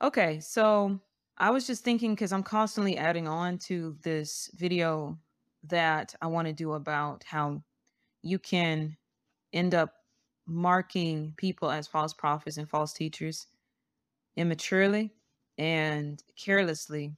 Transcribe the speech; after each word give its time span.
Okay, 0.00 0.38
so 0.38 1.00
I 1.38 1.50
was 1.50 1.66
just 1.66 1.82
thinking 1.82 2.14
because 2.14 2.32
I'm 2.32 2.44
constantly 2.44 2.96
adding 2.96 3.26
on 3.26 3.58
to 3.58 3.96
this 4.02 4.48
video 4.54 5.18
that 5.64 6.14
I 6.22 6.28
want 6.28 6.46
to 6.46 6.52
do 6.52 6.74
about 6.74 7.24
how 7.24 7.62
you 8.22 8.38
can 8.38 8.96
end 9.52 9.74
up 9.74 9.94
marking 10.46 11.34
people 11.36 11.70
as 11.70 11.88
false 11.88 12.14
prophets 12.14 12.58
and 12.58 12.68
false 12.68 12.92
teachers 12.92 13.48
immaturely 14.36 15.12
and 15.58 16.22
carelessly. 16.36 17.16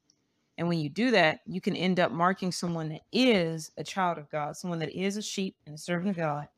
And 0.56 0.66
when 0.66 0.78
you 0.78 0.88
do 0.88 1.10
that, 1.10 1.40
you 1.46 1.60
can 1.60 1.76
end 1.76 2.00
up 2.00 2.12
marking 2.12 2.50
someone 2.50 2.88
that 2.90 3.02
is 3.12 3.72
a 3.76 3.84
child 3.84 4.16
of 4.16 4.30
God, 4.30 4.56
someone 4.56 4.78
that 4.78 4.92
is 4.92 5.18
a 5.18 5.22
sheep 5.22 5.56
and 5.66 5.74
a 5.74 5.78
servant 5.78 6.10
of 6.10 6.16
God. 6.16 6.48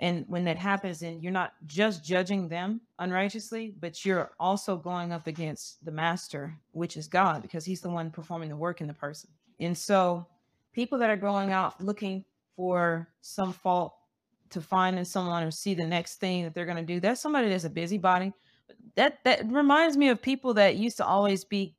And 0.00 0.24
when 0.28 0.44
that 0.44 0.56
happens, 0.56 1.02
and 1.02 1.22
you're 1.22 1.32
not 1.32 1.54
just 1.66 2.04
judging 2.04 2.48
them 2.48 2.80
unrighteously, 3.00 3.74
but 3.80 4.04
you're 4.04 4.30
also 4.38 4.76
going 4.76 5.12
up 5.12 5.26
against 5.26 5.84
the 5.84 5.90
master, 5.90 6.54
which 6.70 6.96
is 6.96 7.08
God, 7.08 7.42
because 7.42 7.64
he's 7.64 7.80
the 7.80 7.90
one 7.90 8.10
performing 8.10 8.48
the 8.48 8.56
work 8.56 8.80
in 8.80 8.86
the 8.86 8.94
person. 8.94 9.28
And 9.58 9.76
so 9.76 10.26
people 10.72 10.98
that 10.98 11.10
are 11.10 11.16
going 11.16 11.50
out 11.50 11.82
looking 11.82 12.24
for 12.54 13.08
some 13.22 13.52
fault 13.52 13.94
to 14.50 14.60
find 14.60 14.96
in 14.98 15.04
someone 15.04 15.42
or 15.42 15.50
see 15.50 15.74
the 15.74 15.86
next 15.86 16.20
thing 16.20 16.44
that 16.44 16.54
they're 16.54 16.64
going 16.64 16.76
to 16.76 16.82
do, 16.82 17.00
that's 17.00 17.20
somebody 17.20 17.48
that's 17.48 17.64
a 17.64 17.70
busybody. 17.70 18.32
That 18.94 19.18
that 19.24 19.50
reminds 19.50 19.96
me 19.96 20.08
of 20.08 20.22
people 20.22 20.54
that 20.54 20.76
used 20.76 20.96
to 20.98 21.06
always 21.06 21.44
be 21.44 21.74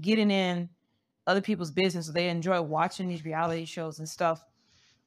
getting 0.00 0.30
in 0.30 0.68
other 1.26 1.40
people's 1.40 1.70
business. 1.70 2.08
They 2.08 2.28
enjoy 2.28 2.60
watching 2.60 3.08
these 3.08 3.24
reality 3.24 3.64
shows 3.64 3.98
and 3.98 4.08
stuff. 4.08 4.44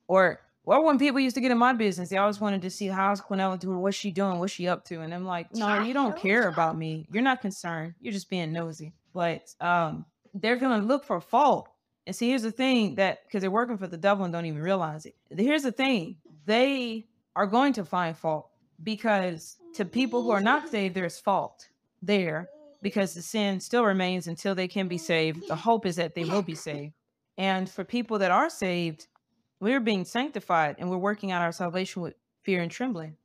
Or 0.08 0.40
or 0.70 0.84
when 0.84 1.00
people 1.00 1.20
used 1.20 1.36
to 1.36 1.41
get 1.41 1.52
in 1.52 1.58
my 1.58 1.73
business, 1.73 2.09
they 2.09 2.18
always 2.18 2.40
wanted 2.40 2.62
to 2.62 2.70
see 2.70 2.88
how's 2.88 3.20
Quinella 3.20 3.59
doing, 3.59 3.80
what's 3.80 3.98
she 3.98 4.12
doing, 4.12 4.38
what's 4.38 4.54
she 4.54 4.68
up 4.68 4.86
to. 4.86 5.02
And 5.02 5.14
I'm 5.14 5.26
like, 5.26 5.54
no, 5.55 5.82
you 5.82 5.94
don't 5.94 6.16
care 6.16 6.48
about 6.48 6.78
me. 6.78 7.08
You're 7.12 7.23
not 7.23 7.42
concerned. 7.42 7.95
You're 8.00 8.14
just 8.14 8.30
being 8.30 8.54
nosy. 8.54 8.94
But 9.14 9.54
um, 9.59 10.05
they're 10.34 10.58
gonna 10.58 10.84
look 10.84 11.04
for 11.04 11.20
fault. 11.20 11.70
And 12.06 12.16
see, 12.16 12.30
here's 12.30 12.44
the 12.44 12.52
thing 12.52 12.95
that 12.95 13.25
because 13.25 13.42
they're 13.42 13.52
working 13.52 13.78
for 13.78 13.88
the 13.88 13.97
devil 13.97 14.25
and 14.25 14.31
don't 14.31 14.45
even 14.45 14.62
realize 14.62 15.06
it. 15.06 15.16
Here's 15.36 15.64
the 15.64 15.72
thing: 15.72 16.17
they 16.45 17.08
are 17.36 17.47
going 17.47 17.73
to 17.73 17.86
find 17.86 18.16
fault 18.16 18.50
because 18.84 19.58
to 19.73 19.86
people 19.86 20.22
who 20.23 20.30
are 20.30 20.42
not 20.42 20.70
saved, 20.70 20.95
there's 20.95 21.20
fault 21.20 21.67
there 22.02 22.50
because 22.81 23.14
the 23.14 23.22
sin 23.22 23.59
still 23.59 23.84
remains 23.84 24.28
until 24.28 24.56
they 24.56 24.67
can 24.67 24.88
be 24.88 24.97
saved. 24.97 25.47
The 25.47 25.56
hope 25.56 25.86
is 25.86 25.95
that 25.97 26.16
they 26.16 26.25
will 26.25 26.42
be 26.42 26.56
saved. 26.56 26.94
And 27.38 27.70
for 27.70 27.84
people 27.84 28.20
that 28.20 28.31
are 28.31 28.50
saved, 28.50 29.08
we're 29.60 29.80
being 29.80 30.06
sanctified 30.06 30.76
and 30.80 30.90
we're 30.90 30.98
working 30.98 31.32
out 31.32 31.42
our 31.42 31.52
salvation 31.52 32.02
with 32.02 32.16
fear 32.44 32.62
and 32.62 32.72
trembling 32.72 33.16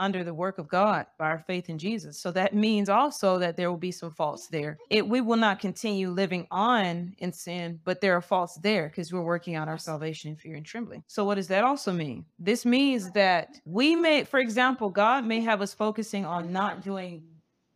under 0.00 0.24
the 0.24 0.32
work 0.32 0.56
of 0.58 0.66
God 0.66 1.06
by 1.18 1.26
our 1.26 1.38
faith 1.38 1.68
in 1.68 1.78
Jesus. 1.78 2.18
So 2.18 2.32
that 2.32 2.54
means 2.54 2.88
also 2.88 3.38
that 3.38 3.56
there 3.56 3.70
will 3.70 3.76
be 3.76 3.92
some 3.92 4.10
faults 4.10 4.46
there. 4.46 4.78
It 4.88 5.06
we 5.06 5.20
will 5.20 5.36
not 5.36 5.60
continue 5.60 6.08
living 6.08 6.46
on 6.50 7.14
in 7.18 7.32
sin, 7.32 7.78
but 7.84 8.00
there 8.00 8.16
are 8.16 8.22
faults 8.22 8.54
there 8.56 8.88
because 8.88 9.12
we're 9.12 9.20
working 9.20 9.56
out 9.56 9.68
our 9.68 9.76
salvation 9.76 10.30
in 10.30 10.36
fear 10.36 10.56
and 10.56 10.64
trembling. 10.64 11.04
So 11.06 11.24
what 11.24 11.34
does 11.34 11.48
that 11.48 11.64
also 11.64 11.92
mean? 11.92 12.24
This 12.38 12.64
means 12.64 13.10
that 13.12 13.60
we 13.66 13.94
may, 13.94 14.24
for 14.24 14.40
example, 14.40 14.88
God 14.88 15.26
may 15.26 15.40
have 15.42 15.60
us 15.60 15.74
focusing 15.74 16.24
on 16.24 16.50
not 16.50 16.82
doing, 16.82 17.22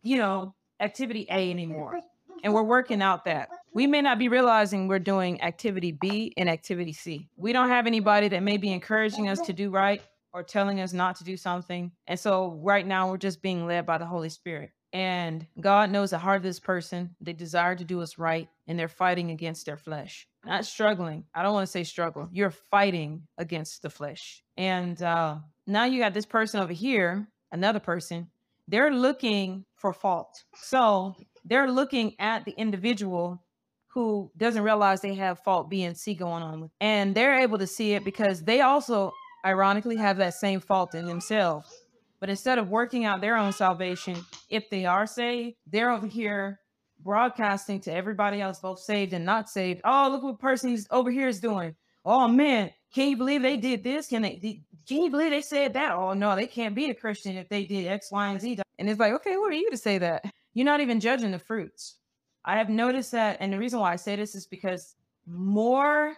you 0.01 0.17
know, 0.17 0.55
activity 0.79 1.27
A 1.29 1.51
anymore. 1.51 2.01
And 2.43 2.53
we're 2.53 2.63
working 2.63 3.01
out 3.01 3.25
that. 3.25 3.49
We 3.73 3.87
may 3.87 4.01
not 4.01 4.19
be 4.19 4.27
realizing 4.27 4.87
we're 4.87 4.99
doing 4.99 5.41
activity 5.41 5.91
B 5.91 6.33
and 6.37 6.49
activity 6.49 6.93
C. 6.93 7.29
We 7.37 7.53
don't 7.53 7.69
have 7.69 7.87
anybody 7.87 8.27
that 8.29 8.43
may 8.43 8.57
be 8.57 8.71
encouraging 8.71 9.29
us 9.29 9.41
to 9.41 9.53
do 9.53 9.69
right 9.69 10.01
or 10.33 10.43
telling 10.43 10.81
us 10.81 10.93
not 10.93 11.15
to 11.17 11.23
do 11.23 11.37
something. 11.37 11.91
And 12.07 12.19
so 12.19 12.59
right 12.61 12.85
now 12.85 13.09
we're 13.09 13.17
just 13.17 13.41
being 13.41 13.65
led 13.65 13.85
by 13.85 13.97
the 13.97 14.05
Holy 14.05 14.29
Spirit. 14.29 14.71
And 14.93 15.45
God 15.59 15.89
knows 15.91 16.11
the 16.11 16.17
heart 16.17 16.37
of 16.37 16.43
this 16.43 16.59
person. 16.59 17.15
They 17.19 17.33
desire 17.33 17.75
to 17.75 17.83
do 17.83 18.01
us 18.01 18.17
right 18.17 18.47
and 18.67 18.79
they're 18.79 18.87
fighting 18.87 19.31
against 19.31 19.65
their 19.65 19.77
flesh. 19.77 20.27
Not 20.45 20.65
struggling. 20.65 21.25
I 21.33 21.43
don't 21.43 21.53
want 21.53 21.67
to 21.67 21.71
say 21.71 21.83
struggle. 21.83 22.29
You're 22.31 22.51
fighting 22.51 23.23
against 23.37 23.81
the 23.81 23.89
flesh. 23.89 24.41
And 24.55 25.01
uh, 25.01 25.37
now 25.67 25.85
you 25.85 25.99
got 25.99 26.13
this 26.13 26.25
person 26.25 26.61
over 26.61 26.73
here, 26.73 27.27
another 27.51 27.79
person 27.79 28.29
they're 28.67 28.91
looking 28.91 29.65
for 29.75 29.93
fault. 29.93 30.43
So 30.55 31.15
they're 31.45 31.71
looking 31.71 32.15
at 32.19 32.43
the 32.45 32.51
individual 32.51 33.41
who 33.87 34.29
doesn't 34.35 34.63
realize 34.63 34.99
they 34.99 35.13
have 35.15 35.39
fault 35.39 35.69
B 35.69 35.83
and 35.83 35.95
C 35.95 36.13
going 36.15 36.43
on 36.43 36.69
and 36.81 37.15
they're 37.15 37.39
able 37.39 37.57
to 37.59 37.67
see 37.67 37.93
it 37.93 38.03
because 38.03 38.43
they 38.43 38.61
also 38.61 39.13
ironically 39.45 39.95
have 39.95 40.17
that 40.17 40.33
same 40.33 40.59
fault 40.59 40.95
in 40.95 41.05
themselves. 41.05 41.73
But 42.19 42.29
instead 42.29 42.57
of 42.57 42.69
working 42.69 43.05
out 43.05 43.21
their 43.21 43.37
own 43.37 43.53
salvation, 43.53 44.17
if 44.49 44.69
they 44.69 44.85
are 44.85 45.05
saved, 45.05 45.55
they're 45.67 45.91
over 45.91 46.07
here 46.07 46.59
broadcasting 46.99 47.79
to 47.81 47.93
everybody 47.93 48.41
else, 48.41 48.59
both 48.59 48.79
saved 48.79 49.13
and 49.13 49.25
not 49.25 49.49
saved. 49.49 49.81
Oh, 49.85 50.09
look 50.11 50.23
what 50.23 50.39
person's 50.39 50.87
over 50.91 51.11
here 51.11 51.27
is 51.27 51.39
doing. 51.39 51.75
Oh 52.03 52.27
man, 52.27 52.71
can 52.93 53.09
you 53.09 53.17
believe 53.17 53.41
they 53.41 53.57
did 53.57 53.83
this? 53.83 54.07
Can 54.07 54.23
they? 54.23 54.61
Can 54.87 55.03
you 55.03 55.09
believe 55.09 55.31
they 55.31 55.41
said 55.41 55.73
that? 55.73 55.91
Oh 55.91 56.13
no, 56.13 56.35
they 56.35 56.47
can't 56.47 56.75
be 56.75 56.89
a 56.89 56.95
Christian 56.95 57.37
if 57.37 57.49
they 57.49 57.65
did 57.65 57.87
X, 57.87 58.11
Y, 58.11 58.27
and 58.27 58.41
Z. 58.41 58.59
And 58.77 58.89
it's 58.89 58.99
like, 58.99 59.13
okay, 59.13 59.33
who 59.33 59.43
are 59.43 59.51
you 59.51 59.69
to 59.71 59.77
say 59.77 59.97
that? 59.99 60.25
You're 60.55 60.65
not 60.65 60.81
even 60.81 60.99
judging 60.99 61.31
the 61.31 61.37
fruits. 61.37 61.97
I 62.43 62.57
have 62.57 62.69
noticed 62.69 63.11
that, 63.11 63.37
and 63.39 63.53
the 63.53 63.59
reason 63.59 63.79
why 63.79 63.91
I 63.91 63.97
say 63.97 64.15
this 64.15 64.33
is 64.33 64.47
because 64.47 64.95
more 65.27 66.15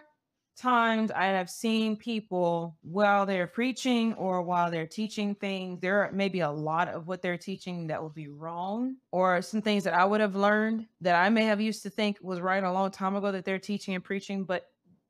times 0.56 1.10
I 1.10 1.26
have 1.26 1.50
seen 1.50 1.96
people 1.96 2.76
while 2.82 3.26
they're 3.26 3.46
preaching 3.46 4.14
or 4.14 4.42
while 4.42 4.70
they're 4.70 4.86
teaching 4.86 5.34
things, 5.34 5.80
there 5.80 6.10
may 6.12 6.28
be 6.28 6.40
a 6.40 6.50
lot 6.50 6.88
of 6.88 7.06
what 7.06 7.20
they're 7.20 7.38
teaching 7.38 7.86
that 7.88 8.00
will 8.00 8.10
be 8.10 8.28
wrong, 8.28 8.96
or 9.10 9.42
some 9.42 9.62
things 9.62 9.84
that 9.84 9.94
I 9.94 10.04
would 10.04 10.20
have 10.20 10.36
learned 10.36 10.86
that 11.00 11.14
I 11.14 11.28
may 11.30 11.44
have 11.44 11.60
used 11.60 11.82
to 11.82 11.90
think 11.90 12.18
was 12.20 12.40
right 12.40 12.62
a 12.62 12.72
long 12.72 12.90
time 12.90 13.16
ago 13.16 13.32
that 13.32 13.44
they're 13.44 13.58
teaching 13.58 13.94
and 13.94 14.04
preaching, 14.04 14.44
but 14.44 14.66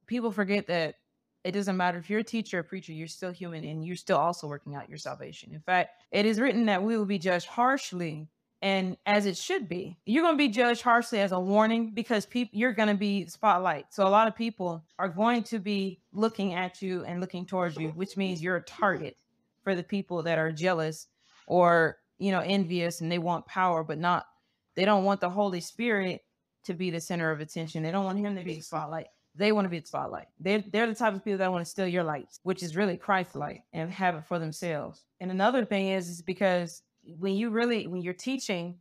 people 0.07 0.31
forget 0.31 0.67
that 0.69 0.97
it 1.45 1.53
doesn't 1.53 1.77
matter 1.77 1.99
if 1.99 2.09
you're 2.09 2.21
a 2.21 2.25
teacher 2.25 2.59
or 2.59 2.61
a 2.61 2.65
preacher, 2.65 2.93
you're 2.93 3.09
still 3.09 3.31
human 3.31 3.65
and 3.65 3.85
you're 3.85 3.97
still 3.97 4.19
also 4.19 4.47
working 4.47 4.75
out 4.75 4.89
your 4.89 4.99
salvation. 4.99 5.53
In 5.53 5.61
fact, 5.61 5.91
it 6.11 6.27
is 6.27 6.41
written 6.41 6.67
that 6.67 6.83
we 6.83 6.97
will 6.97 7.07
be 7.07 7.19
judged 7.19 7.47
harshly 7.47 8.29
and 8.61 8.97
as 9.07 9.27
it 9.27 9.37
should 9.37 9.69
be. 9.69 9.97
You're 10.05 10.23
going 10.23 10.35
to 10.35 10.39
be 10.39 10.49
judged 10.49 10.83
harshly 10.83 11.21
as 11.21 11.33
a 11.33 11.41
warning 11.41 11.93
because 11.95 12.27
people 12.27 12.59
you're 12.59 12.73
going 12.73 12.89
to 12.89 12.95
be 12.95 13.27
spotlight. 13.27 13.87
So 13.91 14.07
a 14.07 14.09
lot 14.09 14.29
of 14.29 14.35
people 14.35 14.85
are 14.99 15.09
going 15.09 15.43
to 15.45 15.59
be 15.59 16.01
looking 16.13 16.55
at 16.55 16.83
you 16.83 17.05
and 17.05 17.21
looking 17.21 17.47
towards 17.47 17.77
you, 17.77 17.91
which 17.91 18.17
means 18.17 18.43
you're 18.43 18.57
a 18.57 18.63
target 18.63 19.17
for 19.63 19.75
the 19.75 19.83
people 19.83 20.23
that 20.25 20.39
are 20.39 20.51
jealous 20.51 21.07
or, 21.47 21.99
you 22.19 22.33
know, 22.33 22.41
envious 22.41 23.01
and 23.01 23.11
they 23.11 23.19
want 23.19 23.47
power 23.47 23.85
but 23.85 23.99
not 23.99 24.27
they 24.75 24.85
don't 24.85 25.05
want 25.05 25.21
the 25.21 25.31
Holy 25.31 25.61
Spirit 25.61 26.23
to 26.65 26.75
be 26.75 26.91
the 26.91 27.01
center 27.01 27.33
of 27.33 27.41
attention. 27.41 27.83
They 27.83 27.91
don't 27.91 28.05
want 28.05 28.19
him 28.19 28.37
to 28.37 28.45
be 28.45 28.55
the 28.55 28.61
spotlight. 28.61 29.09
They 29.35 29.51
want 29.51 29.65
to 29.65 29.69
be 29.69 29.81
the 29.81 29.87
spotlight. 29.87 30.27
They're, 30.39 30.63
they're 30.73 30.87
the 30.87 30.95
type 30.95 31.15
of 31.15 31.25
people 31.25 31.39
that 31.39 31.51
want 31.51 31.65
to 31.65 31.71
steal 31.71 31.89
your 31.89 32.05
lights, 32.05 32.39
which 32.45 32.63
is 32.63 32.77
really 32.77 32.97
Christ 32.97 33.35
light 33.35 33.63
and 33.73 33.91
have 33.91 34.15
it 34.15 34.25
for 34.27 34.39
themselves. 34.39 35.05
And 35.21 35.33
another 35.33 35.65
thing 35.65 35.89
is, 35.89 36.09
is 36.09 36.23
because 36.23 36.83
when 37.19 37.35
you 37.35 37.51
really, 37.51 37.87
when 37.87 38.03
you're 38.03 38.15
teaching, 38.15 38.77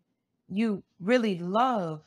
you 0.50 0.84
really 1.00 1.38
love 1.40 2.02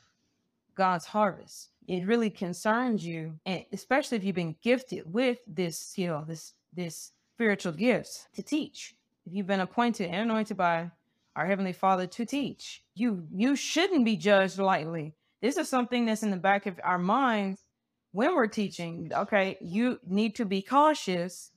God's 0.75 1.05
harvest. 1.05 1.69
It 1.87 2.05
really 2.05 2.29
concerns 2.29 3.05
you. 3.05 3.39
And 3.45 3.65
especially 3.71 4.17
if 4.17 4.23
you've 4.23 4.35
been 4.35 4.55
gifted 4.61 5.11
with 5.11 5.39
this, 5.47 5.97
you 5.97 6.07
know, 6.07 6.23
this, 6.27 6.53
this 6.73 7.11
spiritual 7.35 7.73
gifts 7.73 8.27
to 8.35 8.43
teach. 8.43 8.95
If 9.25 9.33
you've 9.33 9.47
been 9.47 9.59
appointed 9.59 10.09
and 10.09 10.29
anointed 10.29 10.57
by 10.57 10.91
our 11.35 11.45
Heavenly 11.45 11.73
Father 11.73 12.07
to 12.07 12.25
teach, 12.25 12.83
you, 12.95 13.27
you 13.33 13.55
shouldn't 13.55 14.05
be 14.05 14.15
judged 14.15 14.57
lightly. 14.57 15.15
This 15.41 15.57
is 15.57 15.69
something 15.69 16.05
that's 16.05 16.23
in 16.23 16.31
the 16.31 16.37
back 16.37 16.65
of 16.65 16.79
our 16.83 16.99
minds 16.99 17.63
when 18.11 18.35
we're 18.35 18.47
teaching, 18.47 19.11
okay, 19.13 19.57
you 19.61 19.99
need 20.05 20.35
to 20.35 20.45
be 20.45 20.61
cautious 20.61 21.51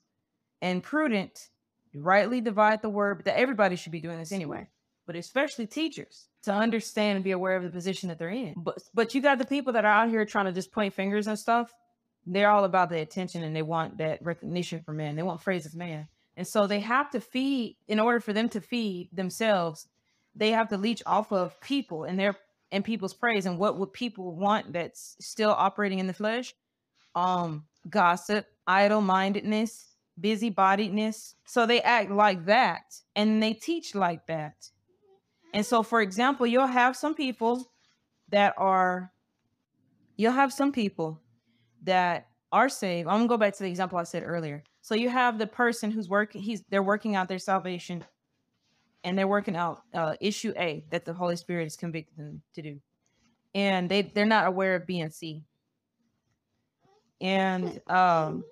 and 0.62 0.82
prudent, 0.82 1.50
rightly 1.94 2.40
divide 2.40 2.82
the 2.82 2.88
word, 2.88 3.16
but 3.16 3.24
that 3.26 3.38
everybody 3.38 3.76
should 3.76 3.92
be 3.92 4.00
doing 4.00 4.18
this 4.18 4.32
anyway, 4.32 4.66
but 5.06 5.16
especially 5.16 5.66
teachers 5.66 6.28
to 6.42 6.52
understand 6.52 7.16
and 7.16 7.24
be 7.24 7.30
aware 7.30 7.56
of 7.56 7.62
the 7.62 7.70
position 7.70 8.08
that 8.08 8.18
they're 8.18 8.30
in. 8.30 8.54
But 8.56 8.82
but 8.92 9.14
you 9.14 9.22
got 9.22 9.38
the 9.38 9.46
people 9.46 9.72
that 9.74 9.84
are 9.84 10.04
out 10.04 10.10
here 10.10 10.24
trying 10.24 10.46
to 10.46 10.52
just 10.52 10.72
point 10.72 10.94
fingers 10.94 11.26
and 11.26 11.38
stuff. 11.38 11.72
They're 12.26 12.50
all 12.50 12.64
about 12.64 12.88
the 12.90 13.00
attention 13.00 13.42
and 13.42 13.54
they 13.54 13.62
want 13.62 13.98
that 13.98 14.24
recognition 14.24 14.82
from 14.82 14.96
men. 14.96 15.14
They 15.14 15.22
want 15.22 15.42
praise 15.42 15.66
of 15.66 15.74
man. 15.74 16.08
And 16.36 16.46
so 16.46 16.66
they 16.66 16.80
have 16.80 17.10
to 17.10 17.20
feed 17.20 17.76
in 17.86 18.00
order 18.00 18.18
for 18.18 18.32
them 18.32 18.48
to 18.50 18.60
feed 18.60 19.10
themselves, 19.12 19.86
they 20.34 20.50
have 20.50 20.68
to 20.70 20.76
leech 20.76 21.02
off 21.06 21.32
of 21.32 21.60
people 21.60 22.04
and 22.04 22.18
their 22.18 22.36
and 22.72 22.84
people's 22.84 23.14
praise 23.14 23.46
and 23.46 23.58
what 23.58 23.78
would 23.78 23.92
people 23.92 24.34
want 24.34 24.72
that's 24.72 25.16
still 25.20 25.50
operating 25.50 26.00
in 26.00 26.08
the 26.08 26.12
flesh 26.12 26.54
um 27.14 27.64
gossip 27.88 28.46
idle-mindedness 28.66 29.93
busybodiedness 30.20 31.34
so 31.44 31.66
they 31.66 31.80
act 31.82 32.10
like 32.10 32.46
that 32.46 32.82
and 33.16 33.42
they 33.42 33.52
teach 33.52 33.94
like 33.94 34.26
that. 34.26 34.70
And 35.52 35.64
so 35.64 35.82
for 35.82 36.00
example 36.00 36.46
you'll 36.46 36.66
have 36.66 36.96
some 36.96 37.14
people 37.14 37.70
that 38.28 38.54
are 38.56 39.12
you'll 40.16 40.32
have 40.32 40.52
some 40.52 40.72
people 40.72 41.20
that 41.82 42.28
are 42.52 42.68
saved. 42.68 43.08
I'm 43.08 43.18
gonna 43.18 43.28
go 43.28 43.36
back 43.36 43.54
to 43.54 43.62
the 43.62 43.68
example 43.68 43.98
i 43.98 44.04
said 44.04 44.22
earlier. 44.24 44.62
So 44.82 44.94
you 44.94 45.08
have 45.08 45.38
the 45.38 45.46
person 45.46 45.90
who's 45.90 46.08
working 46.08 46.42
he's 46.42 46.62
they're 46.68 46.82
working 46.82 47.16
out 47.16 47.28
their 47.28 47.38
salvation 47.38 48.04
and 49.04 49.18
they're 49.18 49.28
working 49.28 49.54
out 49.54 49.82
uh, 49.92 50.16
issue 50.20 50.52
A 50.56 50.84
that 50.90 51.04
the 51.04 51.12
Holy 51.12 51.36
Spirit 51.36 51.66
is 51.66 51.76
convicting 51.76 52.24
them 52.24 52.42
to 52.54 52.62
do, 52.62 52.80
and 53.54 53.88
they 53.88 54.02
they're 54.02 54.24
not 54.24 54.46
aware 54.46 54.74
of 54.74 54.86
B 54.86 55.00
and 55.00 55.12
C, 55.12 55.44
and 57.20 57.80
um, 57.88 58.44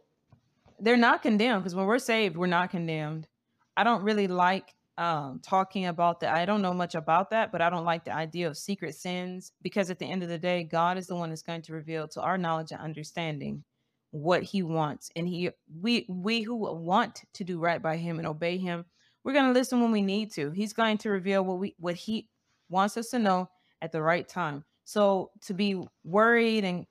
they're 0.82 0.96
not 0.96 1.22
condemned 1.22 1.62
because 1.62 1.74
when 1.74 1.86
we're 1.86 1.98
saved, 1.98 2.36
we're 2.36 2.46
not 2.46 2.70
condemned. 2.70 3.28
I 3.76 3.84
don't 3.84 4.02
really 4.02 4.26
like 4.26 4.74
um, 4.98 5.40
talking 5.42 5.86
about 5.86 6.20
that. 6.20 6.34
I 6.34 6.44
don't 6.44 6.60
know 6.60 6.74
much 6.74 6.94
about 6.94 7.30
that, 7.30 7.52
but 7.52 7.62
I 7.62 7.70
don't 7.70 7.84
like 7.84 8.04
the 8.04 8.14
idea 8.14 8.48
of 8.48 8.58
secret 8.58 8.94
sins 8.94 9.52
because 9.62 9.90
at 9.90 9.98
the 9.98 10.10
end 10.10 10.22
of 10.22 10.28
the 10.28 10.38
day, 10.38 10.64
God 10.64 10.98
is 10.98 11.06
the 11.06 11.14
one 11.14 11.30
that's 11.30 11.42
going 11.42 11.62
to 11.62 11.72
reveal 11.72 12.08
to 12.08 12.20
our 12.20 12.36
knowledge 12.36 12.72
and 12.72 12.80
understanding 12.80 13.64
what 14.10 14.42
He 14.42 14.62
wants, 14.62 15.10
and 15.16 15.26
He 15.26 15.50
we 15.80 16.04
we 16.08 16.42
who 16.42 16.56
want 16.56 17.22
to 17.32 17.44
do 17.44 17.58
right 17.58 17.80
by 17.80 17.96
Him 17.96 18.18
and 18.18 18.28
obey 18.28 18.58
Him, 18.58 18.84
we're 19.24 19.32
going 19.32 19.46
to 19.46 19.58
listen 19.58 19.80
when 19.80 19.92
we 19.92 20.02
need 20.02 20.32
to. 20.32 20.50
He's 20.50 20.74
going 20.74 20.98
to 20.98 21.10
reveal 21.10 21.42
what 21.42 21.58
we 21.58 21.74
what 21.78 21.94
He 21.94 22.28
wants 22.68 22.96
us 22.96 23.08
to 23.10 23.18
know 23.18 23.48
at 23.80 23.92
the 23.92 24.02
right 24.02 24.28
time. 24.28 24.64
So 24.84 25.30
to 25.46 25.54
be 25.54 25.82
worried 26.04 26.64
and 26.64 26.86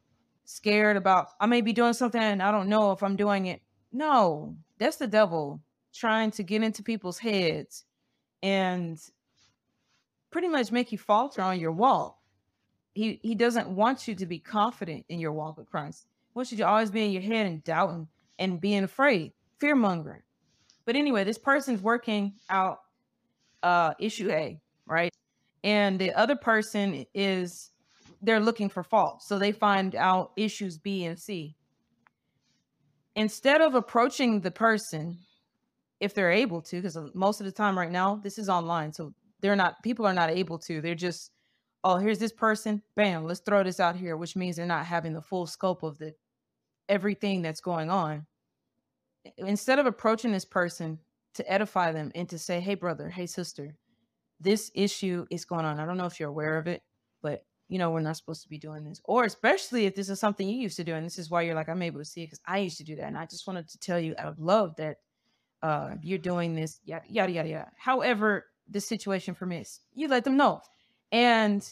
scared 0.46 0.98
about 0.98 1.30
I 1.40 1.46
may 1.46 1.62
be 1.62 1.74
doing 1.74 1.94
something 1.94 2.22
and 2.22 2.42
I 2.42 2.52
don't 2.52 2.70
know 2.70 2.92
if 2.92 3.04
I'm 3.04 3.16
doing 3.16 3.46
it. 3.46 3.62
No, 3.92 4.56
that's 4.78 4.98
the 4.98 5.08
devil 5.08 5.62
trying 5.94 6.32
to 6.32 6.44
get 6.44 6.64
into 6.64 6.84
people's 6.84 7.20
heads 7.20 7.84
and 8.42 9.00
pretty 10.32 10.48
much 10.48 10.72
make 10.72 10.92
you 10.92 10.98
falter 10.98 11.42
on 11.42 11.60
your 11.60 11.72
walk. 11.72 12.18
He 12.94 13.20
he 13.22 13.36
doesn't 13.36 13.70
want 13.70 14.08
you 14.08 14.16
to 14.16 14.26
be 14.26 14.40
confident 14.40 15.06
in 15.10 15.20
your 15.20 15.32
walk 15.32 15.58
with 15.58 15.70
Christ. 15.70 16.06
He 16.28 16.32
wants 16.34 16.52
you 16.52 16.58
to 16.60 16.68
always 16.68 16.92
be 16.92 17.06
in 17.06 17.12
your 17.12 17.22
head 17.22 17.46
and 17.46 17.64
doubting 17.64 18.08
and 18.40 18.60
being 18.60 18.84
afraid, 18.84 19.34
fear 19.60 19.76
mongering. 19.76 20.24
But 20.86 20.96
anyway, 20.96 21.24
this 21.24 21.38
person's 21.38 21.82
working 21.82 22.34
out 22.50 22.80
uh 23.64 23.94
issue 24.00 24.30
A, 24.32 24.60
right? 24.86 25.14
And 25.64 26.00
the 26.00 26.14
other 26.14 26.36
person 26.36 27.06
is 27.14 27.72
they're 28.22 28.40
looking 28.40 28.70
for 28.70 28.84
fault. 28.84 29.24
So 29.24 29.40
they 29.40 29.52
find 29.52 29.96
out 29.96 30.32
issues 30.36 30.78
B 30.78 31.06
and 31.06 31.20
C. 31.20 31.56
Instead 33.22 33.62
of 33.62 33.76
approaching 33.76 34.42
the 34.42 34.50
person 34.50 35.16
if 36.00 36.16
they're 36.16 36.32
able 36.32 36.60
to, 36.60 36.78
because 36.78 36.98
uh, 36.98 37.06
most 37.14 37.40
of 37.40 37.46
the 37.46 37.52
time 37.52 37.78
right 37.78 37.92
now, 37.92 38.16
this 38.16 38.40
is 38.40 38.50
online. 38.50 38.92
So 38.92 39.14
they're 39.42 39.56
not, 39.56 39.84
people 39.84 40.08
are 40.08 40.14
not 40.14 40.32
able 40.32 40.58
to. 40.58 40.82
They're 40.82 40.96
just, 40.96 41.30
oh, 41.84 41.98
here's 41.98 42.18
this 42.18 42.32
person, 42.32 42.82
bam, 42.96 43.26
let's 43.26 43.42
throw 43.42 43.64
this 43.64 43.80
out 43.80 43.96
here, 43.96 44.18
which 44.18 44.36
means 44.36 44.56
they're 44.56 44.66
not 44.66 44.88
having 44.88 45.14
the 45.14 45.22
full 45.22 45.46
scope 45.46 45.84
of 45.84 46.00
the 46.00 46.16
everything 46.90 47.44
that's 47.44 47.62
going 47.62 47.92
on. 47.92 48.26
Instead 49.38 49.78
of 49.78 49.86
approaching 49.86 50.32
this 50.32 50.46
person 50.46 50.98
to 51.36 51.48
edify 51.52 51.92
them 51.92 52.12
and 52.16 52.28
to 52.28 52.40
say, 52.40 52.60
hey, 52.60 52.74
brother, 52.74 53.08
hey, 53.08 53.28
sister, 53.28 53.76
this 54.40 54.72
issue 54.74 55.28
is 55.30 55.46
going 55.46 55.66
on. 55.66 55.80
I 55.80 55.86
don't 55.86 55.98
know 55.98 56.08
if 56.08 56.20
you're 56.20 56.30
aware 56.30 56.58
of 56.58 56.66
it, 56.66 56.82
you 57.72 57.78
know, 57.78 57.90
we're 57.90 58.02
not 58.02 58.18
supposed 58.18 58.44
to 58.44 58.50
be 58.50 58.58
doing 58.58 58.84
this. 58.84 59.00
Or 59.06 59.24
especially 59.24 59.86
if 59.86 59.96
this 59.96 60.10
is 60.10 60.20
something 60.20 60.46
you 60.46 60.58
used 60.58 60.76
to 60.76 60.84
do. 60.84 60.94
And 60.94 61.06
this 61.06 61.18
is 61.18 61.30
why 61.30 61.44
you're 61.44 61.56
like, 61.56 61.70
I'm 61.70 61.82
able 61.82 62.00
to 62.00 62.06
see 62.06 62.24
it 62.24 62.26
because 62.26 62.42
I 62.46 62.58
used 62.58 62.78
to 62.80 62.84
do 62.84 62.98
that. 62.98 63.06
And 63.06 63.18
I 63.18 63.26
just 63.26 63.48
wanted 63.48 63.70
to 63.70 63.80
tell 63.80 63.98
you 63.98 64.14
out 64.18 64.28
of 64.28 64.40
love 64.40 64.76
that 64.76 64.98
uh, 65.64 65.92
you're 66.04 66.18
doing 66.18 66.54
this, 66.54 66.82
yada, 66.84 67.06
yada, 67.08 67.32
yada, 67.32 67.50
yada. 67.50 67.72
However, 67.78 68.48
the 68.70 68.82
situation 68.82 69.36
permits, 69.36 69.80
you 69.94 70.10
let 70.10 70.26
them 70.26 70.36
know. 70.36 70.60
And 71.14 71.66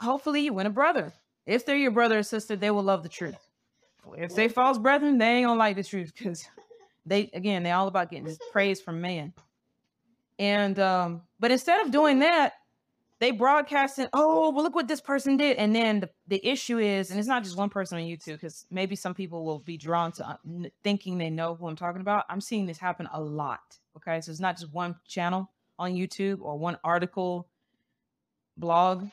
hopefully 0.00 0.40
you 0.40 0.54
win 0.54 0.66
a 0.66 0.70
brother. 0.70 1.12
If 1.44 1.66
they're 1.66 1.76
your 1.76 1.90
brother 1.90 2.20
or 2.20 2.22
sister, 2.22 2.56
they 2.56 2.70
will 2.70 2.82
love 2.82 3.02
the 3.02 3.10
truth. 3.10 3.36
If 4.16 4.34
they 4.34 4.48
false 4.48 4.78
brethren, 4.78 5.18
they 5.18 5.26
ain't 5.26 5.46
gonna 5.46 5.58
like 5.58 5.76
the 5.76 5.84
truth 5.84 6.14
because 6.16 6.48
they 7.04 7.28
again 7.34 7.64
they 7.64 7.72
all 7.72 7.88
about 7.88 8.10
getting 8.10 8.34
praise 8.50 8.80
from 8.80 9.02
man. 9.02 9.34
And 10.38 10.78
um, 10.78 11.22
but 11.38 11.50
instead 11.50 11.84
of 11.84 11.92
doing 11.92 12.20
that, 12.20 12.54
they 13.20 13.32
broadcast 13.32 13.98
it. 13.98 14.08
Oh, 14.12 14.50
well, 14.50 14.62
look 14.62 14.74
what 14.74 14.88
this 14.88 15.00
person 15.00 15.36
did. 15.36 15.56
And 15.56 15.74
then 15.74 16.00
the, 16.00 16.10
the 16.28 16.46
issue 16.46 16.78
is, 16.78 17.10
and 17.10 17.18
it's 17.18 17.28
not 17.28 17.42
just 17.42 17.56
one 17.56 17.68
person 17.68 17.98
on 17.98 18.04
YouTube, 18.04 18.34
because 18.34 18.66
maybe 18.70 18.94
some 18.94 19.14
people 19.14 19.44
will 19.44 19.58
be 19.58 19.76
drawn 19.76 20.12
to 20.12 20.28
uh, 20.28 20.36
thinking 20.84 21.18
they 21.18 21.30
know 21.30 21.54
who 21.54 21.66
I'm 21.66 21.76
talking 21.76 22.00
about. 22.00 22.24
I'm 22.28 22.40
seeing 22.40 22.66
this 22.66 22.78
happen 22.78 23.08
a 23.12 23.20
lot. 23.20 23.78
Okay. 23.96 24.20
So 24.20 24.30
it's 24.30 24.40
not 24.40 24.56
just 24.56 24.72
one 24.72 24.94
channel 25.06 25.50
on 25.78 25.92
YouTube 25.92 26.38
or 26.42 26.56
one 26.56 26.78
article, 26.84 27.48
blog. 28.56 29.08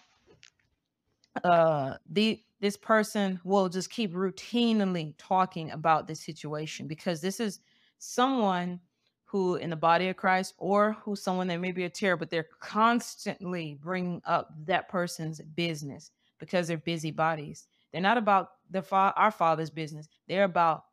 Uh, 1.43 1.95
the 2.09 2.41
this 2.61 2.77
person 2.77 3.39
will 3.43 3.69
just 3.69 3.89
keep 3.89 4.13
routinely 4.13 5.13
talking 5.17 5.71
about 5.71 6.07
this 6.07 6.21
situation 6.21 6.87
because 6.87 7.21
this 7.21 7.39
is 7.39 7.59
someone 7.97 8.79
who 9.25 9.55
in 9.55 9.69
the 9.69 9.75
body 9.75 10.07
of 10.09 10.15
Christ 10.15 10.53
or 10.57 10.93
who 11.03 11.15
someone 11.15 11.47
that 11.47 11.59
may 11.59 11.71
be 11.71 11.83
a 11.83 11.89
terror, 11.89 12.15
but 12.15 12.29
they're 12.29 12.47
constantly 12.59 13.77
bringing 13.81 14.21
up 14.25 14.53
that 14.65 14.87
person's 14.87 15.41
business 15.41 16.11
because 16.39 16.67
they're 16.67 16.77
busy 16.77 17.11
bodies. 17.11 17.67
They're 17.91 18.01
not 18.01 18.17
about 18.17 18.51
the 18.69 18.81
fa- 18.81 19.13
our 19.15 19.31
father's 19.31 19.69
business. 19.69 20.07
They're 20.27 20.43
about 20.43 20.85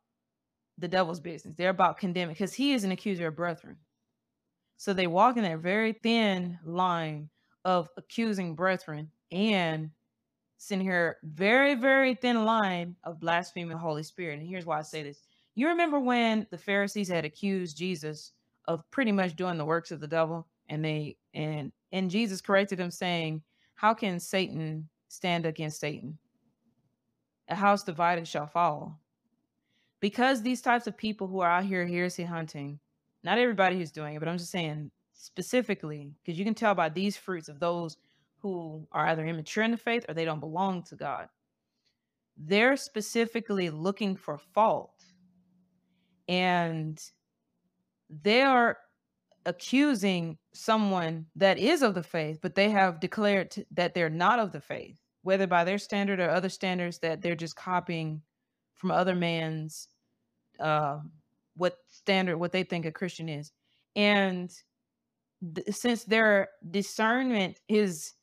the 0.79 0.89
devil's 0.89 1.21
business. 1.21 1.55
They're 1.57 1.71
about 1.71 1.99
condemning 1.99 2.35
because 2.35 2.55
he 2.55 2.73
is 2.73 2.85
an 2.85 2.93
accuser 2.93 3.29
of 3.29 3.37
brethren. 3.37 3.77
So 4.77 4.93
they 4.93 5.07
walk 5.07 5.37
in 5.37 5.45
that 5.45 5.59
very 5.59 5.93
thin 5.93 6.59
line 6.65 7.29
of 7.65 7.89
accusing 7.97 8.55
brethren 8.55 9.11
and 9.31 9.91
sitting 10.59 10.85
here 10.85 11.19
very, 11.23 11.75
very 11.75 12.15
thin 12.15 12.45
line 12.45 12.97
of 13.05 13.21
blaspheming 13.21 13.71
the 13.71 13.79
Holy 13.79 14.03
Spirit. 14.03 14.39
And 14.39 14.49
here's 14.49 14.67
why 14.67 14.79
I 14.79 14.83
say 14.83 15.03
this. 15.03 15.21
You 15.55 15.69
remember 15.69 16.01
when 16.01 16.47
the 16.51 16.59
Pharisees 16.59 17.09
had 17.09 17.25
accused 17.25 17.77
Jesus 17.77 18.33
of 18.67 18.89
pretty 18.91 19.13
much 19.13 19.37
doing 19.37 19.59
the 19.59 19.65
works 19.65 19.91
of 19.91 20.01
the 20.01 20.09
devil, 20.09 20.47
and 20.69 20.85
they 20.85 21.17
and 21.35 21.73
and 21.93 22.11
Jesus 22.11 22.41
corrected 22.41 22.79
them, 22.79 22.91
saying, 22.91 23.43
"How 23.75 23.93
can 23.93 24.19
Satan 24.19 24.89
stand 25.09 25.45
against 25.45 25.81
Satan? 25.81 26.19
A 27.49 27.55
house 27.55 27.85
divided 27.85 28.27
shall 28.27 28.47
fall." 28.47 28.99
Because 30.01 30.43
these 30.43 30.63
types 30.63 30.87
of 30.87 30.97
people 30.97 31.27
who 31.27 31.41
are 31.41 31.51
out 31.51 31.65
here 31.65 31.87
heresy 31.87 32.25
hunting, 32.25 32.81
not 33.23 33.39
everybody 33.39 33.77
who's 33.77 33.93
doing 33.93 34.15
it, 34.15 34.19
but 34.19 34.29
I'm 34.29 34.39
just 34.39 34.51
saying 34.51 34.91
specifically, 35.13 36.15
because 36.23 36.39
you 36.39 36.45
can 36.45 36.55
tell 36.55 36.75
by 36.75 36.89
these 36.89 37.17
fruits 37.17 37.49
of 37.49 37.61
those 37.61 37.97
who 38.39 38.89
are 38.91 39.07
either 39.07 39.25
immature 39.25 39.63
in 39.63 39.71
the 39.71 39.77
faith 39.77 40.05
or 40.09 40.15
they 40.15 40.25
don't 40.25 40.41
belong 40.41 40.83
to 40.85 40.97
God. 40.97 41.29
They're 42.37 42.77
specifically 42.77 43.71
looking 43.71 44.17
for 44.17 44.39
fault 44.39 45.05
and 46.29 47.01
they 48.23 48.43
are 48.43 48.79
accusing 49.47 50.39
someone 50.53 51.27
that 51.37 51.59
is 51.59 51.83
of 51.83 51.95
the 51.95 52.03
faith, 52.03 52.39
but 52.43 52.55
they 52.55 52.71
have 52.71 53.01
declared 53.01 53.51
t- 53.51 53.65
that 53.73 53.95
they're 53.95 54.11
not 54.11 54.39
of 54.39 54.53
the 54.53 54.61
faith, 54.61 54.97
whether 55.23 55.47
by 55.47 55.65
their 55.65 55.79
standard 55.79 56.21
or 56.21 56.31
other 56.31 56.49
standards 56.49 56.99
that 56.99 57.23
they're 57.23 57.35
just 57.35 57.57
copying 57.57 58.23
from 58.75 58.91
other 58.91 59.15
man's 59.15 59.89
uh, 60.61 60.99
what 61.57 61.79
standard, 61.89 62.37
what 62.37 62.53
they 62.53 62.63
think 62.63 62.87
a 62.87 62.93
Christian 62.93 63.29
is. 63.29 63.53
And 63.97 64.51
th- 65.55 65.75
since 65.75 66.05
their 66.05 66.51
discernment 66.71 67.59
is, 67.69 68.15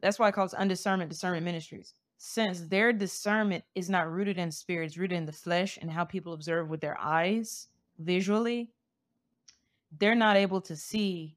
that's 0.00 0.18
why 0.18 0.28
I 0.28 0.32
call 0.32 0.46
it 0.46 0.54
undiscernment 0.54 1.10
discernment 1.10 1.44
ministries 1.44 1.94
since 2.18 2.60
their 2.60 2.92
discernment 2.92 3.64
is 3.74 3.90
not 3.90 4.10
rooted 4.10 4.38
in 4.38 4.50
spirit, 4.50 4.86
it's 4.86 4.96
rooted 4.96 5.18
in 5.18 5.26
the 5.26 5.32
flesh 5.32 5.78
and 5.80 5.90
how 5.90 6.04
people 6.04 6.32
observe 6.32 6.68
with 6.68 6.80
their 6.80 6.98
eyes 7.00 7.68
visually, 7.98 8.70
they're 9.98 10.14
not 10.14 10.36
able 10.36 10.60
to 10.62 10.76
see 10.76 11.36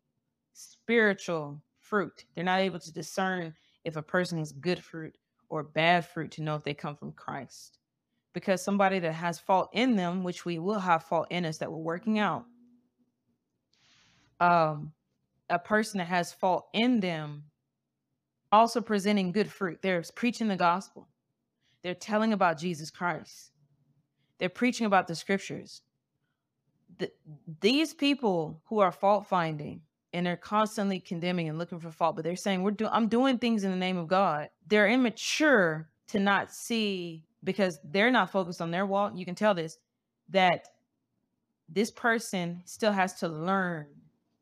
spiritual 0.53 1.61
fruit. 1.79 2.25
They're 2.35 2.43
not 2.43 2.59
able 2.59 2.79
to 2.79 2.93
discern 2.93 3.53
if 3.83 3.95
a 3.95 4.01
person 4.01 4.39
is 4.39 4.51
good 4.51 4.83
fruit 4.83 5.15
or 5.49 5.63
bad 5.63 6.05
fruit 6.05 6.31
to 6.31 6.43
know 6.43 6.55
if 6.55 6.63
they 6.63 6.73
come 6.73 6.95
from 6.95 7.11
Christ. 7.11 7.77
Because 8.33 8.61
somebody 8.61 8.99
that 8.99 9.13
has 9.13 9.39
fault 9.39 9.69
in 9.73 9.95
them, 9.95 10.23
which 10.23 10.45
we 10.45 10.59
will 10.59 10.79
have 10.79 11.03
fault 11.03 11.27
in 11.29 11.45
us 11.45 11.57
that 11.57 11.71
we're 11.71 11.77
working 11.77 12.19
out, 12.19 12.45
um, 14.39 14.93
a 15.49 15.59
person 15.59 15.97
that 15.97 16.07
has 16.07 16.31
fault 16.31 16.67
in 16.73 16.99
them 16.99 17.43
also 18.51 18.81
presenting 18.81 19.31
good 19.31 19.51
fruit. 19.51 19.79
They're 19.81 20.03
preaching 20.15 20.47
the 20.47 20.55
gospel. 20.55 21.07
They're 21.83 21.93
telling 21.93 22.33
about 22.33 22.57
Jesus 22.57 22.89
Christ. 22.91 23.51
They're 24.37 24.49
preaching 24.49 24.85
about 24.85 25.07
the 25.07 25.15
scriptures. 25.15 25.81
The, 26.97 27.11
these 27.61 27.93
people 27.93 28.61
who 28.65 28.79
are 28.79 28.91
fault 28.91 29.27
finding 29.27 29.81
and 30.11 30.25
they're 30.25 30.37
constantly 30.37 30.99
condemning 30.99 31.49
and 31.49 31.57
looking 31.57 31.79
for 31.79 31.91
fault, 31.91 32.15
but 32.15 32.25
they're 32.25 32.35
saying 32.35 32.63
we're 32.63 32.71
doing 32.71 32.91
I'm 32.91 33.07
doing 33.07 33.37
things 33.37 33.63
in 33.63 33.71
the 33.71 33.77
name 33.77 33.97
of 33.97 34.07
God. 34.07 34.49
They're 34.67 34.89
immature 34.89 35.89
to 36.07 36.19
not 36.19 36.51
see 36.51 37.25
because 37.43 37.79
they're 37.83 38.11
not 38.11 38.31
focused 38.31 38.61
on 38.61 38.71
their 38.71 38.85
walk. 38.85 39.13
You 39.15 39.25
can 39.25 39.35
tell 39.35 39.53
this 39.53 39.77
that 40.29 40.67
this 41.67 41.91
person 41.91 42.61
still 42.65 42.91
has 42.91 43.13
to 43.15 43.27
learn 43.27 43.87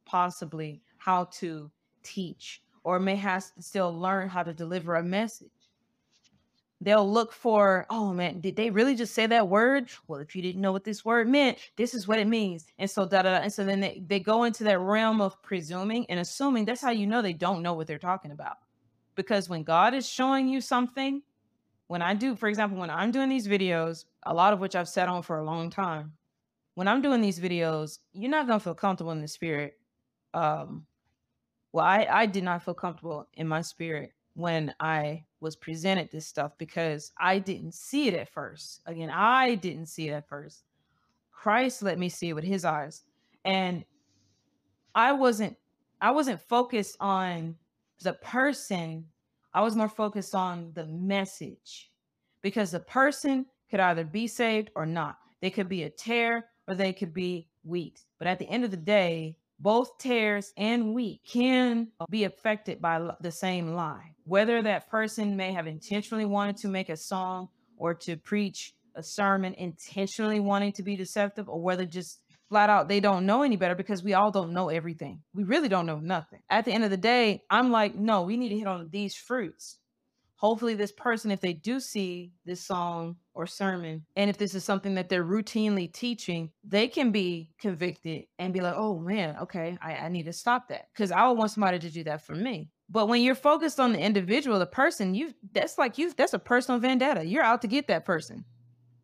possibly 0.06 0.82
how 0.98 1.26
to 1.26 1.70
teach 2.04 2.62
or 2.88 3.00
may 3.00 3.18
have 3.18 3.54
to 3.54 3.62
still 3.62 3.92
learn 3.92 4.30
how 4.30 4.42
to 4.42 4.54
deliver 4.54 4.96
a 4.96 5.04
message. 5.04 5.52
they'll 6.80 7.12
look 7.12 7.34
for, 7.34 7.86
oh 7.90 8.14
man, 8.14 8.40
did 8.40 8.56
they 8.56 8.70
really 8.70 8.96
just 8.96 9.14
say 9.14 9.26
that 9.26 9.50
word? 9.50 9.90
Well, 10.08 10.22
if 10.22 10.36
you 10.36 10.42
didn't 10.42 10.62
know 10.62 10.72
what 10.72 10.84
this 10.86 11.04
word 11.04 11.28
meant, 11.28 11.58
this 11.76 11.94
is 11.94 12.08
what 12.08 12.20
it 12.20 12.28
means. 12.28 12.66
And 12.78 12.90
so 12.90 13.06
da 13.06 13.24
da. 13.24 13.32
da. 13.32 13.44
And 13.44 13.52
so 13.52 13.66
then 13.66 13.80
they, 13.82 14.02
they 14.08 14.20
go 14.20 14.44
into 14.44 14.64
that 14.66 14.80
realm 14.80 15.20
of 15.20 15.42
presuming 15.42 16.06
and 16.10 16.20
assuming. 16.20 16.66
That's 16.66 16.82
how 16.82 16.92
you 16.92 17.08
know 17.08 17.22
they 17.22 17.34
don't 17.34 17.62
know 17.62 17.74
what 17.74 17.88
they're 17.88 17.98
talking 17.98 18.32
about. 18.32 18.58
Because 19.16 19.50
when 19.50 19.64
God 19.64 19.94
is 19.94 20.08
showing 20.08 20.48
you 20.48 20.62
something, 20.62 21.24
when 21.88 22.02
I 22.02 22.14
do, 22.14 22.36
for 22.36 22.48
example, 22.48 22.78
when 22.78 22.90
I'm 22.90 23.12
doing 23.12 23.30
these 23.30 23.48
videos, 23.48 24.06
a 24.24 24.34
lot 24.34 24.54
of 24.54 24.60
which 24.60 24.76
I've 24.76 24.90
sat 24.90 25.10
on 25.10 25.24
for 25.24 25.40
a 25.40 25.46
long 25.46 25.70
time, 25.70 26.14
when 26.76 26.88
I'm 26.88 27.02
doing 27.02 27.22
these 27.22 27.40
videos, 27.40 28.00
you're 28.14 28.30
not 28.30 28.48
gonna 28.48 28.60
feel 28.60 28.76
comfortable 28.76 29.12
in 29.12 29.22
the 29.22 29.28
spirit. 29.28 29.78
Um, 30.34 30.86
well, 31.72 31.86
I, 31.86 32.08
I 32.10 32.26
did 32.26 32.44
not 32.44 32.64
feel 32.64 32.74
comfortable 32.74 33.28
in 33.34 33.48
my 33.48 33.62
spirit 33.62 34.14
when 34.34 34.74
I 34.80 35.24
was 35.40 35.56
presented 35.56 36.10
this 36.12 36.28
stuff 36.28 36.52
because 36.58 37.12
I 37.20 37.40
didn't 37.40 37.74
see 37.74 38.08
it 38.08 38.14
at 38.14 38.30
first. 38.30 38.82
Again, 38.86 39.10
I 39.10 39.56
didn't 39.56 39.88
see 39.88 40.08
it 40.08 40.14
at 40.14 40.28
first. 40.28 40.64
Christ 41.32 41.84
let 41.84 42.00
me 42.00 42.10
see 42.10 42.30
it 42.30 42.34
with 42.34 42.44
his 42.44 42.66
eyes. 42.66 43.04
And 43.46 43.84
I 44.96 45.12
wasn't 45.12 45.56
I 46.02 46.12
wasn't 46.12 46.40
focused 46.42 46.98
on 47.00 47.56
the 48.04 48.14
person. 48.14 49.06
I 49.54 49.62
was 49.62 49.76
more 49.76 49.90
focused 49.90 50.36
on 50.36 50.72
the 50.74 50.86
message. 50.86 51.92
Because 52.42 52.72
the 52.72 52.80
person 52.80 53.46
could 53.70 53.80
either 53.80 54.04
be 54.04 54.28
saved 54.28 54.70
or 54.76 54.86
not. 54.86 55.18
They 55.42 55.50
could 55.50 55.68
be 55.68 55.84
a 55.84 55.90
tare 55.90 56.46
or 56.68 56.76
they 56.76 56.94
could 56.94 57.14
be 57.14 57.48
wheat. 57.64 58.04
But 58.20 58.28
at 58.28 58.40
the 58.40 58.50
end 58.50 58.64
of 58.64 58.72
the 58.72 58.78
day, 58.78 59.36
both 59.60 59.98
tares 59.98 60.54
and 60.58 60.94
wheat 60.94 61.22
can 61.28 61.90
uh, 62.00 62.06
be 62.10 62.24
affected 62.24 62.82
by 62.82 63.10
the 63.22 63.32
same 63.32 63.74
lie. 63.74 64.14
Whether 64.24 64.62
that 64.62 64.90
person 64.90 65.36
may 65.36 65.54
have 65.54 65.68
intentionally 65.68 66.26
wanted 66.26 66.58
to 66.58 66.68
make 66.68 66.90
a 66.90 66.98
song 66.98 67.50
or 67.78 67.94
to 67.94 68.18
preach 68.18 68.74
a 68.96 69.04
sermon 69.04 69.54
intentionally 69.54 70.40
wanting 70.40 70.74
to 70.74 70.84
be 70.84 70.96
deceptive, 70.96 71.48
or 71.48 71.62
whether 71.62 71.86
just 71.86 72.20
flat 72.50 72.70
out 72.70 72.88
they 72.88 73.00
don't 73.00 73.26
know 73.26 73.44
any 73.44 73.56
better 73.56 73.76
because 73.76 74.04
we 74.04 74.14
all 74.14 74.32
don't 74.32 74.54
know 74.54 74.70
everything. 74.70 75.22
We 75.34 75.44
really 75.44 75.70
don't 75.70 75.86
know 75.86 76.00
nothing. 76.00 76.40
At 76.50 76.66
the 76.66 76.72
end 76.72 76.84
of 76.84 76.90
the 76.90 76.98
day, 76.98 77.44
I'm 77.50 77.72
like, 77.72 77.96
no, 77.96 78.24
we 78.24 78.38
need 78.38 78.50
to 78.50 78.58
hit 78.58 78.68
on 78.68 78.90
these 78.92 79.16
fruits 79.16 79.78
hopefully 80.38 80.76
this 80.76 80.92
person 80.92 81.32
if 81.32 81.42
they 81.42 81.54
do 81.54 81.80
see 81.80 82.32
this 82.46 82.62
song 82.62 83.16
or 83.34 83.46
sermon 83.46 84.06
and 84.16 84.30
if 84.30 84.38
this 84.38 84.56
is 84.56 84.64
something 84.64 84.96
that 84.96 85.10
they're 85.10 85.26
routinely 85.26 85.92
teaching 85.92 86.50
they 86.64 86.88
can 86.88 87.12
be 87.12 87.50
convicted 87.60 88.24
and 88.40 88.54
be 88.54 88.62
like 88.62 88.76
oh 88.78 88.98
man 89.00 89.36
okay 89.42 89.78
i, 89.82 89.96
I 89.96 90.10
need 90.10 90.26
to 90.26 90.34
stop 90.34 90.70
that. 90.70 90.88
Because 90.94 91.12
i 91.12 91.28
would 91.28 91.38
want 91.38 91.52
somebody 91.52 91.80
to 91.80 91.90
do 91.90 92.04
that 92.06 92.22
for 92.22 92.36
me. 92.36 92.70
But 92.90 93.08
when 93.08 93.22
you're 93.22 93.36
focused 93.36 93.80
on 93.80 93.92
the 93.92 94.00
individual 94.00 94.60
the 94.60 94.66
person 94.66 95.14
you 95.14 95.34
that's 95.52 95.78
like 95.78 95.98
you 95.98 96.14
that's 96.14 96.34
a 96.34 96.40
personal 96.40 96.80
vendetta. 96.80 97.26
You're 97.26 97.44
out 97.44 97.62
to 97.64 97.68
get 97.68 97.88
that 97.88 98.06
person. 98.06 98.46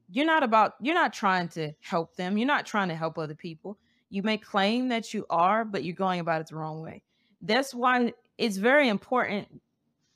You're 0.10 0.26
not 0.26 0.44
about 0.44 0.74
you're 0.82 0.96
not 0.96 1.14
trying 1.14 1.50
to 1.50 1.74
help 1.82 2.16
them. 2.16 2.38
You're 2.38 2.48
not 2.48 2.66
trying 2.66 2.90
to 2.90 2.96
help 2.96 3.18
other 3.18 3.36
people. 3.36 3.80
You 4.10 4.22
may 4.22 4.38
claim 4.38 4.90
that 4.90 5.14
you 5.14 5.26
are 5.30 5.66
but 5.66 5.84
you're 5.84 5.96
going 5.96 6.20
about 6.20 6.42
it 6.42 6.48
the 6.48 6.56
wrong 6.56 6.82
way. 6.82 7.04
That's 7.42 7.74
why 7.74 8.14
it's 8.38 8.58
very 8.58 8.88
important 8.88 9.48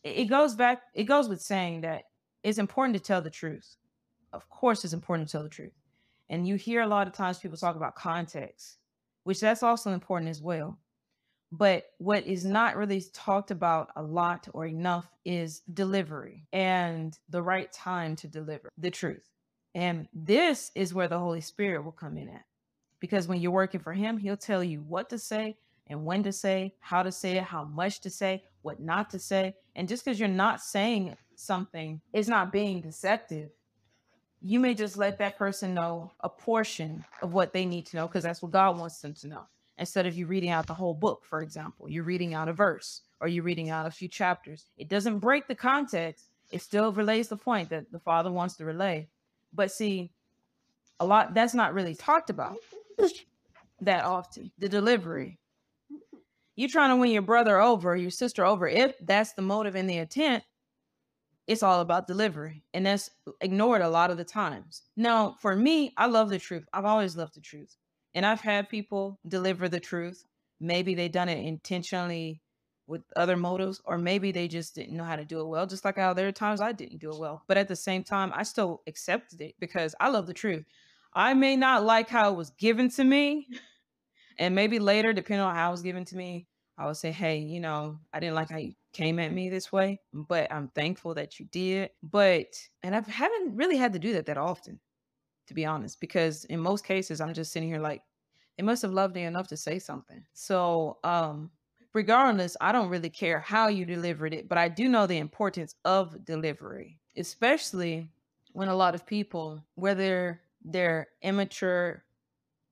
it 0.04 0.26
goes 0.26 0.56
back 0.56 0.82
it 0.94 1.04
goes 1.04 1.30
with 1.30 1.42
saying 1.42 1.82
that 1.82 2.04
it's 2.44 2.58
important 2.58 2.96
to 2.98 3.04
tell 3.04 3.22
the 3.22 3.30
truth. 3.30 3.76
Of 4.34 4.50
course 4.50 4.84
it's 4.84 4.94
important 4.94 5.28
to 5.28 5.32
tell 5.32 5.44
the 5.44 5.50
truth. 5.50 5.74
And 6.30 6.48
you 6.48 6.56
hear 6.56 6.82
a 6.82 6.88
lot 6.88 7.08
of 7.08 7.14
times 7.14 7.40
people 7.40 7.58
talk 7.58 7.76
about 7.76 7.96
context 7.96 8.78
which 9.28 9.42
that's 9.42 9.62
also 9.62 9.92
important 9.92 10.30
as 10.30 10.42
well. 10.42 10.80
But 11.52 11.84
what 11.98 12.26
is 12.26 12.46
not 12.46 12.78
really 12.78 13.04
talked 13.12 13.52
about 13.52 13.90
a 13.98 14.02
lot 14.02 14.48
or 14.54 14.66
enough 14.66 15.10
is 15.26 15.64
delivery 15.74 16.48
and 16.54 17.18
the 17.28 17.42
right 17.42 17.70
time 17.74 18.16
to 18.18 18.28
deliver 18.30 18.70
the 18.78 18.90
truth. 18.90 19.30
And 19.76 20.08
this 20.14 20.72
is 20.76 20.94
where 20.94 21.10
the 21.10 21.20
holy 21.20 21.42
spirit 21.42 21.84
will 21.84 21.92
come 21.92 22.18
in 22.18 22.30
at 22.30 22.46
because 23.02 23.28
when 23.28 23.42
you're 23.42 23.52
working 23.52 23.82
for 23.82 23.92
him 23.92 24.18
he'll 24.18 24.38
tell 24.38 24.64
you 24.64 24.82
what 24.82 25.10
to 25.10 25.20
say 25.20 25.58
and 25.90 26.06
when 26.06 26.24
to 26.24 26.32
say, 26.32 26.74
how 26.80 27.04
to 27.04 27.12
say 27.12 27.38
it, 27.38 27.44
how 27.44 27.64
much 27.64 28.02
to 28.02 28.10
say, 28.10 28.44
what 28.62 28.80
not 28.80 29.10
to 29.12 29.20
say. 29.20 29.56
And 29.76 29.88
just 29.88 30.04
because 30.04 30.20
you're 30.20 30.30
not 30.30 30.62
saying 30.62 31.16
something 31.36 32.02
is 32.14 32.28
not 32.28 32.52
being 32.52 32.82
deceptive. 32.82 33.50
You 34.42 34.60
may 34.60 34.74
just 34.74 34.98
let 34.98 35.18
that 35.20 35.38
person 35.38 35.74
know 35.74 36.12
a 36.20 36.30
portion 36.30 37.04
of 37.22 37.34
what 37.34 37.54
they 37.54 37.66
need 37.66 37.86
to 37.88 37.98
know 37.98 38.08
because 38.08 38.24
that's 38.24 38.42
what 38.42 38.52
God 38.52 38.78
wants 38.78 39.00
them 39.00 39.14
to 39.16 39.28
know. 39.28 39.44
Instead 39.80 40.06
of 40.06 40.16
you 40.16 40.26
reading 40.26 40.50
out 40.50 40.68
the 40.68 40.74
whole 40.74 40.94
book, 40.94 41.24
for 41.24 41.42
example, 41.42 41.90
you're 41.90 42.04
reading 42.04 42.34
out 42.34 42.50
a 42.50 42.54
verse 42.54 43.02
or 43.20 43.28
you're 43.28 43.44
reading 43.44 43.70
out 43.70 43.86
a 43.86 43.92
few 43.92 44.08
chapters. 44.08 44.66
It 44.78 44.90
doesn't 44.90 45.20
break 45.20 45.48
the 45.48 45.56
context, 45.56 46.30
it 46.52 46.62
still 46.62 46.92
relays 46.92 47.28
the 47.28 47.38
point 47.38 47.70
that 47.70 47.92
the 47.92 48.00
Father 48.00 48.32
wants 48.32 48.56
to 48.56 48.66
relay. 48.66 49.08
But 49.54 49.72
see, 49.72 50.12
a 51.00 51.06
lot 51.06 51.34
that's 51.34 51.54
not 51.54 51.74
really 51.74 51.96
talked 51.96 52.30
about 52.30 52.58
that 53.82 54.04
often. 54.04 54.52
The 54.58 54.70
delivery, 54.70 55.40
you 56.58 56.68
trying 56.68 56.90
to 56.90 56.98
win 56.98 57.12
your 57.12 57.22
brother 57.22 57.62
over, 57.62 57.96
your 57.96 58.10
sister 58.10 58.44
over, 58.44 58.68
if 58.68 58.96
that's 59.00 59.34
the 59.34 59.42
motive 59.44 59.76
and 59.76 59.90
the 59.90 59.98
intent, 59.98 60.44
it's 61.46 61.64
all 61.64 61.80
about 61.80 62.08
delivery. 62.08 62.64
And 62.74 62.86
that's 62.86 63.12
ignored 63.40 63.82
a 63.82 63.90
lot 63.90 64.12
of 64.12 64.18
the 64.18 64.26
times. 64.26 64.82
Now, 64.98 65.38
for 65.40 65.56
me, 65.56 65.94
I 65.96 66.08
love 66.08 66.30
the 66.30 66.40
truth. 66.40 66.66
I've 66.74 66.84
always 66.84 67.16
loved 67.16 67.36
the 67.36 67.42
truth. 67.42 67.78
And 68.16 68.26
I've 68.26 68.42
had 68.42 68.70
people 68.70 69.20
deliver 69.28 69.70
the 69.70 69.80
truth. 69.80 70.26
Maybe 70.60 70.96
they 70.96 71.08
done 71.08 71.30
it 71.30 71.46
intentionally 71.46 72.42
with 72.88 73.04
other 73.16 73.38
motives, 73.38 73.80
or 73.86 74.00
maybe 74.00 74.32
they 74.32 74.48
just 74.48 74.74
didn't 74.74 74.98
know 74.98 75.04
how 75.04 75.18
to 75.18 75.26
do 75.26 75.42
it 75.42 75.48
well, 75.48 75.68
just 75.68 75.86
like 75.86 75.98
how 75.98 76.14
there 76.14 76.28
are 76.28 76.32
times 76.32 76.60
I 76.60 76.72
didn't 76.72 77.00
do 77.00 77.12
it 77.12 77.20
well. 77.20 77.44
But 77.48 77.58
at 77.58 77.68
the 77.68 77.76
same 77.76 78.04
time, 78.04 78.32
I 78.34 78.42
still 78.44 78.82
accepted 78.88 79.42
it 79.42 79.56
because 79.60 79.94
I 80.00 80.10
love 80.10 80.26
the 80.26 80.34
truth. 80.34 80.66
I 81.14 81.36
may 81.36 81.56
not 81.56 81.84
like 81.84 82.10
how 82.10 82.32
it 82.32 82.38
was 82.38 82.50
given 82.52 82.90
to 82.92 83.04
me. 83.04 83.48
And 84.40 84.54
maybe 84.56 84.80
later, 84.80 85.14
depending 85.14 85.46
on 85.46 85.56
how 85.56 85.70
it 85.70 85.72
was 85.72 85.82
given 85.82 86.06
to 86.06 86.18
me, 86.18 86.48
I 86.78 86.86
would 86.86 86.98
say, 86.98 87.12
hey, 87.12 87.40
you 87.40 87.60
know, 87.60 88.00
I 88.14 88.20
didn't 88.20 88.36
like 88.36 88.50
how 88.52 88.58
you 88.58 88.74
came 88.94 89.18
at 89.20 89.34
me 89.34 89.50
this 89.50 89.72
way, 89.72 90.00
but 90.14 90.52
I'm 90.52 90.68
thankful 90.70 91.16
that 91.16 91.40
you 91.40 91.48
did. 91.48 91.90
But, 92.04 92.56
and 92.84 92.96
I 92.96 93.02
haven't 93.02 93.56
really 93.56 93.78
had 93.78 93.94
to 93.94 94.00
do 94.00 94.14
that 94.14 94.28
that 94.28 94.38
often, 94.38 94.80
to 95.48 95.54
be 95.56 95.66
honest, 95.66 96.00
because 96.00 96.46
in 96.46 96.60
most 96.60 96.86
cases, 96.86 97.20
I'm 97.20 97.34
just 97.34 97.52
sitting 97.52 97.70
here 97.70 97.80
like, 97.80 98.04
they 98.58 98.64
must 98.64 98.84
have 98.84 98.94
loved 98.94 99.16
me 99.16 99.24
enough 99.24 99.48
to 99.48 99.58
say 99.58 99.80
something. 99.80 100.24
So, 100.34 100.98
um, 101.04 101.52
regardless, 101.94 102.56
I 102.62 102.72
don't 102.72 102.90
really 102.90 103.10
care 103.10 103.40
how 103.40 103.68
you 103.70 103.86
delivered 103.86 104.34
it, 104.34 104.48
but 104.48 104.58
I 104.60 104.68
do 104.68 104.88
know 104.88 105.08
the 105.08 105.18
importance 105.18 105.74
of 105.86 106.26
delivery, 106.26 107.00
especially 107.18 108.10
when 108.54 108.68
a 108.68 108.76
lot 108.76 108.96
of 108.96 109.06
people, 109.06 109.64
whether 109.76 110.42
they're 110.64 111.08
immature 111.22 112.04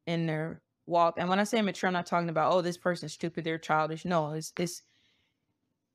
in 0.08 0.26
their 0.28 0.62
walk. 0.86 1.16
And 1.18 1.30
when 1.30 1.40
I 1.40 1.44
say 1.44 1.62
mature, 1.62 1.88
I'm 1.88 1.94
not 1.94 2.06
talking 2.06 2.30
about, 2.30 2.54
oh, 2.54 2.62
this 2.62 2.78
person's 2.78 3.14
stupid, 3.14 3.44
they're 3.44 3.58
childish. 3.58 4.06
No, 4.06 4.32
it's 4.32 4.52
this 4.52 4.82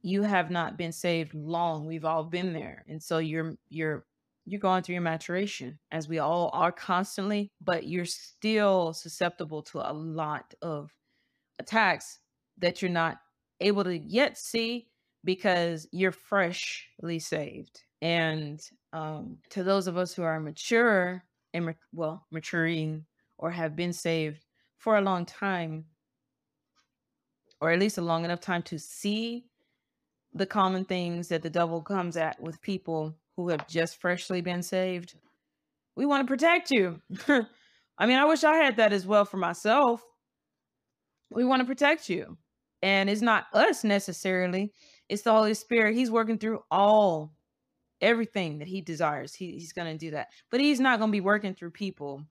you 0.03 0.23
have 0.23 0.51
not 0.51 0.79
been 0.79 0.93
saved 0.93 1.35
long. 1.35 1.87
We've 1.87 2.05
all 2.05 2.25
been 2.25 2.53
there. 2.53 2.85
And 2.89 3.03
so 3.03 3.19
you're 3.19 3.57
you're 3.69 4.05
you're 4.47 4.61
going 4.61 4.83
through 4.83 4.95
your 4.95 5.03
maturation 5.03 5.79
as 5.93 6.09
we 6.09 6.19
all 6.19 6.51
are 6.53 6.73
constantly, 6.73 7.53
but 7.61 7.87
you're 7.87 8.07
still 8.07 8.93
susceptible 8.93 9.63
to 9.63 9.79
a 9.79 9.93
lot 9.93 10.55
of 10.63 10.91
attacks 11.59 12.19
that 12.59 12.81
you're 12.81 12.91
not 12.91 13.19
able 13.61 13.85
to 13.85 13.97
yet 13.97 14.39
see 14.39 14.89
because 15.25 15.87
you're 15.93 16.13
freshly 16.13 17.19
saved. 17.19 17.83
And 18.01 18.61
um, 18.93 19.37
to 19.51 19.63
those 19.63 19.87
of 19.87 19.99
us 19.99 20.15
who 20.15 20.23
are 20.23 20.41
mature 20.41 21.23
and 21.53 21.75
well, 21.93 22.27
maturing 22.31 23.05
or 23.39 23.51
have 23.51 23.77
been 23.77 23.93
saved, 23.93 24.45
for 24.81 24.97
a 24.97 25.03
long 25.03 25.27
time, 25.27 25.85
or 27.61 27.71
at 27.71 27.79
least 27.79 27.99
a 27.99 28.03
long 28.03 28.25
enough 28.25 28.41
time 28.41 28.63
to 28.63 28.79
see 28.79 29.45
the 30.33 30.47
common 30.47 30.87
things 30.87 31.29
that 31.29 31.43
the 31.43 31.51
devil 31.51 31.83
comes 31.83 32.17
at 32.17 32.41
with 32.41 32.63
people 32.63 33.15
who 33.37 33.51
have 33.51 33.69
just 33.69 34.01
freshly 34.01 34.41
been 34.41 34.63
saved. 34.63 35.15
We 35.97 36.07
want 36.07 36.27
to 36.27 36.31
protect 36.31 36.71
you. 36.71 36.99
I 37.29 38.07
mean, 38.07 38.19
I 38.19 38.25
wish 38.25 38.43
I 38.43 38.57
had 38.57 38.77
that 38.79 38.95
as 38.95 39.07
well 39.07 39.27
for 39.27 39.37
myself. 39.37 40.03
We 41.31 41.45
want 41.45 41.61
to 41.61 41.67
protect 41.67 42.09
you. 42.09 42.39
And 42.83 43.11
it's 43.11 43.21
not 43.21 43.49
us 43.53 43.85
necessarily, 43.85 44.73
it's 45.11 45.23
the 45.23 45.33
Holy 45.33 45.53
Spirit. 45.53 45.95
He's 45.95 46.11
working 46.11 46.39
through 46.39 46.61
all 46.71 47.35
everything 48.01 48.61
that 48.61 48.69
he 48.69 48.81
desires. 48.81 49.35
He, 49.35 49.53
he's 49.53 49.75
going 49.75 49.93
to 49.93 49.99
do 49.99 50.13
that. 50.13 50.29
But 50.51 50.61
he's 50.61 50.81
not 50.81 50.99
going 50.99 51.11
to 51.11 51.13
be 51.13 51.21
working 51.21 51.55
through 51.55 51.73
people 51.73 52.25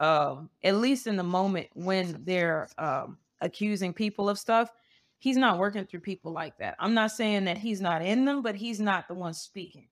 um, 0.00 0.50
at 0.62 0.76
least 0.76 1.06
in 1.06 1.16
the 1.16 1.22
moment 1.22 1.68
when 1.74 2.22
they're 2.24 2.68
um, 2.78 3.18
accusing 3.40 3.92
people 3.92 4.28
of 4.28 4.38
stuff, 4.38 4.70
he's 5.18 5.36
not 5.36 5.58
working 5.58 5.86
through 5.86 6.00
people 6.00 6.32
like 6.32 6.58
that. 6.58 6.76
I'm 6.78 6.94
not 6.94 7.12
saying 7.12 7.44
that 7.44 7.58
he's 7.58 7.80
not 7.80 8.02
in 8.02 8.24
them, 8.24 8.42
but 8.42 8.54
he's 8.54 8.80
not 8.80 9.08
the 9.08 9.14
one 9.14 9.34
speaking. 9.34 9.88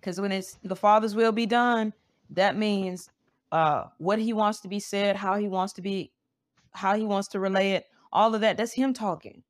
Because 0.00 0.20
when 0.20 0.32
it's 0.32 0.58
the 0.62 0.76
Father's 0.76 1.14
will 1.14 1.32
be 1.32 1.46
done, 1.46 1.92
that 2.30 2.56
means 2.56 3.10
uh, 3.52 3.84
what 3.98 4.18
he 4.18 4.32
wants 4.32 4.60
to 4.60 4.68
be 4.68 4.80
said, 4.80 5.16
how 5.16 5.36
he 5.36 5.48
wants 5.48 5.72
to 5.74 5.82
be, 5.82 6.12
how 6.72 6.96
he 6.96 7.04
wants 7.04 7.28
to 7.28 7.40
relay 7.40 7.72
it, 7.72 7.86
all 8.12 8.34
of 8.34 8.40
that. 8.40 8.56
That's 8.56 8.72
him 8.72 8.92
talking. 8.92 9.42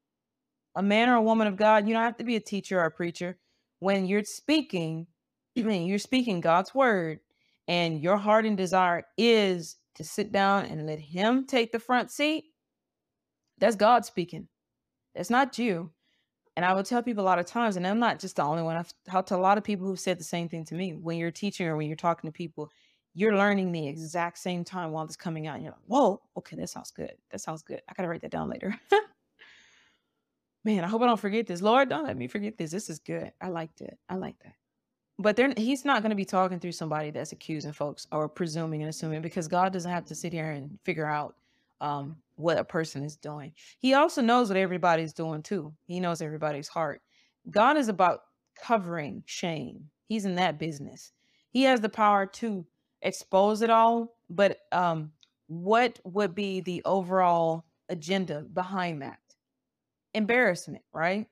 A 0.74 0.82
man 0.82 1.08
or 1.08 1.14
a 1.14 1.22
woman 1.22 1.46
of 1.46 1.56
God, 1.56 1.86
you 1.86 1.94
don't 1.94 2.02
have 2.02 2.18
to 2.18 2.24
be 2.24 2.36
a 2.36 2.40
teacher 2.40 2.80
or 2.80 2.84
a 2.84 2.90
preacher. 2.90 3.38
When 3.78 4.06
you're 4.06 4.24
speaking, 4.24 5.06
I 5.56 5.62
mean, 5.62 5.86
you're 5.86 5.98
speaking 5.98 6.40
God's 6.40 6.74
word, 6.74 7.20
and 7.68 8.00
your 8.00 8.16
heart 8.16 8.44
and 8.44 8.56
desire 8.56 9.04
is 9.16 9.76
to 9.96 10.04
sit 10.04 10.32
down 10.32 10.66
and 10.66 10.86
let 10.86 10.98
Him 10.98 11.46
take 11.46 11.72
the 11.72 11.78
front 11.78 12.10
seat, 12.10 12.44
that's 13.58 13.76
God 13.76 14.04
speaking. 14.04 14.48
That's 15.14 15.30
not 15.30 15.58
you. 15.58 15.90
And 16.56 16.64
I 16.64 16.72
will 16.72 16.82
tell 16.82 17.02
people 17.02 17.22
a 17.22 17.26
lot 17.26 17.38
of 17.38 17.46
times, 17.46 17.76
and 17.76 17.86
I'm 17.86 17.98
not 17.98 18.18
just 18.18 18.36
the 18.36 18.42
only 18.42 18.62
one. 18.62 18.76
I've 18.76 18.92
talked 19.08 19.28
to 19.28 19.36
a 19.36 19.38
lot 19.38 19.58
of 19.58 19.64
people 19.64 19.86
who've 19.86 20.00
said 20.00 20.18
the 20.18 20.24
same 20.24 20.48
thing 20.48 20.64
to 20.66 20.74
me. 20.74 20.94
When 20.94 21.18
you're 21.18 21.30
teaching 21.30 21.66
or 21.66 21.76
when 21.76 21.86
you're 21.86 21.96
talking 21.96 22.28
to 22.28 22.32
people, 22.32 22.70
you're 23.12 23.36
learning 23.36 23.72
the 23.72 23.88
exact 23.88 24.38
same 24.38 24.64
time 24.64 24.90
while 24.90 25.04
it's 25.04 25.16
coming 25.16 25.46
out. 25.46 25.56
And 25.56 25.64
you're 25.64 25.72
like, 25.72 25.82
whoa, 25.86 26.22
okay, 26.36 26.56
that 26.56 26.68
sounds 26.68 26.90
good. 26.90 27.12
That 27.30 27.40
sounds 27.40 27.62
good. 27.62 27.82
I 27.88 27.92
gotta 27.94 28.08
write 28.08 28.22
that 28.22 28.30
down 28.30 28.48
later. 28.48 28.78
Man, 30.64 30.82
I 30.82 30.88
hope 30.88 31.02
I 31.02 31.06
don't 31.06 31.20
forget 31.20 31.46
this. 31.46 31.62
Lord, 31.62 31.88
don't 31.88 32.04
let 32.04 32.16
me 32.16 32.26
forget 32.26 32.58
this. 32.58 32.70
This 32.70 32.90
is 32.90 32.98
good. 32.98 33.32
I 33.40 33.48
liked 33.48 33.80
it. 33.82 33.98
I 34.08 34.16
like 34.16 34.36
that. 34.42 34.54
But 35.18 35.36
they're, 35.36 35.54
he's 35.56 35.84
not 35.84 36.02
going 36.02 36.10
to 36.10 36.16
be 36.16 36.26
talking 36.26 36.60
through 36.60 36.72
somebody 36.72 37.10
that's 37.10 37.32
accusing 37.32 37.72
folks 37.72 38.06
or 38.12 38.28
presuming 38.28 38.82
and 38.82 38.90
assuming 38.90 39.22
because 39.22 39.48
God 39.48 39.72
doesn't 39.72 39.90
have 39.90 40.04
to 40.06 40.14
sit 40.14 40.32
here 40.32 40.50
and 40.50 40.78
figure 40.84 41.06
out 41.06 41.36
um, 41.80 42.16
what 42.36 42.58
a 42.58 42.64
person 42.64 43.02
is 43.02 43.16
doing. 43.16 43.52
He 43.78 43.94
also 43.94 44.20
knows 44.20 44.48
what 44.48 44.58
everybody's 44.58 45.12
doing 45.12 45.42
too. 45.42 45.72
He 45.86 46.00
knows 46.00 46.20
everybody's 46.20 46.68
heart. 46.68 47.00
God 47.50 47.76
is 47.76 47.88
about 47.88 48.20
covering 48.62 49.22
shame. 49.26 49.88
He's 50.06 50.24
in 50.24 50.36
that 50.36 50.58
business. 50.58 51.12
He 51.50 51.62
has 51.62 51.80
the 51.80 51.88
power 51.88 52.26
to 52.26 52.66
expose 53.02 53.62
it 53.62 53.70
all, 53.70 54.16
but 54.28 54.58
um, 54.72 55.12
what 55.46 55.98
would 56.04 56.34
be 56.34 56.60
the 56.60 56.82
overall 56.84 57.64
agenda 57.88 58.40
behind 58.40 59.02
that? 59.02 59.18
Embarrassment, 60.14 60.82
right? 60.92 61.26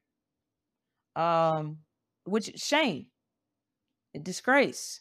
Um, 1.16 1.78
which 2.24 2.58
shame, 2.58 3.06
disgrace. 4.22 5.00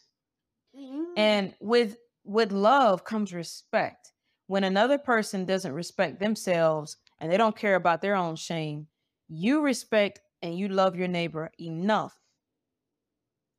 Mm-hmm. 0.76 1.04
And 1.16 1.54
with 1.60 1.96
with 2.24 2.52
love 2.52 3.04
comes 3.04 3.32
respect 3.32 4.12
when 4.46 4.64
another 4.64 4.98
person 4.98 5.44
doesn't 5.44 5.72
respect 5.72 6.20
themselves 6.20 6.96
and 7.20 7.30
they 7.30 7.36
don't 7.36 7.56
care 7.56 7.76
about 7.76 8.02
their 8.02 8.14
own 8.14 8.36
shame, 8.36 8.86
you 9.28 9.62
respect 9.62 10.20
and 10.42 10.58
you 10.58 10.68
love 10.68 10.96
your 10.96 11.08
neighbor 11.08 11.50
enough 11.58 12.18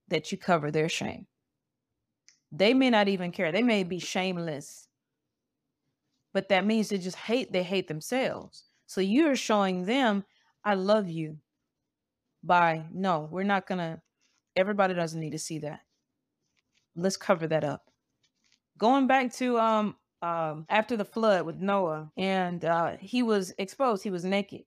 that 0.08 0.32
you 0.32 0.38
cover 0.38 0.70
their 0.70 0.90
shame. 0.90 1.26
They 2.52 2.74
may 2.74 2.90
not 2.90 3.08
even 3.08 3.32
care. 3.32 3.52
They 3.52 3.64
may 3.64 3.84
be 3.84 4.00
shameless. 4.00 4.88
But 6.34 6.50
that 6.50 6.66
means 6.66 6.90
they 6.90 6.98
just 6.98 7.18
hate 7.18 7.52
they 7.52 7.64
hate 7.64 7.88
themselves. 7.88 8.66
So 8.86 9.02
you're 9.02 9.36
showing 9.36 9.86
them 9.86 10.24
I 10.64 10.76
love 10.76 11.10
you 11.10 11.38
by 12.44 12.86
no, 12.94 13.28
we're 13.32 13.44
not 13.44 13.68
going 13.68 13.80
to 13.80 14.02
everybody 14.56 14.94
doesn't 14.94 15.20
need 15.20 15.32
to 15.32 15.40
see 15.40 15.60
that. 15.60 15.82
Let's 16.96 17.18
cover 17.18 17.48
that 17.48 17.64
up. 17.64 17.90
Going 18.78 19.08
back 19.08 19.34
to 19.36 19.60
um 19.60 19.96
um, 20.22 20.66
after 20.70 20.98
the 20.98 21.06
flood 21.06 21.46
with 21.46 21.58
Noah, 21.58 22.12
and 22.18 22.66
uh, 22.66 22.98
he 23.00 23.22
was 23.22 23.54
exposed. 23.60 24.04
He 24.04 24.10
was 24.10 24.26
naked 24.26 24.64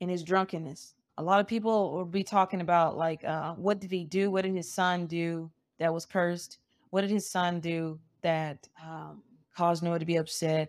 in 0.00 0.08
his 0.08 0.22
drunkenness. 0.22 0.94
A 1.16 1.22
lot 1.22 1.40
of 1.40 1.48
people 1.48 1.92
will 1.92 2.04
be 2.04 2.22
talking 2.22 2.60
about 2.60 2.96
like, 2.96 3.24
uh, 3.24 3.54
what 3.54 3.80
did 3.80 3.90
he 3.90 4.04
do? 4.04 4.30
What 4.30 4.42
did 4.42 4.54
his 4.54 4.72
son 4.72 5.06
do 5.06 5.50
that 5.80 5.92
was 5.92 6.06
cursed? 6.06 6.58
What 6.90 7.00
did 7.00 7.10
his 7.10 7.28
son 7.28 7.58
do 7.58 7.98
that 8.22 8.68
um, 8.80 9.22
caused 9.56 9.82
Noah 9.82 9.98
to 9.98 10.04
be 10.04 10.16
upset 10.16 10.68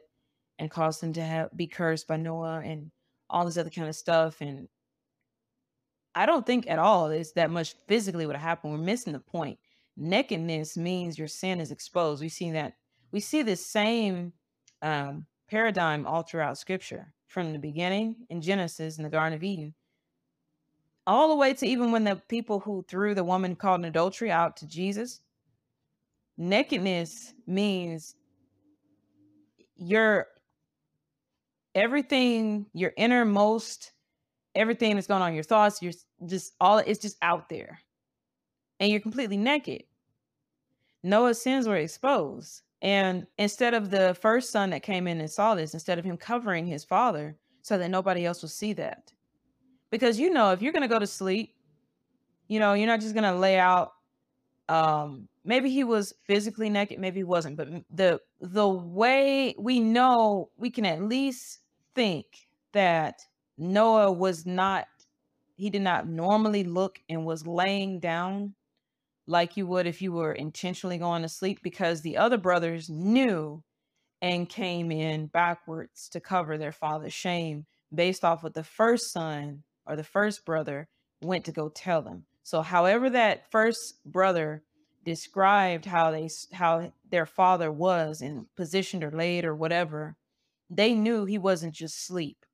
and 0.58 0.72
caused 0.72 1.03
him 1.03 1.13
to 1.13 1.22
have 1.22 1.55
be 1.55 1.67
cursed 1.67 2.08
by 2.08 2.17
Noah 2.17 2.62
and 2.65 2.89
all 3.29 3.46
this 3.46 3.58
other 3.58 3.69
kind 3.69 3.88
of 3.88 3.96
stuff? 3.96 4.41
And 4.41 4.67
I 6.19 6.25
don't 6.25 6.45
think 6.45 6.69
at 6.69 6.79
all 6.79 7.07
it's 7.11 7.31
that 7.31 7.49
much 7.49 7.75
physically 7.88 8.25
would 8.25 8.35
happened. 8.35 8.73
We're 8.73 8.79
missing 8.79 9.13
the 9.13 9.19
point. 9.19 9.57
Nakedness 9.95 10.75
means 10.75 11.17
your 11.17 11.29
sin 11.29 11.61
is 11.61 11.71
exposed. 11.71 12.21
We've 12.21 12.29
seen 12.29 12.55
that 12.55 12.73
we 13.13 13.21
see 13.21 13.41
this 13.41 13.65
same 13.65 14.33
um, 14.81 15.25
paradigm 15.49 16.05
all 16.05 16.23
throughout 16.23 16.57
scripture 16.57 17.13
from 17.27 17.53
the 17.53 17.57
beginning 17.57 18.17
in 18.29 18.41
Genesis 18.41 18.97
in 18.97 19.05
the 19.05 19.09
Garden 19.09 19.33
of 19.33 19.45
Eden, 19.45 19.73
all 21.07 21.29
the 21.29 21.38
way 21.38 21.53
to 21.53 21.65
even 21.65 21.93
when 21.93 22.03
the 22.03 22.17
people 22.27 22.59
who 22.59 22.83
threw 22.89 23.15
the 23.15 23.23
woman 23.23 23.55
called 23.55 23.79
an 23.79 23.85
adultery 23.85 24.29
out 24.29 24.57
to 24.57 24.67
Jesus. 24.67 25.21
Nakedness 26.38 27.34
means 27.47 28.13
your 29.77 30.27
everything, 31.73 32.65
your 32.73 32.91
innermost, 32.97 33.93
everything 34.55 34.95
that's 34.95 35.07
going 35.07 35.21
on, 35.21 35.33
your 35.33 35.43
thoughts, 35.43 35.81
you're 35.81 35.93
just 36.25 36.53
all 36.59 36.79
it's 36.79 36.99
just 36.99 37.17
out 37.21 37.49
there. 37.49 37.79
And 38.79 38.89
you're 38.89 39.01
completely 39.01 39.38
naked. 39.38 39.83
Noah's 41.03 41.41
sins 41.41 41.67
were 41.67 41.75
exposed. 41.75 42.62
And 42.81 43.27
instead 43.38 43.73
of 43.73 43.89
the 43.89 44.15
first 44.21 44.51
son 44.51 44.69
that 44.69 44.83
came 44.83 45.07
in 45.07 45.19
and 45.19 45.29
saw 45.29 45.53
this, 45.53 45.73
instead 45.73 45.99
of 45.99 46.05
him 46.05 46.15
covering 46.15 46.65
his 46.65 46.85
father 46.85 47.35
so 47.62 47.77
that 47.77 47.89
nobody 47.89 48.25
else 48.25 48.41
will 48.41 48.49
see 48.49 48.73
that. 48.73 49.12
Because 49.89 50.19
you 50.19 50.29
know, 50.29 50.51
if 50.51 50.62
you're 50.62 50.71
going 50.71 50.83
to 50.83 50.88
go 50.88 50.99
to 50.99 51.07
sleep, 51.07 51.55
you 52.47 52.59
know, 52.59 52.73
you're 52.73 52.88
not 52.88 53.01
just 53.01 53.13
going 53.13 53.31
to 53.31 53.38
lay 53.38 53.57
out 53.57 53.91
um 54.69 55.27
maybe 55.43 55.69
he 55.71 55.83
was 55.83 56.13
physically 56.25 56.69
naked, 56.69 56.99
maybe 56.99 57.19
he 57.19 57.23
wasn't, 57.23 57.57
but 57.57 57.67
the 57.89 58.19
the 58.39 58.67
way 58.67 59.55
we 59.57 59.79
know 59.79 60.49
we 60.57 60.69
can 60.69 60.85
at 60.85 61.01
least 61.01 61.59
think 61.95 62.25
that 62.73 63.21
Noah 63.60 64.12
was 64.12 64.45
not 64.45 64.88
he 65.56 65.69
did 65.69 65.82
not 65.82 66.08
normally 66.08 66.63
look 66.63 67.02
and 67.10 67.26
was 67.26 67.45
laying 67.45 68.00
down 68.00 68.56
like 69.28 69.58
you 69.58 69.67
would 69.67 69.86
if 69.86 70.02
you 70.02 70.13
were 70.13 70.32
intentionally 70.32 70.98
going 70.98 71.22
to 71.22 71.30
sleep 71.30 71.60
because 71.62 72.02
the 72.02 72.15
other 72.15 72.38
brothers 72.38 72.89
knew 72.89 73.62
and 74.22 74.50
came 74.50 74.89
in 74.89 75.28
backwards 75.28 76.08
to 76.10 76.22
cover 76.22 76.58
their 76.58 76.72
father's 76.72 77.13
shame 77.13 77.65
based 77.93 78.24
off 78.24 78.41
what 78.41 78.54
the 78.54 78.63
first 78.63 79.12
son 79.12 79.63
or 79.86 79.98
the 79.98 80.04
first 80.04 80.45
brother 80.45 80.88
went 81.22 81.43
to 81.43 81.52
go 81.52 81.67
tell 81.67 82.02
them. 82.02 82.24
So 82.43 82.62
however 82.62 83.10
that 83.10 83.52
first 83.52 84.00
brother 84.06 84.63
described 85.04 85.86
how 85.86 86.12
they 86.12 86.30
how 86.54 86.93
their 87.10 87.26
father 87.26 87.72
was 87.72 88.22
and 88.22 88.45
positioned 88.56 89.04
or 89.04 89.12
laid 89.12 89.43
or 89.43 89.56
whatever, 89.56 90.15
they 90.69 90.93
knew 90.93 91.26
he 91.26 91.38
wasn't 91.38 91.74
just 91.74 92.06
sleep. 92.06 92.45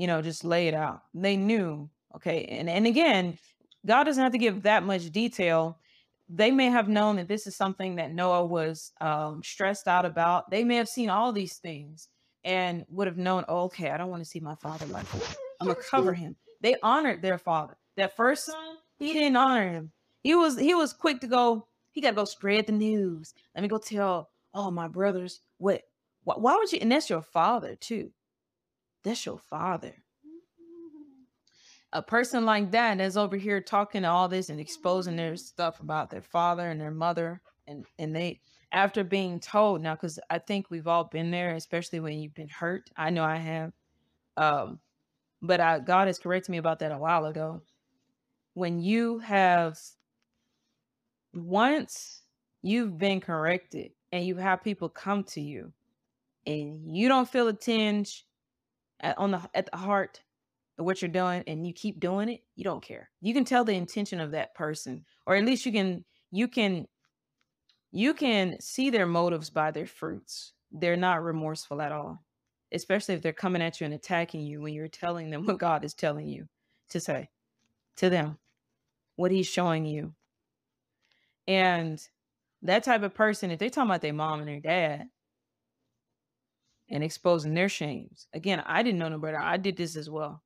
You 0.00 0.06
know, 0.06 0.22
just 0.22 0.44
lay 0.46 0.66
it 0.66 0.72
out. 0.72 1.02
They 1.12 1.36
knew, 1.36 1.90
okay. 2.16 2.46
And 2.46 2.70
and 2.70 2.86
again, 2.86 3.36
God 3.84 4.04
doesn't 4.04 4.22
have 4.22 4.32
to 4.32 4.38
give 4.38 4.62
that 4.62 4.82
much 4.82 5.10
detail. 5.10 5.76
They 6.30 6.50
may 6.50 6.70
have 6.70 6.88
known 6.88 7.16
that 7.16 7.28
this 7.28 7.46
is 7.46 7.54
something 7.54 7.96
that 7.96 8.10
Noah 8.10 8.46
was 8.46 8.92
um, 9.02 9.42
stressed 9.44 9.86
out 9.86 10.06
about. 10.06 10.50
They 10.50 10.64
may 10.64 10.76
have 10.76 10.88
seen 10.88 11.10
all 11.10 11.32
these 11.32 11.58
things 11.58 12.08
and 12.44 12.86
would 12.88 13.08
have 13.08 13.18
known, 13.18 13.44
oh, 13.46 13.64
okay, 13.64 13.90
I 13.90 13.98
don't 13.98 14.08
want 14.08 14.22
to 14.22 14.28
see 14.30 14.40
my 14.40 14.54
father 14.54 14.86
like 14.86 15.10
that. 15.12 15.36
I'm 15.60 15.66
gonna 15.66 15.78
cover 15.82 16.14
him. 16.14 16.34
They 16.62 16.76
honored 16.82 17.20
their 17.20 17.36
father. 17.36 17.76
That 17.96 18.16
first 18.16 18.46
son, 18.46 18.76
he 18.98 19.12
didn't 19.12 19.36
honor 19.36 19.68
him. 19.68 19.92
He 20.22 20.34
was 20.34 20.58
he 20.58 20.74
was 20.74 20.94
quick 20.94 21.20
to 21.20 21.26
go. 21.26 21.66
He 21.92 22.00
got 22.00 22.10
to 22.10 22.16
go 22.16 22.24
spread 22.24 22.68
the 22.68 22.72
news. 22.72 23.34
Let 23.54 23.60
me 23.60 23.68
go 23.68 23.76
tell 23.76 24.30
all 24.54 24.70
my 24.70 24.88
brothers 24.88 25.40
what. 25.58 25.82
Why, 26.24 26.36
why 26.36 26.56
would 26.56 26.72
you? 26.72 26.78
And 26.80 26.90
that's 26.90 27.10
your 27.10 27.20
father 27.20 27.76
too. 27.76 28.12
That's 29.02 29.24
your 29.24 29.38
father. 29.38 29.94
A 31.92 32.02
person 32.02 32.44
like 32.44 32.70
that 32.70 32.98
that's 32.98 33.16
over 33.16 33.36
here 33.36 33.60
talking 33.60 34.04
all 34.04 34.28
this 34.28 34.48
and 34.48 34.60
exposing 34.60 35.16
their 35.16 35.36
stuff 35.36 35.80
about 35.80 36.10
their 36.10 36.22
father 36.22 36.70
and 36.70 36.80
their 36.80 36.92
mother 36.92 37.40
and 37.66 37.84
and 37.98 38.14
they 38.14 38.40
after 38.72 39.02
being 39.02 39.40
told 39.40 39.82
now 39.82 39.94
because 39.94 40.20
i 40.30 40.38
think 40.38 40.70
we've 40.70 40.86
all 40.86 41.04
been 41.04 41.32
there 41.32 41.54
especially 41.56 41.98
when 41.98 42.18
you've 42.18 42.34
been 42.34 42.48
hurt. 42.48 42.90
I 42.96 43.10
know 43.10 43.24
i 43.24 43.36
have. 43.36 43.72
Um 44.36 44.78
but 45.42 45.60
I, 45.60 45.80
god 45.80 46.06
has 46.06 46.18
corrected 46.18 46.50
me 46.50 46.58
about 46.58 46.78
that 46.80 46.92
a 46.92 46.98
while 46.98 47.26
ago. 47.26 47.62
When 48.54 48.80
you 48.80 49.18
have 49.20 49.78
once 51.34 52.22
you've 52.62 52.98
been 52.98 53.20
corrected 53.20 53.92
and 54.12 54.24
you 54.24 54.36
have 54.36 54.62
people 54.62 54.88
come 54.88 55.24
to 55.24 55.40
you 55.40 55.72
and 56.46 56.96
you 56.96 57.08
don't 57.08 57.28
feel 57.28 57.48
a 57.48 57.52
tinge 57.52 58.26
at, 59.00 59.18
on 59.18 59.30
the 59.30 59.40
at 59.54 59.70
the 59.70 59.76
heart 59.76 60.22
of 60.78 60.84
what 60.84 61.02
you're 61.02 61.10
doing 61.10 61.44
and 61.46 61.66
you 61.66 61.72
keep 61.72 62.00
doing 62.00 62.28
it, 62.28 62.42
you 62.56 62.64
don't 62.64 62.82
care. 62.82 63.10
You 63.20 63.34
can 63.34 63.44
tell 63.44 63.64
the 63.64 63.74
intention 63.74 64.20
of 64.20 64.32
that 64.32 64.54
person, 64.54 65.04
or 65.26 65.36
at 65.36 65.44
least 65.44 65.66
you 65.66 65.72
can 65.72 66.04
you 66.30 66.48
can 66.48 66.86
you 67.92 68.14
can 68.14 68.60
see 68.60 68.90
their 68.90 69.06
motives 69.06 69.50
by 69.50 69.70
their 69.70 69.86
fruits. 69.86 70.52
They're 70.72 70.96
not 70.96 71.22
remorseful 71.22 71.82
at 71.82 71.92
all, 71.92 72.24
especially 72.72 73.14
if 73.14 73.22
they're 73.22 73.32
coming 73.32 73.62
at 73.62 73.80
you 73.80 73.84
and 73.84 73.94
attacking 73.94 74.42
you 74.42 74.60
when 74.60 74.74
you're 74.74 74.88
telling 74.88 75.30
them 75.30 75.46
what 75.46 75.58
God 75.58 75.84
is 75.84 75.94
telling 75.94 76.28
you 76.28 76.48
to 76.90 77.00
say 77.00 77.28
to 77.96 78.10
them, 78.10 78.38
what 79.16 79.32
He's 79.32 79.46
showing 79.48 79.84
you. 79.84 80.14
And 81.48 82.00
that 82.62 82.84
type 82.84 83.02
of 83.02 83.14
person, 83.14 83.50
if 83.50 83.58
they're 83.58 83.70
talking 83.70 83.90
about 83.90 84.02
their 84.02 84.12
mom 84.12 84.40
and 84.40 84.48
their 84.48 84.60
dad 84.60 85.08
and 86.90 87.04
exposing 87.04 87.54
their 87.54 87.68
shames, 87.68 88.26
again, 88.34 88.62
I 88.66 88.82
didn't 88.82 88.98
know 88.98 89.08
no 89.08 89.18
better. 89.18 89.38
I 89.38 89.56
did 89.56 89.76
this 89.76 89.96
as 89.96 90.10
well 90.10 90.42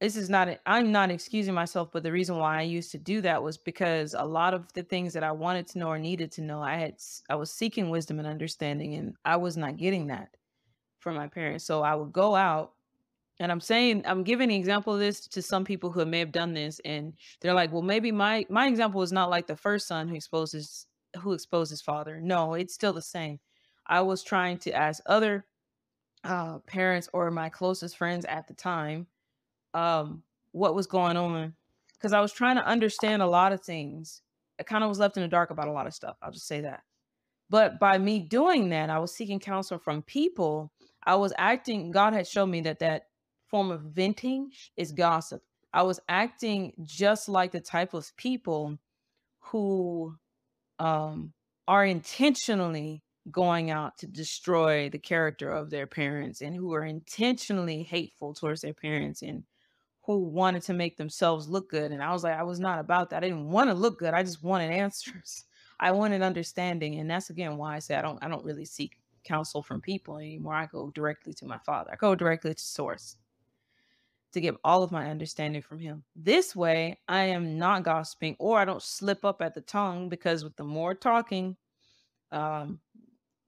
this 0.00 0.16
is 0.16 0.28
not 0.28 0.48
i 0.66 0.78
am 0.78 0.92
not 0.92 1.10
excusing 1.10 1.54
myself, 1.54 1.90
but 1.92 2.02
the 2.02 2.12
reason 2.12 2.36
why 2.36 2.58
I 2.58 2.62
used 2.62 2.90
to 2.92 2.98
do 2.98 3.20
that 3.22 3.42
was 3.42 3.56
because 3.56 4.14
a 4.14 4.24
lot 4.24 4.52
of 4.52 4.70
the 4.74 4.82
things 4.82 5.14
that 5.14 5.24
I 5.24 5.32
wanted 5.32 5.66
to 5.68 5.78
know 5.78 5.88
or 5.88 5.98
needed 5.98 6.32
to 6.32 6.42
know, 6.42 6.60
I 6.62 6.74
had 6.76 6.96
I 7.30 7.36
was 7.36 7.50
seeking 7.52 7.88
wisdom 7.90 8.18
and 8.18 8.28
understanding, 8.28 8.94
and 8.94 9.14
I 9.24 9.36
was 9.36 9.56
not 9.56 9.78
getting 9.78 10.08
that 10.08 10.36
from 11.00 11.16
my 11.16 11.28
parents. 11.28 11.64
So 11.64 11.82
I 11.82 11.94
would 11.94 12.12
go 12.12 12.34
out, 12.36 12.74
and 13.40 13.50
I'm 13.50 13.60
saying 13.60 14.02
I'm 14.06 14.22
giving 14.24 14.50
an 14.50 14.56
example 14.56 14.94
of 14.94 15.00
this 15.00 15.26
to 15.28 15.42
some 15.42 15.64
people 15.64 15.90
who 15.92 16.04
may 16.04 16.18
have 16.20 16.32
done 16.32 16.52
this, 16.54 16.80
and 16.84 17.14
they're 17.40 17.54
like, 17.54 17.72
"Well, 17.72 17.82
maybe 17.82 18.12
my 18.12 18.44
my 18.50 18.66
example 18.68 19.02
is 19.02 19.12
not 19.12 19.30
like 19.30 19.46
the 19.46 19.56
first 19.56 19.86
son 19.88 20.08
who 20.08 20.16
exposes 20.16 20.86
who 21.20 21.32
exposed 21.32 21.70
his 21.70 21.82
father." 21.82 22.20
No, 22.20 22.54
it's 22.54 22.74
still 22.74 22.92
the 22.92 23.02
same. 23.02 23.40
I 23.88 24.00
was 24.00 24.22
trying 24.22 24.58
to 24.58 24.72
ask 24.72 25.02
other 25.06 25.44
uh, 26.24 26.58
parents 26.60 27.08
or 27.12 27.30
my 27.30 27.48
closest 27.48 27.96
friends 27.96 28.24
at 28.24 28.48
the 28.48 28.54
time 28.54 29.06
um, 29.74 30.22
what 30.52 30.74
was 30.74 30.86
going 30.86 31.16
on 31.16 31.54
because 31.94 32.12
I 32.12 32.20
was 32.20 32.32
trying 32.32 32.56
to 32.56 32.66
understand 32.66 33.22
a 33.22 33.26
lot 33.26 33.52
of 33.52 33.62
things. 33.62 34.22
I 34.58 34.62
kind 34.62 34.82
of 34.82 34.88
was 34.88 34.98
left 34.98 35.16
in 35.16 35.22
the 35.22 35.28
dark 35.28 35.50
about 35.50 35.68
a 35.68 35.72
lot 35.72 35.86
of 35.86 35.94
stuff. 35.94 36.16
I'll 36.22 36.32
just 36.32 36.46
say 36.46 36.62
that. 36.62 36.82
But 37.48 37.78
by 37.78 37.98
me 37.98 38.18
doing 38.18 38.70
that, 38.70 38.90
I 38.90 38.98
was 38.98 39.14
seeking 39.14 39.38
counsel 39.38 39.78
from 39.78 40.02
people. 40.02 40.72
I 41.04 41.14
was 41.14 41.32
acting, 41.38 41.92
God 41.92 42.12
had 42.12 42.26
shown 42.26 42.50
me 42.50 42.62
that 42.62 42.80
that 42.80 43.06
form 43.46 43.70
of 43.70 43.82
venting 43.82 44.50
is 44.76 44.92
gossip. 44.92 45.42
I 45.72 45.82
was 45.82 46.00
acting 46.08 46.72
just 46.82 47.28
like 47.28 47.52
the 47.52 47.60
type 47.60 47.94
of 47.94 48.16
people 48.16 48.78
who 49.40 50.16
um, 50.78 51.32
are 51.68 51.84
intentionally 51.84 53.02
going 53.30 53.70
out 53.70 53.98
to 53.98 54.06
destroy 54.06 54.88
the 54.88 54.98
character 54.98 55.50
of 55.50 55.70
their 55.70 55.86
parents 55.86 56.42
and 56.42 56.54
who 56.54 56.72
are 56.74 56.84
intentionally 56.84 57.82
hateful 57.82 58.34
towards 58.34 58.60
their 58.60 58.74
parents 58.74 59.22
and 59.22 59.42
who 60.02 60.18
wanted 60.18 60.62
to 60.62 60.72
make 60.72 60.96
themselves 60.96 61.48
look 61.48 61.68
good. 61.68 61.90
And 61.90 62.02
I 62.02 62.12
was 62.12 62.22
like, 62.22 62.38
I 62.38 62.44
was 62.44 62.60
not 62.60 62.78
about 62.78 63.10
that. 63.10 63.24
I 63.24 63.28
didn't 63.28 63.50
want 63.50 63.68
to 63.70 63.74
look 63.74 63.98
good. 63.98 64.14
I 64.14 64.22
just 64.22 64.42
wanted 64.42 64.70
answers. 64.70 65.44
I 65.80 65.90
wanted 65.90 66.22
understanding. 66.22 67.00
And 67.00 67.10
that's 67.10 67.30
again 67.30 67.56
why 67.56 67.76
I 67.76 67.78
say 67.80 67.96
I 67.96 68.02
don't 68.02 68.22
I 68.22 68.28
don't 68.28 68.44
really 68.44 68.64
seek 68.64 68.98
counsel 69.24 69.62
from 69.62 69.80
people 69.80 70.18
anymore. 70.18 70.54
I 70.54 70.66
go 70.66 70.90
directly 70.94 71.34
to 71.34 71.46
my 71.46 71.58
father. 71.58 71.90
I 71.92 71.96
go 71.96 72.14
directly 72.14 72.54
to 72.54 72.62
source 72.62 73.16
to 74.32 74.40
get 74.40 74.54
all 74.62 74.82
of 74.82 74.92
my 74.92 75.10
understanding 75.10 75.62
from 75.62 75.78
him. 75.78 76.04
This 76.14 76.54
way, 76.54 76.98
I 77.08 77.24
am 77.24 77.58
not 77.58 77.82
gossiping 77.82 78.36
or 78.38 78.58
I 78.58 78.64
don't 78.64 78.82
slip 78.82 79.24
up 79.24 79.42
at 79.42 79.54
the 79.54 79.60
tongue 79.60 80.08
because 80.08 80.44
with 80.44 80.56
the 80.56 80.64
more 80.64 80.94
talking, 80.94 81.56
um, 82.30 82.78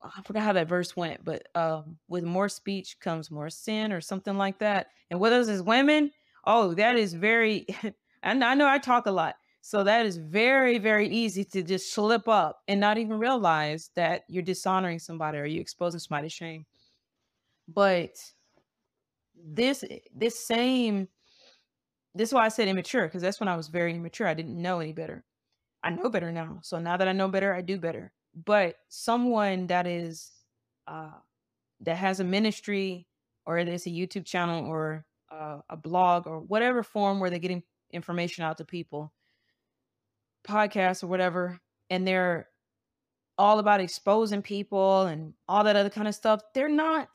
I 0.02 0.22
forgot 0.22 0.44
how 0.44 0.52
that 0.52 0.68
verse 0.68 0.96
went, 0.96 1.24
but 1.24 1.48
um, 1.54 1.98
with 2.08 2.24
more 2.24 2.48
speech 2.48 2.98
comes 3.00 3.30
more 3.30 3.50
sin 3.50 3.92
or 3.92 4.00
something 4.00 4.37
like 4.37 4.58
that. 4.61 4.88
And 5.11 5.18
with 5.20 5.32
us 5.32 5.48
as 5.48 5.62
women, 5.62 6.12
Oh, 6.48 6.72
that 6.74 6.96
is 6.96 7.12
very, 7.12 7.66
and 8.22 8.42
I 8.42 8.54
know 8.54 8.66
I 8.66 8.78
talk 8.78 9.06
a 9.06 9.11
lot. 9.11 9.37
So 9.61 9.84
that 9.84 10.06
is 10.06 10.16
very, 10.16 10.78
very 10.78 11.06
easy 11.08 11.44
to 11.44 11.62
just 11.62 11.92
slip 11.92 12.26
up 12.26 12.62
and 12.66 12.80
not 12.80 12.96
even 12.96 13.18
realize 13.18 13.90
that 13.96 14.22
you're 14.28 14.42
dishonoring 14.42 14.98
somebody 14.98 15.37
or 15.38 15.44
you're 15.44 15.61
exposing 15.61 16.00
somebody 16.00 16.28
to 16.28 16.34
shame. 16.34 16.64
But 17.68 18.12
this, 19.37 19.84
this 20.14 20.42
same, 20.42 21.08
this 22.14 22.30
is 22.30 22.34
why 22.34 22.46
I 22.46 22.48
said 22.48 22.66
immature, 22.66 23.06
because 23.06 23.20
that's 23.20 23.40
when 23.40 23.48
I 23.48 23.56
was 23.56 23.68
very 23.68 23.94
immature. 23.94 24.26
I 24.26 24.34
didn't 24.34 24.61
know 24.61 24.80
any 24.80 24.94
better. 24.94 25.26
I 25.82 25.90
know 25.90 26.08
better 26.08 26.32
now. 26.32 26.61
So 26.62 26.78
now 26.78 26.96
that 26.96 27.08
I 27.08 27.12
know 27.12 27.28
better, 27.28 27.52
I 27.52 27.61
do 27.61 27.78
better. 27.78 28.11
But 28.44 28.77
someone 28.88 29.66
that 29.68 29.87
is, 29.87 30.31
uh, 30.87 31.11
that 31.81 31.96
has 31.96 32.20
a 32.20 32.24
ministry 32.24 33.07
or 33.46 33.64
there's 33.64 33.87
a 33.87 33.90
YouTube 33.90 34.24
channel 34.24 34.66
or 34.66 35.05
uh, 35.31 35.59
a 35.68 35.77
blog 35.77 36.27
or 36.27 36.40
whatever 36.40 36.83
form 36.83 37.20
where 37.20 37.31
they're 37.31 37.38
getting 37.38 37.62
information 37.90 38.44
out 38.44 38.59
to 38.59 38.64
people, 38.64 39.12
podcasts 40.46 41.03
or 41.03 41.07
whatever, 41.07 41.59
and 41.90 42.07
they're 42.07 42.48
all 43.38 43.61
about 43.61 43.81
exposing 43.81 44.42
people 44.42 45.03
and 45.03 45.33
all 45.48 45.64
that 45.64 45.77
other 45.77 45.90
kind 45.90 46.09
of 46.09 46.14
stuff, 46.14 46.40
they're 46.55 46.68
not, 46.68 47.09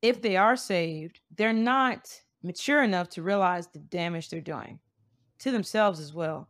if 0.00 0.22
they 0.22 0.36
are 0.36 0.56
saved, 0.56 1.20
they're 1.36 1.52
not 1.52 2.08
mature 2.42 2.82
enough 2.82 3.08
to 3.10 3.22
realize 3.22 3.68
the 3.68 3.78
damage 3.78 4.30
they're 4.30 4.40
doing 4.40 4.78
to 5.38 5.50
themselves 5.50 6.00
as 6.00 6.14
well. 6.14 6.48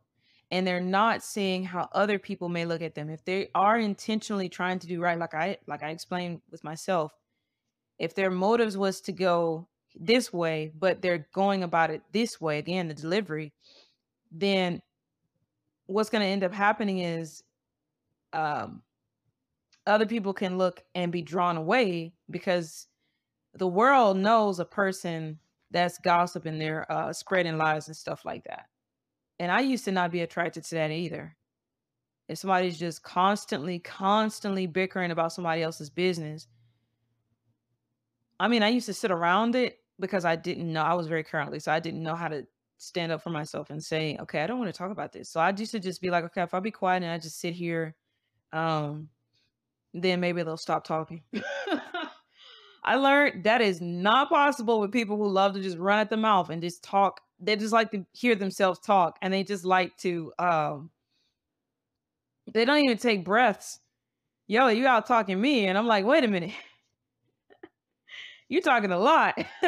And 0.50 0.66
they're 0.66 0.80
not 0.80 1.22
seeing 1.22 1.64
how 1.64 1.88
other 1.92 2.18
people 2.18 2.48
may 2.48 2.64
look 2.64 2.80
at 2.80 2.94
them. 2.94 3.10
If 3.10 3.24
they 3.24 3.50
are 3.54 3.78
intentionally 3.78 4.48
trying 4.48 4.78
to 4.78 4.86
do 4.86 5.00
right, 5.00 5.18
like 5.18 5.34
I 5.34 5.58
like 5.66 5.82
I 5.82 5.90
explained 5.90 6.40
with 6.50 6.64
myself, 6.64 7.12
if 7.98 8.14
their 8.14 8.30
motives 8.30 8.76
was 8.76 9.00
to 9.02 9.12
go 9.12 9.68
this 9.94 10.32
way, 10.32 10.72
but 10.78 11.02
they're 11.02 11.28
going 11.34 11.62
about 11.64 11.90
it 11.90 12.02
this 12.12 12.40
way, 12.40 12.58
again, 12.58 12.88
the 12.88 12.94
delivery, 12.94 13.52
then 14.30 14.80
what's 15.86 16.10
going 16.10 16.22
to 16.22 16.28
end 16.28 16.44
up 16.44 16.52
happening 16.52 16.98
is 16.98 17.42
um, 18.32 18.82
other 19.86 20.06
people 20.06 20.32
can 20.32 20.58
look 20.58 20.84
and 20.94 21.10
be 21.10 21.22
drawn 21.22 21.56
away 21.56 22.12
because 22.30 22.86
the 23.54 23.66
world 23.66 24.16
knows 24.16 24.60
a 24.60 24.64
person 24.64 25.38
that's 25.70 25.98
gossiping, 25.98 26.58
they're 26.58 26.90
uh, 26.90 27.12
spreading 27.12 27.58
lies 27.58 27.88
and 27.88 27.96
stuff 27.96 28.24
like 28.24 28.44
that. 28.44 28.66
And 29.38 29.52
I 29.52 29.60
used 29.60 29.84
to 29.84 29.92
not 29.92 30.10
be 30.10 30.20
attracted 30.20 30.64
to 30.64 30.74
that 30.76 30.90
either. 30.90 31.36
If 32.28 32.38
somebody's 32.38 32.78
just 32.78 33.02
constantly, 33.02 33.78
constantly 33.78 34.66
bickering 34.66 35.10
about 35.10 35.32
somebody 35.32 35.62
else's 35.62 35.90
business, 35.90 36.46
I 38.40 38.48
mean, 38.48 38.62
I 38.62 38.68
used 38.68 38.86
to 38.86 38.94
sit 38.94 39.10
around 39.10 39.54
it 39.54 39.78
because 39.98 40.24
I 40.24 40.36
didn't 40.36 40.72
know 40.72 40.82
I 40.82 40.94
was 40.94 41.06
very 41.06 41.24
currently, 41.24 41.58
so 41.58 41.72
I 41.72 41.80
didn't 41.80 42.02
know 42.02 42.14
how 42.14 42.28
to 42.28 42.46
stand 42.78 43.10
up 43.10 43.22
for 43.22 43.30
myself 43.30 43.70
and 43.70 43.82
say, 43.82 44.16
okay, 44.20 44.42
I 44.42 44.46
don't 44.46 44.58
want 44.58 44.72
to 44.72 44.78
talk 44.78 44.90
about 44.90 45.12
this. 45.12 45.28
So 45.28 45.40
I 45.40 45.52
used 45.56 45.72
to 45.72 45.80
just 45.80 46.00
be 46.00 46.10
like, 46.10 46.24
okay, 46.24 46.42
if 46.42 46.54
I 46.54 46.60
be 46.60 46.70
quiet 46.70 47.02
and 47.02 47.12
I 47.12 47.18
just 47.18 47.40
sit 47.40 47.54
here, 47.54 47.96
um, 48.52 49.08
then 49.92 50.20
maybe 50.20 50.42
they'll 50.42 50.56
stop 50.56 50.84
talking. 50.84 51.22
I 52.84 52.94
learned 52.94 53.44
that 53.44 53.60
is 53.60 53.80
not 53.80 54.28
possible 54.28 54.80
with 54.80 54.92
people 54.92 55.16
who 55.16 55.28
love 55.28 55.54
to 55.54 55.60
just 55.60 55.76
run 55.78 55.98
at 55.98 56.10
the 56.10 56.16
mouth 56.16 56.50
and 56.50 56.62
just 56.62 56.82
talk. 56.82 57.20
They 57.40 57.56
just 57.56 57.72
like 57.72 57.90
to 57.92 58.04
hear 58.12 58.34
themselves 58.34 58.80
talk 58.80 59.18
and 59.22 59.32
they 59.32 59.44
just 59.44 59.64
like 59.64 59.96
to 59.98 60.32
um 60.38 60.90
they 62.52 62.64
don't 62.64 62.78
even 62.78 62.98
take 62.98 63.24
breaths. 63.24 63.80
Yo, 64.46 64.68
you 64.68 64.86
out 64.86 65.06
talking 65.06 65.40
me. 65.40 65.66
And 65.66 65.76
I'm 65.76 65.86
like, 65.86 66.04
wait 66.06 66.24
a 66.24 66.28
minute 66.28 66.52
you 68.48 68.60
talking 68.60 68.90
a 68.90 68.98
lot. 68.98 69.38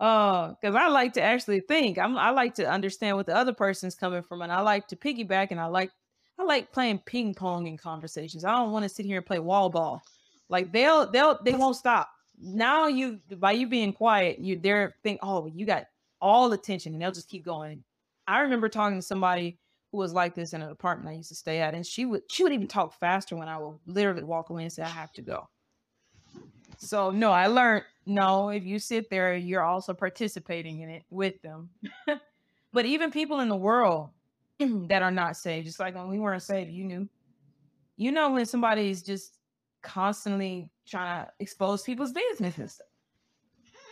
uh, 0.00 0.48
because 0.60 0.74
I 0.74 0.88
like 0.88 1.14
to 1.14 1.22
actually 1.22 1.60
think. 1.60 1.98
I'm 1.98 2.16
I 2.16 2.30
like 2.30 2.54
to 2.56 2.70
understand 2.70 3.16
what 3.16 3.26
the 3.26 3.36
other 3.36 3.52
person's 3.52 3.94
coming 3.94 4.22
from, 4.22 4.42
and 4.42 4.52
I 4.52 4.60
like 4.60 4.88
to 4.88 4.96
piggyback, 4.96 5.50
and 5.50 5.60
I 5.60 5.66
like 5.66 5.90
I 6.38 6.44
like 6.44 6.72
playing 6.72 7.00
ping 7.06 7.34
pong 7.34 7.66
in 7.66 7.76
conversations. 7.76 8.44
I 8.44 8.52
don't 8.52 8.72
want 8.72 8.84
to 8.84 8.88
sit 8.88 9.06
here 9.06 9.18
and 9.18 9.26
play 9.26 9.38
wall 9.38 9.70
ball. 9.70 10.02
Like 10.48 10.72
they'll 10.72 11.10
they'll 11.10 11.38
they 11.42 11.54
won't 11.54 11.76
stop. 11.76 12.10
Now 12.38 12.88
you 12.88 13.20
by 13.38 13.52
you 13.52 13.68
being 13.68 13.92
quiet, 13.92 14.38
you 14.38 14.58
they're 14.58 14.94
think, 15.02 15.20
oh, 15.22 15.46
you 15.46 15.66
got 15.66 15.86
all 16.22 16.52
attention, 16.52 16.94
and 16.94 17.02
they'll 17.02 17.12
just 17.12 17.28
keep 17.28 17.44
going. 17.44 17.84
I 18.26 18.40
remember 18.40 18.68
talking 18.68 18.98
to 18.98 19.02
somebody 19.02 19.58
who 19.90 19.98
was 19.98 20.14
like 20.14 20.34
this 20.34 20.54
in 20.54 20.62
an 20.62 20.70
apartment 20.70 21.10
I 21.10 21.16
used 21.18 21.28
to 21.28 21.34
stay 21.34 21.60
at, 21.60 21.74
and 21.74 21.86
she 21.86 22.06
would 22.06 22.22
she 22.30 22.44
would 22.44 22.52
even 22.52 22.68
talk 22.68 22.98
faster 22.98 23.36
when 23.36 23.48
I 23.48 23.58
would 23.58 23.78
literally 23.86 24.22
walk 24.22 24.48
away 24.48 24.62
and 24.62 24.72
say, 24.72 24.82
I 24.82 24.88
have 24.88 25.12
to 25.14 25.22
go. 25.22 25.48
So 26.78 27.10
no, 27.10 27.30
I 27.30 27.48
learned 27.48 27.84
no, 28.06 28.48
if 28.48 28.64
you 28.64 28.78
sit 28.78 29.10
there, 29.10 29.36
you're 29.36 29.62
also 29.62 29.92
participating 29.92 30.80
in 30.80 30.88
it 30.88 31.04
with 31.10 31.40
them. 31.42 31.68
but 32.72 32.86
even 32.86 33.10
people 33.10 33.40
in 33.40 33.48
the 33.48 33.56
world 33.56 34.10
that 34.58 35.02
are 35.02 35.10
not 35.10 35.36
saved, 35.36 35.66
just 35.66 35.80
like 35.80 35.94
when 35.94 36.08
we 36.08 36.18
weren't 36.18 36.42
saved, 36.42 36.70
you 36.70 36.84
knew. 36.84 37.08
You 37.96 38.10
know 38.10 38.32
when 38.32 38.46
somebody's 38.46 39.02
just 39.02 39.38
constantly 39.82 40.70
trying 40.86 41.24
to 41.24 41.32
expose 41.38 41.82
people's 41.82 42.12
business 42.12 42.58
and 42.58 42.70
stuff. 42.70 42.86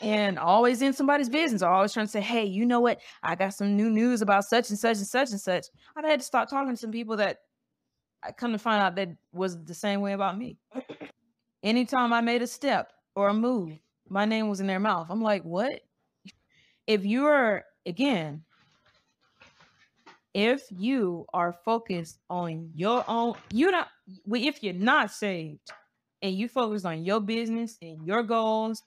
And 0.03 0.39
always 0.39 0.81
in 0.81 0.95
somebody's 0.95 1.29
business, 1.29 1.61
always 1.61 1.93
trying 1.93 2.07
to 2.07 2.13
say, 2.13 2.23
hey, 2.23 2.45
you 2.45 2.65
know 2.65 2.81
what? 2.81 3.01
I 3.23 3.35
got 3.35 3.53
some 3.53 3.77
new 3.77 3.91
news 3.91 4.23
about 4.23 4.45
such 4.45 4.71
and 4.71 4.79
such 4.79 4.97
and 4.97 5.07
such 5.07 5.31
and 5.31 5.41
such. 5.41 5.67
I've 5.95 6.05
had 6.05 6.21
to 6.21 6.25
start 6.25 6.49
talking 6.49 6.75
to 6.75 6.77
some 6.77 6.91
people 6.91 7.17
that 7.19 7.41
I 8.23 8.33
come 8.33 8.53
to 8.53 8.59
find 8.59 8.83
out 8.83 8.97
that 8.97 9.11
was 9.33 9.63
the 9.63 9.75
same 9.75 10.01
way 10.01 10.13
about 10.13 10.39
me. 10.39 10.57
Anytime 11.63 12.13
I 12.15 12.23
made 12.23 12.41
a 12.41 12.47
step 12.47 12.93
or 13.15 13.29
a 13.29 13.35
move, 13.35 13.79
my 14.09 14.25
name 14.25 14.49
was 14.49 14.61
in 14.61 14.67
their 14.67 14.81
mouth. 14.81 15.09
I'm 15.11 15.23
like, 15.23 15.43
what? 15.43 15.83
If 16.87 17.05
you're, 17.05 17.65
again, 17.85 18.43
if 20.33 20.63
you 20.71 21.27
are 21.35 21.53
focused 21.65 22.19
on 22.31 22.71
your 22.75 23.05
own, 23.07 23.35
you 23.53 23.71
not, 23.71 23.89
if 24.33 24.63
you're 24.63 24.73
not 24.73 25.11
saved 25.11 25.71
and 26.23 26.35
you 26.35 26.49
focus 26.49 26.85
on 26.85 27.05
your 27.05 27.21
business 27.21 27.77
and 27.83 28.07
your 28.07 28.23
goals, 28.23 28.83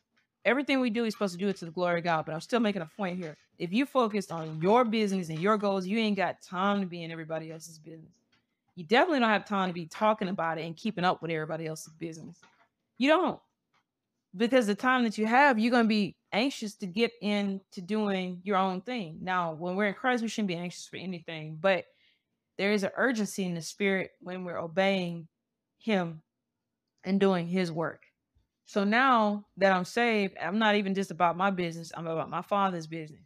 everything 0.46 0.82
we 0.82 0.90
do 0.92 1.06
is 1.06 1.14
supposed 1.14 1.34
to 1.34 1.40
do 1.40 1.50
it 1.50 1.58
to 1.58 1.66
the 1.66 1.72
glory 1.72 2.00
of 2.00 2.06
God. 2.06 2.26
But 2.26 2.34
I'm 2.36 2.42
still 2.42 2.60
making 2.62 2.82
a 2.84 2.90
point 2.98 3.18
here. 3.18 3.38
If 3.60 3.74
you 3.74 3.86
focused 3.86 4.32
on 4.32 4.62
your 4.62 4.86
business 4.86 5.30
and 5.30 5.40
your 5.40 5.58
goals, 5.58 5.88
you 5.88 6.00
ain't 6.00 6.18
got 6.18 6.42
time 6.42 6.82
to 6.82 6.88
be 6.88 7.04
in 7.04 7.12
everybody 7.12 7.52
else's 7.52 7.80
business. 7.80 8.12
You 8.76 8.86
definitely 8.86 9.20
don't 9.22 9.30
have 9.30 9.46
time 9.46 9.70
to 9.70 9.74
be 9.74 9.88
talking 9.88 10.30
about 10.30 10.58
it 10.60 10.66
and 10.66 10.76
keeping 10.78 11.06
up 11.06 11.22
with 11.22 11.32
everybody 11.32 11.68
else's 11.68 11.94
business. 11.94 12.40
You 12.98 13.10
don't. 13.10 13.42
because 14.36 14.68
the 14.68 14.76
time 14.76 15.04
that 15.04 15.18
you 15.18 15.26
have, 15.28 15.60
you're 15.60 15.72
going 15.72 15.86
to 15.86 15.90
be 15.90 16.16
anxious 16.32 16.76
to 16.76 16.88
get 16.88 17.12
into 17.22 17.82
doing 17.82 18.42
your 18.44 18.58
own 18.58 18.82
thing. 18.82 19.20
Now, 19.22 19.54
when 19.54 19.76
we're 19.76 19.88
in 19.88 19.94
Christ, 19.94 20.24
we 20.24 20.30
shouldn't 20.30 20.48
be 20.50 20.56
anxious 20.56 20.88
for 20.88 20.98
anything, 20.98 21.58
but 21.62 21.86
there 22.58 22.74
is 22.74 22.84
an 22.84 22.92
urgency 22.98 23.46
in 23.46 23.56
the 23.56 23.62
spirit 23.62 24.12
when 24.22 24.46
we're 24.46 24.60
obeying 24.60 25.28
Him 25.80 26.22
and 27.04 27.20
doing 27.20 27.48
His 27.48 27.72
work. 27.72 28.04
So 28.66 28.84
now 28.84 29.46
that 29.58 29.72
I'm 29.72 29.86
saved, 29.86 30.36
I'm 30.42 30.58
not 30.58 30.76
even 30.76 30.94
just 30.94 31.12
about 31.12 31.38
my 31.38 31.52
business, 31.52 31.92
I'm 31.96 32.08
about 32.08 32.30
my 32.30 32.42
Father's 32.42 32.88
business. 32.88 33.22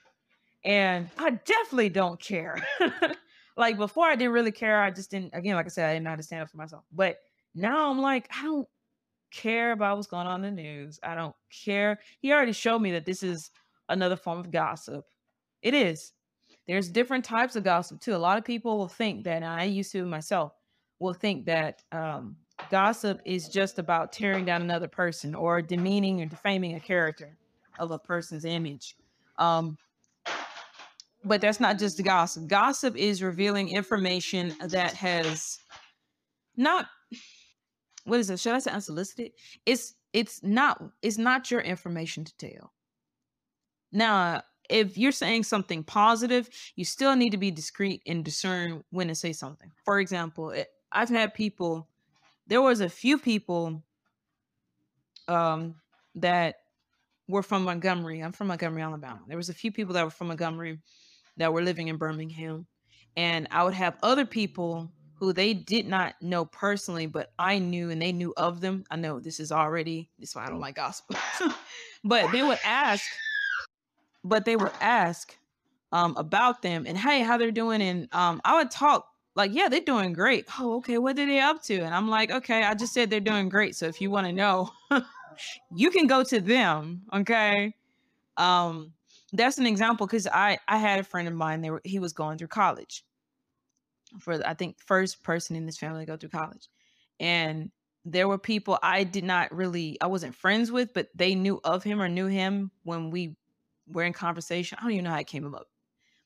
And 0.64 1.10
I 1.18 1.32
definitely 1.32 1.90
don't 1.90 2.20
care. 2.20 2.58
like 3.58 3.78
before, 3.78 4.08
I 4.08 4.16
didn't 4.16 4.34
really 4.34 4.52
care. 4.52 4.82
I 4.82 4.92
just 4.92 5.12
didn't, 5.12 5.32
again, 5.34 5.56
like 5.56 5.66
I 5.66 5.70
said, 5.70 5.90
I 5.90 5.94
didn't 5.94 6.04
know 6.06 6.10
how 6.12 6.16
to 6.16 6.24
stand 6.24 6.42
up 6.42 6.50
for 6.50 6.58
myself. 6.58 6.84
But 6.92 7.18
now 7.56 7.90
I'm 7.90 8.00
like, 8.00 8.28
I 8.38 8.44
don't 8.44 8.68
care 9.32 9.72
about 9.72 9.98
what's 9.98 10.08
going 10.08 10.28
on 10.28 10.44
in 10.44 10.56
the 10.56 10.62
news. 10.62 11.00
I 11.04 11.16
don't 11.16 11.36
care. 11.66 12.00
He 12.20 12.32
already 12.34 12.54
showed 12.54 12.80
me 12.80 12.92
that 12.94 13.06
this 13.06 13.24
is 13.24 13.52
another 13.90 14.16
form 14.16 14.40
of 14.40 14.52
gossip. 14.52 15.06
It 15.62 15.74
is. 15.74 16.14
There's 16.68 16.90
different 16.90 17.24
types 17.24 17.56
of 17.56 17.64
gossip 17.64 18.02
too. 18.02 18.16
A 18.16 18.18
lot 18.18 18.38
of 18.38 18.44
people 18.44 18.78
will 18.78 18.88
think 18.90 19.24
that, 19.24 19.44
I 19.44 19.64
used 19.64 19.92
to 19.94 20.06
myself, 20.06 20.52
will 21.00 21.14
think 21.14 21.46
that 21.46 21.82
um, 21.92 22.36
gossip 22.70 23.22
is 23.26 23.48
just 23.48 23.80
about 23.80 24.12
tearing 24.12 24.46
down 24.46 24.62
another 24.62 24.88
person 24.88 25.36
or 25.36 25.62
demeaning 25.62 26.22
or 26.22 26.26
defaming 26.26 26.76
a 26.76 26.80
character 26.80 27.38
of 27.80 27.92
a 27.92 28.00
person's 28.00 28.46
image. 28.46 28.96
Um, 29.38 29.78
but 31.24 31.42
that's 31.42 31.60
not 31.60 31.78
just 31.78 32.02
gossip. 32.04 32.48
Gossip 32.48 32.96
is 32.96 33.22
revealing 33.22 33.70
information 33.70 34.56
that 34.62 34.94
has 34.94 35.60
not 36.56 36.88
what 38.06 38.20
is 38.22 38.30
it? 38.30 38.40
Should 38.40 38.56
I 38.56 38.60
say 38.60 38.72
unsolicited? 38.72 39.34
It's 39.66 39.96
it's 40.14 40.42
not 40.42 40.82
it's 41.02 41.18
not 41.18 41.52
your 41.52 41.62
information 41.62 42.24
to 42.24 42.38
tell. 42.38 42.74
Now, 43.92 44.42
if 44.70 44.98
you're 44.98 45.12
saying 45.12 45.44
something 45.44 45.84
positive, 45.84 46.50
you 46.76 46.86
still 46.86 47.16
need 47.16 47.32
to 47.32 47.38
be 47.38 47.52
discreet 47.52 48.02
and 48.08 48.24
discern 48.24 48.84
when 48.90 49.08
to 49.10 49.16
say 49.16 49.34
something. 49.34 49.72
For 49.86 50.00
example, 50.00 50.52
it, 50.52 50.68
I've 50.92 51.10
had 51.10 51.34
people. 51.34 51.88
There 52.48 52.62
was 52.62 52.82
a 52.82 52.90
few 52.90 53.18
people 53.18 53.84
um, 55.28 55.76
that 56.16 56.56
were 57.28 57.44
from 57.44 57.64
Montgomery. 57.64 58.22
I'm 58.22 58.32
from 58.32 58.48
Montgomery, 58.48 58.82
Alabama. 58.82 59.20
There 59.28 59.38
was 59.38 59.50
a 59.50 59.54
few 59.54 59.72
people 59.72 59.94
that 59.94 60.04
were 60.04 60.10
from 60.10 60.28
Montgomery 60.28 60.80
that 61.38 61.52
were 61.54 61.62
living 61.62 61.90
in 61.90 61.98
Birmingham, 61.98 62.66
and 63.16 63.48
I 63.52 63.64
would 63.64 63.74
have 63.74 63.98
other 64.02 64.26
people 64.26 64.92
who 65.20 65.34
they 65.34 65.54
did 65.54 65.88
not 65.88 66.16
know 66.22 66.46
personally, 66.46 67.08
but 67.08 67.32
I 67.40 67.60
knew 67.60 67.90
and 67.90 68.02
they 68.02 68.12
knew 68.12 68.34
of 68.38 68.62
them. 68.62 68.86
I 68.90 68.96
know 68.96 69.20
this 69.20 69.40
is 69.40 69.52
already 69.52 70.10
this 70.20 70.30
is 70.30 70.36
why 70.36 70.46
I 70.46 70.50
don't 70.50 70.60
like 70.60 70.76
gospel. 70.76 71.16
but 72.04 72.32
they 72.32 72.44
would 72.44 72.60
ask, 72.64 73.04
but 74.24 74.46
they 74.46 74.56
would 74.56 74.72
ask 74.80 75.36
um 75.92 76.16
about 76.18 76.62
them 76.62 76.86
and 76.86 76.98
hey, 76.98 77.22
how 77.22 77.38
they're 77.38 77.52
doing. 77.52 77.82
And 77.82 78.08
um 78.14 78.42
I 78.46 78.58
would 78.58 78.72
talk 78.72 79.08
like, 79.38 79.54
yeah, 79.54 79.70
they're 79.70 79.82
doing 79.82 80.14
great. 80.14 80.48
Oh, 80.60 80.78
okay, 80.78 80.98
what 80.98 81.18
are 81.20 81.26
they 81.26 81.40
up 81.40 81.62
to? 81.64 81.78
And 81.78 81.94
I'm 81.94 82.10
like, 82.10 82.32
okay, 82.32 82.64
I 82.64 82.74
just 82.74 82.92
said 82.92 83.10
they're 83.12 83.20
doing 83.20 83.50
great. 83.50 83.76
So 83.76 83.86
if 83.86 84.02
you 84.02 84.10
want 84.10 84.26
to 84.26 84.34
know, 84.34 84.72
you 85.76 85.92
can 85.92 86.08
go 86.08 86.24
to 86.24 86.42
them. 86.42 87.04
Okay. 87.14 87.76
Um, 88.36 88.94
that's 89.32 89.60
an 89.60 89.68
example 89.68 90.08
because 90.08 90.26
I 90.26 90.58
I 90.68 90.78
had 90.78 91.00
a 91.00 91.04
friend 91.04 91.28
of 91.28 91.36
mine. 91.36 91.62
There, 91.62 91.80
he 91.84 92.00
was 92.00 92.14
going 92.14 92.40
through 92.40 92.48
college 92.48 93.04
for 94.20 94.42
I 94.46 94.56
think 94.56 94.78
first 94.80 95.24
person 95.24 95.56
in 95.56 95.68
this 95.68 95.78
family 95.78 96.06
to 96.06 96.12
go 96.12 96.18
through 96.18 96.30
college. 96.30 96.68
And 97.20 97.70
there 98.06 98.28
were 98.28 98.40
people 98.40 98.80
I 98.82 99.04
did 99.04 99.24
not 99.24 99.54
really 99.54 99.98
I 100.02 100.08
wasn't 100.08 100.34
friends 100.34 100.72
with, 100.72 100.94
but 100.96 101.10
they 101.14 101.36
knew 101.36 101.60
of 101.64 101.84
him 101.84 102.02
or 102.02 102.10
knew 102.10 102.28
him 102.28 102.72
when 102.84 103.12
we 103.12 103.36
were 103.88 104.04
in 104.04 104.14
conversation. 104.14 104.80
I 104.80 104.84
don't 104.84 104.94
even 104.94 105.04
know 105.04 105.12
how 105.12 105.20
it 105.20 105.28
came 105.28 105.54
up. 105.54 105.68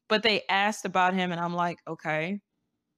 But 0.08 0.24
they 0.24 0.44
asked 0.48 0.86
about 0.86 1.14
him 1.14 1.34
and 1.34 1.42
I'm 1.42 1.54
like, 1.54 1.80
okay. 1.88 2.40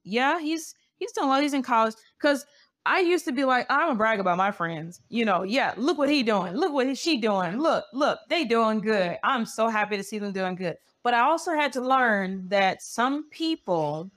Yeah, 0.04 0.40
he's 0.40 0.74
he's 0.96 1.12
doing 1.12 1.28
well. 1.28 1.40
He's 1.40 1.54
in 1.54 1.62
college. 1.62 1.94
Cause 2.20 2.46
I 2.86 3.00
used 3.00 3.24
to 3.24 3.32
be 3.32 3.44
like, 3.44 3.66
I'm 3.70 3.88
gonna 3.88 3.94
brag 3.94 4.20
about 4.20 4.36
my 4.36 4.50
friends. 4.50 5.00
You 5.08 5.24
know, 5.24 5.42
yeah, 5.42 5.72
look 5.76 5.96
what 5.96 6.10
he 6.10 6.22
doing. 6.22 6.54
Look 6.54 6.72
what 6.72 6.96
she 6.98 7.16
doing. 7.18 7.58
Look, 7.58 7.86
look, 7.92 8.18
they 8.28 8.44
doing 8.44 8.80
good. 8.80 9.16
I'm 9.24 9.46
so 9.46 9.68
happy 9.68 9.96
to 9.96 10.02
see 10.02 10.18
them 10.18 10.32
doing 10.32 10.54
good. 10.54 10.76
But 11.02 11.14
I 11.14 11.20
also 11.20 11.52
had 11.52 11.72
to 11.74 11.80
learn 11.80 12.48
that 12.48 12.82
some 12.82 13.28
people 13.30 14.10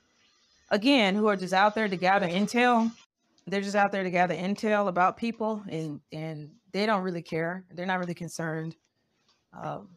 again, 0.70 1.14
who 1.14 1.26
are 1.28 1.36
just 1.36 1.54
out 1.54 1.74
there 1.74 1.88
to 1.88 1.96
gather 1.96 2.26
intel. 2.26 2.92
They're 3.46 3.60
just 3.60 3.76
out 3.76 3.92
there 3.92 4.02
to 4.02 4.10
gather 4.10 4.34
intel 4.34 4.88
about 4.88 5.16
people, 5.16 5.62
and 5.68 6.00
and 6.12 6.50
they 6.72 6.86
don't 6.86 7.02
really 7.02 7.22
care. 7.22 7.64
They're 7.72 7.86
not 7.86 7.98
really 7.98 8.14
concerned. 8.14 8.76
Um, 9.52 9.88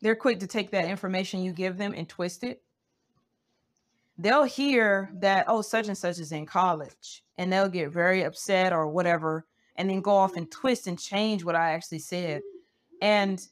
they're 0.00 0.14
quick 0.14 0.38
to 0.40 0.46
take 0.46 0.70
that 0.70 0.84
information 0.84 1.42
you 1.42 1.52
give 1.52 1.76
them 1.76 1.94
and 1.96 2.08
twist 2.08 2.44
it. 2.44 2.62
They'll 4.16 4.44
hear 4.44 5.10
that 5.14 5.46
oh, 5.48 5.62
such 5.62 5.88
and 5.88 5.98
such 5.98 6.18
is 6.18 6.32
in 6.32 6.46
college, 6.46 7.24
and 7.36 7.52
they'll 7.52 7.68
get 7.68 7.90
very 7.90 8.22
upset 8.22 8.72
or 8.72 8.88
whatever, 8.88 9.46
and 9.76 9.90
then 9.90 10.00
go 10.00 10.12
off 10.12 10.36
and 10.36 10.50
twist 10.50 10.86
and 10.86 10.98
change 10.98 11.44
what 11.44 11.56
I 11.56 11.72
actually 11.72 11.98
said. 11.98 12.42
And 13.02 13.44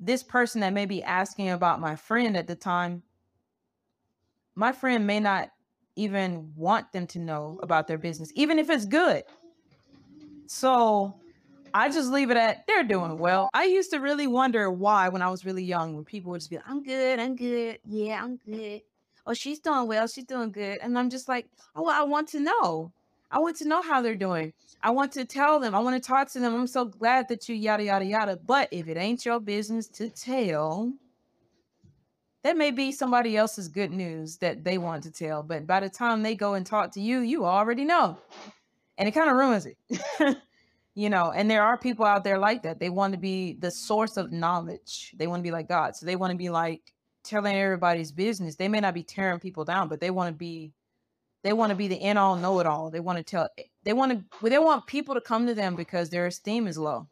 this 0.00 0.22
person 0.22 0.60
that 0.62 0.72
may 0.72 0.86
be 0.86 1.02
asking 1.02 1.50
about 1.50 1.80
my 1.80 1.96
friend 1.96 2.36
at 2.36 2.46
the 2.46 2.54
time, 2.54 3.02
my 4.54 4.72
friend 4.72 5.06
may 5.06 5.20
not 5.20 5.50
even 5.96 6.52
want 6.56 6.92
them 6.92 7.06
to 7.08 7.18
know 7.18 7.58
about 7.62 7.86
their 7.86 7.98
business, 7.98 8.32
even 8.34 8.58
if 8.58 8.70
it's 8.70 8.84
good. 8.84 9.22
So 10.46 11.14
I 11.72 11.88
just 11.88 12.10
leave 12.10 12.30
it 12.30 12.36
at 12.36 12.66
they're 12.66 12.84
doing 12.84 13.18
well. 13.18 13.48
I 13.52 13.64
used 13.64 13.90
to 13.90 13.98
really 13.98 14.26
wonder 14.26 14.70
why 14.70 15.08
when 15.08 15.22
I 15.22 15.28
was 15.28 15.44
really 15.44 15.64
young, 15.64 15.94
when 15.94 16.04
people 16.04 16.30
would 16.32 16.40
just 16.40 16.50
be 16.50 16.56
like, 16.56 16.68
I'm 16.68 16.82
good, 16.82 17.18
I'm 17.18 17.36
good. 17.36 17.78
Yeah, 17.84 18.22
I'm 18.22 18.36
good. 18.36 18.82
Oh, 19.26 19.34
she's 19.34 19.58
doing 19.58 19.86
well, 19.86 20.06
she's 20.06 20.24
doing 20.24 20.52
good. 20.52 20.78
And 20.82 20.98
I'm 20.98 21.10
just 21.10 21.28
like, 21.28 21.46
oh, 21.74 21.88
I 21.88 22.02
want 22.02 22.28
to 22.30 22.40
know. 22.40 22.92
I 23.30 23.38
want 23.38 23.56
to 23.56 23.68
know 23.68 23.82
how 23.82 24.00
they're 24.00 24.14
doing. 24.14 24.52
I 24.82 24.90
want 24.90 25.12
to 25.12 25.24
tell 25.24 25.58
them. 25.58 25.74
I 25.74 25.80
want 25.80 26.00
to 26.00 26.06
talk 26.06 26.30
to 26.32 26.40
them. 26.40 26.54
I'm 26.54 26.66
so 26.66 26.84
glad 26.84 27.28
that 27.28 27.48
you 27.48 27.54
yada 27.54 27.84
yada 27.84 28.04
yada. 28.04 28.38
But 28.44 28.68
if 28.70 28.86
it 28.86 28.96
ain't 28.96 29.24
your 29.24 29.40
business 29.40 29.88
to 29.88 30.08
tell, 30.08 30.92
that 32.44 32.58
may 32.58 32.70
be 32.70 32.92
somebody 32.92 33.36
else's 33.36 33.68
good 33.68 33.90
news 33.90 34.36
that 34.36 34.62
they 34.62 34.76
want 34.76 35.02
to 35.04 35.10
tell, 35.10 35.42
but 35.42 35.66
by 35.66 35.80
the 35.80 35.88
time 35.88 36.22
they 36.22 36.34
go 36.34 36.54
and 36.54 36.66
talk 36.66 36.92
to 36.92 37.00
you, 37.00 37.20
you 37.20 37.46
already 37.46 37.84
know. 37.84 38.18
And 38.98 39.08
it 39.08 39.12
kind 39.12 39.30
of 39.30 39.36
ruins 39.36 39.66
it. 39.66 39.78
you 40.94 41.08
know, 41.08 41.32
and 41.34 41.50
there 41.50 41.62
are 41.62 41.78
people 41.78 42.04
out 42.04 42.22
there 42.22 42.38
like 42.38 42.62
that. 42.62 42.78
They 42.78 42.90
want 42.90 43.14
to 43.14 43.18
be 43.18 43.54
the 43.54 43.70
source 43.70 44.18
of 44.18 44.30
knowledge. 44.30 45.14
They 45.16 45.26
want 45.26 45.40
to 45.40 45.42
be 45.42 45.50
like 45.50 45.68
God. 45.68 45.96
So 45.96 46.04
they 46.04 46.16
want 46.16 46.32
to 46.32 46.36
be 46.36 46.50
like 46.50 46.92
telling 47.24 47.56
everybody's 47.56 48.12
business. 48.12 48.56
They 48.56 48.68
may 48.68 48.80
not 48.80 48.94
be 48.94 49.02
tearing 49.02 49.40
people 49.40 49.64
down, 49.64 49.88
but 49.88 50.00
they 50.00 50.10
want 50.10 50.28
to 50.28 50.38
be 50.38 50.72
they 51.42 51.52
want 51.52 51.70
to 51.70 51.76
be 51.76 51.88
the 51.88 52.00
end 52.00 52.18
all 52.18 52.36
know 52.36 52.58
it 52.60 52.66
all. 52.66 52.90
They 52.90 53.00
want 53.00 53.18
to 53.18 53.24
tell 53.24 53.48
they 53.84 53.92
want 53.92 54.12
to 54.12 54.48
they 54.48 54.58
want 54.58 54.86
people 54.86 55.14
to 55.14 55.20
come 55.20 55.46
to 55.46 55.54
them 55.54 55.74
because 55.76 56.10
their 56.10 56.26
esteem 56.26 56.66
is 56.66 56.78
low. 56.78 57.06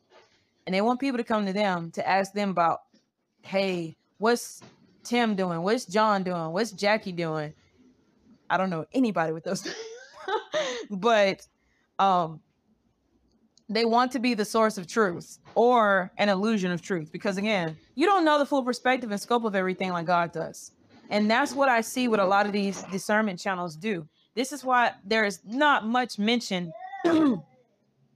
And 0.66 0.75
they 0.75 0.81
want 0.81 1.01
people 1.01 1.18
to 1.18 1.25
come 1.25 1.46
to 1.46 1.53
them 1.53 1.90
to 1.92 2.09
ask 2.09 2.33
them 2.33 2.51
about, 2.51 2.83
hey, 3.42 3.96
what's 4.18 4.62
Tim 5.03 5.35
doing? 5.35 5.62
What's 5.62 5.85
John 5.85 6.22
doing? 6.22 6.53
What's 6.53 6.70
Jackie 6.70 7.12
doing? 7.12 7.53
I 8.48 8.57
don't 8.57 8.70
know 8.70 8.87
anybody 8.92 9.33
with 9.33 9.44
those, 9.44 9.66
but 10.90 11.46
um, 11.98 12.40
they 13.75 13.85
want 13.85 14.13
to 14.13 14.19
be 14.19 14.35
the 14.35 14.45
source 14.45 14.79
of 14.79 14.87
truth 14.87 15.39
or 15.55 16.11
an 16.19 16.29
illusion 16.29 16.71
of 16.71 16.83
truth 16.83 17.11
because 17.13 17.37
again, 17.37 17.77
you 17.95 18.07
don't 18.07 18.25
know 18.25 18.39
the 18.39 18.47
full 18.47 18.63
perspective 18.63 19.11
and 19.11 19.21
scope 19.21 19.45
of 19.45 19.55
everything 19.55 19.91
like 19.91 20.07
God 20.07 20.33
does. 20.33 20.73
And 21.11 21.31
that's 21.31 21.53
what 21.55 21.69
I 21.69 21.81
see 21.83 22.09
what 22.09 22.21
a 22.21 22.25
lot 22.25 22.47
of 22.47 22.53
these 22.53 22.83
discernment 22.85 23.39
channels 23.39 23.77
do. 23.77 24.09
This 24.35 24.53
is 24.53 24.65
why 24.65 24.93
there 25.05 25.25
is 25.25 25.41
not 25.45 25.87
much 25.87 26.19
mention. 26.19 26.73
mm, 27.07 27.43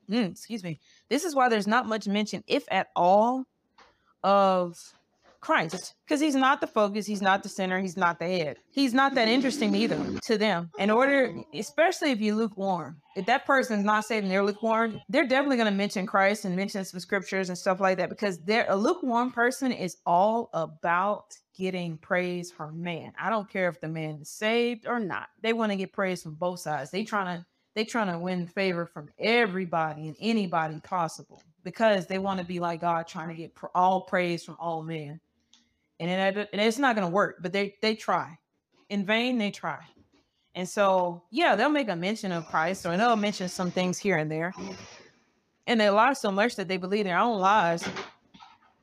excuse 0.09 0.65
me. 0.65 0.81
This 1.11 1.25
is 1.25 1.35
why 1.35 1.49
there's 1.49 1.67
not 1.67 1.87
much 1.87 2.09
mention, 2.09 2.43
if 2.47 2.65
at 2.71 2.89
all, 2.97 3.45
of 4.23 4.79
Christ 5.47 5.95
because 6.05 6.21
he's 6.21 6.35
not 6.35 6.61
the 6.61 6.67
focus, 6.67 7.07
he's 7.07 7.23
not 7.23 7.45
the 7.45 7.49
center, 7.49 7.81
he's 7.81 7.97
not 7.97 8.19
the 8.19 8.27
head. 8.27 8.57
He's 8.69 8.93
not 8.93 9.15
that 9.15 9.29
interesting 9.29 9.77
either 9.77 9.97
to 10.25 10.37
them. 10.37 10.71
In 10.77 10.91
order, 10.91 11.33
especially 11.55 12.11
if 12.11 12.21
you 12.21 12.35
lukewarm, 12.35 13.01
if 13.15 13.27
that 13.27 13.47
person's 13.47 13.85
not 13.85 14.05
saving 14.05 14.29
they're 14.29 14.43
lukewarm, 14.43 15.01
they're 15.09 15.25
definitely 15.25 15.57
going 15.57 15.71
to 15.71 15.77
mention 15.77 16.05
Christ 16.05 16.47
and 16.47 16.57
mention 16.57 16.85
some 16.85 16.99
scriptures 16.99 17.49
and 17.49 17.57
stuff 17.57 17.79
like 17.79 17.97
that 17.99 18.09
because 18.09 18.39
they're 18.39 18.67
a 18.69 18.75
lukewarm 18.75 19.31
person 19.31 19.71
is 19.71 19.99
all 20.05 20.51
about 20.53 21.37
getting 21.57 21.97
praise 21.97 22.51
from 22.51 22.83
man. 22.83 23.13
I 23.17 23.31
don't 23.31 23.49
care 23.49 23.69
if 23.69 23.81
the 23.81 23.87
man 23.87 24.19
is 24.23 24.31
saved 24.31 24.85
or 24.85 24.99
not. 24.99 25.29
They 25.43 25.53
want 25.53 25.71
to 25.71 25.77
get 25.77 25.93
praise 25.93 26.25
from 26.25 26.35
both 26.35 26.59
sides. 26.59 26.91
They 26.91 27.05
trying 27.05 27.39
to 27.39 27.47
they 27.77 27.85
trying 27.85 28.11
to 28.11 28.19
win 28.19 28.49
favor 28.49 28.85
from 28.87 29.11
everybody 29.17 30.09
and 30.09 30.17
anybody 30.19 30.81
possible 30.81 31.41
because 31.63 32.07
they 32.07 32.19
want 32.19 32.41
to 32.41 32.47
be 32.47 32.59
like 32.59 32.81
God, 32.81 33.07
trying 33.07 33.29
to 33.29 33.35
get 33.35 33.53
all 33.75 34.01
praise 34.01 34.43
from 34.43 34.57
all 34.59 34.83
men 34.83 35.21
and, 36.01 36.11
it, 36.11 36.49
and 36.53 36.61
it's 36.61 36.79
not 36.79 36.95
going 36.95 37.07
to 37.07 37.13
work. 37.13 37.37
But 37.41 37.53
they 37.53 37.75
they 37.83 37.95
try, 37.95 38.39
in 38.89 39.05
vain 39.05 39.39
they 39.39 39.51
try, 39.51 39.81
and 40.55 40.69
so 40.69 41.23
yeah, 41.31 41.55
they'll 41.55 41.69
make 41.69 41.89
a 41.89 41.97
mention 41.97 42.33
of 42.33 42.47
Christ 42.47 42.87
or 42.87 42.97
they'll 42.97 43.15
mention 43.15 43.49
some 43.49 43.71
things 43.71 43.99
here 43.99 44.17
and 44.17 44.31
there. 44.31 44.55
And 45.67 45.81
they 45.81 45.91
lie 45.91 46.15
so 46.15 46.31
much 46.31 46.57
that 46.57 46.69
they 46.69 46.77
believe 46.77 47.05
their 47.05 47.19
own 47.19 47.39
lies. 47.39 47.87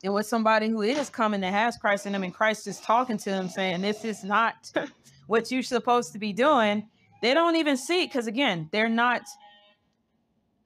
And 0.04 0.13
with 0.13 0.26
somebody 0.26 0.67
who 0.69 0.82
is 0.82 1.10
coming 1.10 1.41
that 1.41 1.54
has 1.54 1.78
Christ 1.78 2.06
in 2.06 2.12
them 2.12 2.23
and 2.23 2.34
Christ 2.34 2.67
is 2.67 2.80
talking 2.82 3.17
to 3.17 3.30
them 3.30 3.49
saying, 3.49 3.82
This 3.82 4.06
is 4.06 4.23
not 4.23 4.71
what 5.28 5.49
you're 5.49 5.63
supposed 5.63 6.12
to 6.13 6.19
be 6.19 6.34
doing, 6.34 6.88
they 7.23 7.34
don't 7.34 7.56
even 7.56 7.78
see 7.78 8.04
it 8.04 8.08
because 8.08 8.28
again, 8.28 8.69
they're 8.71 8.89
not 8.89 9.21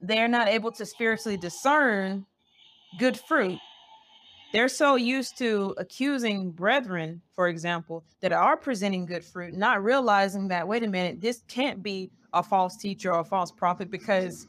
they're 0.00 0.28
not 0.28 0.48
able 0.48 0.72
to 0.72 0.84
spiritually 0.84 1.36
discern 1.36 2.26
good 2.98 3.18
fruit. 3.18 3.58
They're 4.52 4.68
so 4.68 4.96
used 4.96 5.36
to 5.38 5.74
accusing 5.76 6.50
brethren, 6.50 7.20
for 7.34 7.48
example, 7.48 8.02
that 8.20 8.32
are 8.32 8.56
presenting 8.56 9.04
good 9.04 9.24
fruit, 9.24 9.54
not 9.54 9.84
realizing 9.84 10.48
that, 10.48 10.66
wait 10.66 10.82
a 10.82 10.88
minute, 10.88 11.20
this 11.20 11.42
can't 11.48 11.82
be 11.82 12.10
a 12.32 12.42
false 12.42 12.76
teacher 12.76 13.12
or 13.12 13.20
a 13.20 13.24
false 13.24 13.50
prophet 13.50 13.90
because 13.90 14.48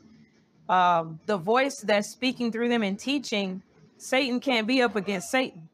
um, 0.69 1.19
the 1.25 1.37
voice 1.37 1.81
that's 1.81 2.07
speaking 2.07 2.51
through 2.51 2.69
them 2.69 2.83
and 2.83 2.97
teaching, 2.97 3.61
Satan 3.97 4.39
can't 4.39 4.67
be 4.67 4.81
up 4.81 4.95
against 4.95 5.31
Satan. 5.31 5.67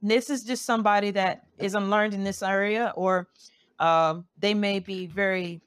This 0.00 0.30
is 0.30 0.44
just 0.44 0.64
somebody 0.64 1.10
that 1.12 1.44
is 1.58 1.74
unlearned 1.74 2.14
in 2.14 2.24
this 2.24 2.42
area, 2.42 2.92
or 2.96 3.28
um, 3.78 4.24
they 4.38 4.54
may 4.54 4.78
be 4.78 5.06
very 5.06 5.60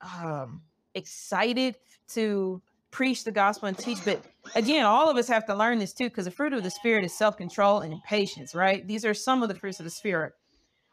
um, 0.00 0.62
excited 0.94 1.76
to 2.08 2.60
preach 2.90 3.24
the 3.24 3.32
gospel 3.32 3.68
and 3.68 3.78
teach. 3.78 4.04
But 4.04 4.22
again, 4.54 4.84
all 4.84 5.10
of 5.10 5.16
us 5.16 5.28
have 5.28 5.46
to 5.46 5.54
learn 5.54 5.78
this 5.78 5.92
too, 5.92 6.08
because 6.08 6.24
the 6.24 6.30
fruit 6.30 6.52
of 6.52 6.62
the 6.62 6.70
spirit 6.70 7.04
is 7.04 7.16
self-control 7.16 7.80
and 7.80 8.02
patience, 8.04 8.54
right? 8.54 8.86
These 8.86 9.04
are 9.04 9.14
some 9.14 9.42
of 9.42 9.48
the 9.48 9.54
fruits 9.54 9.80
of 9.80 9.84
the 9.84 9.90
spirit. 9.90 10.32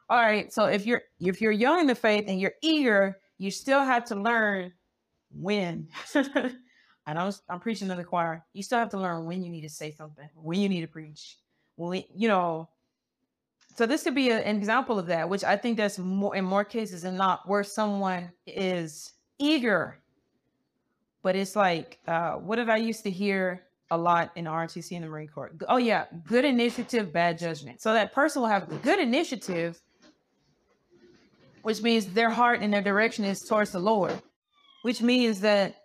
All 0.10 0.18
right. 0.18 0.52
So 0.54 0.66
if 0.66 0.86
you're 0.86 1.02
if 1.20 1.42
you're 1.42 1.52
young 1.52 1.82
in 1.82 1.88
the 1.88 1.96
faith 1.96 2.26
and 2.28 2.40
you're 2.40 2.54
eager, 2.62 3.18
you 3.38 3.52
still 3.52 3.84
have 3.84 4.06
to 4.06 4.16
learn 4.16 4.74
when. 5.32 5.90
I 6.16 7.14
know 7.14 7.32
I'm 7.50 7.60
preaching 7.60 7.88
to 7.88 7.96
the 7.96 8.04
choir. 8.04 8.46
You 8.54 8.64
still 8.64 8.80
have 8.80 8.90
to 8.90 9.00
learn 9.00 9.26
when 9.26 9.42
you 9.42 9.50
need 9.50 9.62
to 9.62 9.70
say 9.70 9.92
something, 9.92 10.28
when 10.36 10.60
you 10.60 10.70
need 10.70 10.82
to 10.82 10.88
preach. 10.88 11.38
When 11.76 12.04
you 12.16 12.28
know. 12.28 12.70
So 13.76 13.86
this 13.86 14.04
could 14.04 14.16
be 14.16 14.30
a, 14.30 14.40
an 14.40 14.58
example 14.58 14.98
of 14.98 15.08
that, 15.08 15.30
which 15.30 15.44
I 15.44 15.56
think 15.56 15.78
that's 15.78 16.00
more 16.00 16.36
in 16.36 16.46
more 16.46 16.64
cases 16.64 17.02
than 17.02 17.16
not 17.16 17.48
where 17.48 17.64
someone 17.64 18.32
is 18.46 19.14
eager 19.40 20.00
but 21.24 21.36
it's 21.36 21.56
like, 21.56 22.00
uh, 22.08 22.34
what 22.34 22.58
did 22.58 22.70
I 22.70 22.78
used 22.78 23.04
to 23.04 23.12
hear 23.12 23.64
a 23.90 23.98
lot 23.98 24.32
in 24.36 24.46
ROTC 24.46 24.96
and 24.96 25.04
the 25.04 25.10
Marine 25.10 25.28
Corps? 25.28 25.52
Oh 25.68 25.78
yeah, 25.78 26.06
good 26.26 26.46
initiative, 26.46 27.12
bad 27.14 27.38
judgment. 27.38 27.82
So 27.82 27.94
that 27.94 28.14
person 28.14 28.42
will 28.42 28.50
have 28.50 28.82
good 28.82 29.00
initiative, 29.00 29.80
which 31.62 31.82
means 31.82 32.08
their 32.08 32.30
heart 32.30 32.62
and 32.62 32.74
their 32.74 32.82
direction 32.82 33.26
is 33.26 33.42
towards 33.42 33.72
the 33.72 33.80
Lord, 33.80 34.22
which 34.84 35.02
means 35.02 35.42
that 35.42 35.76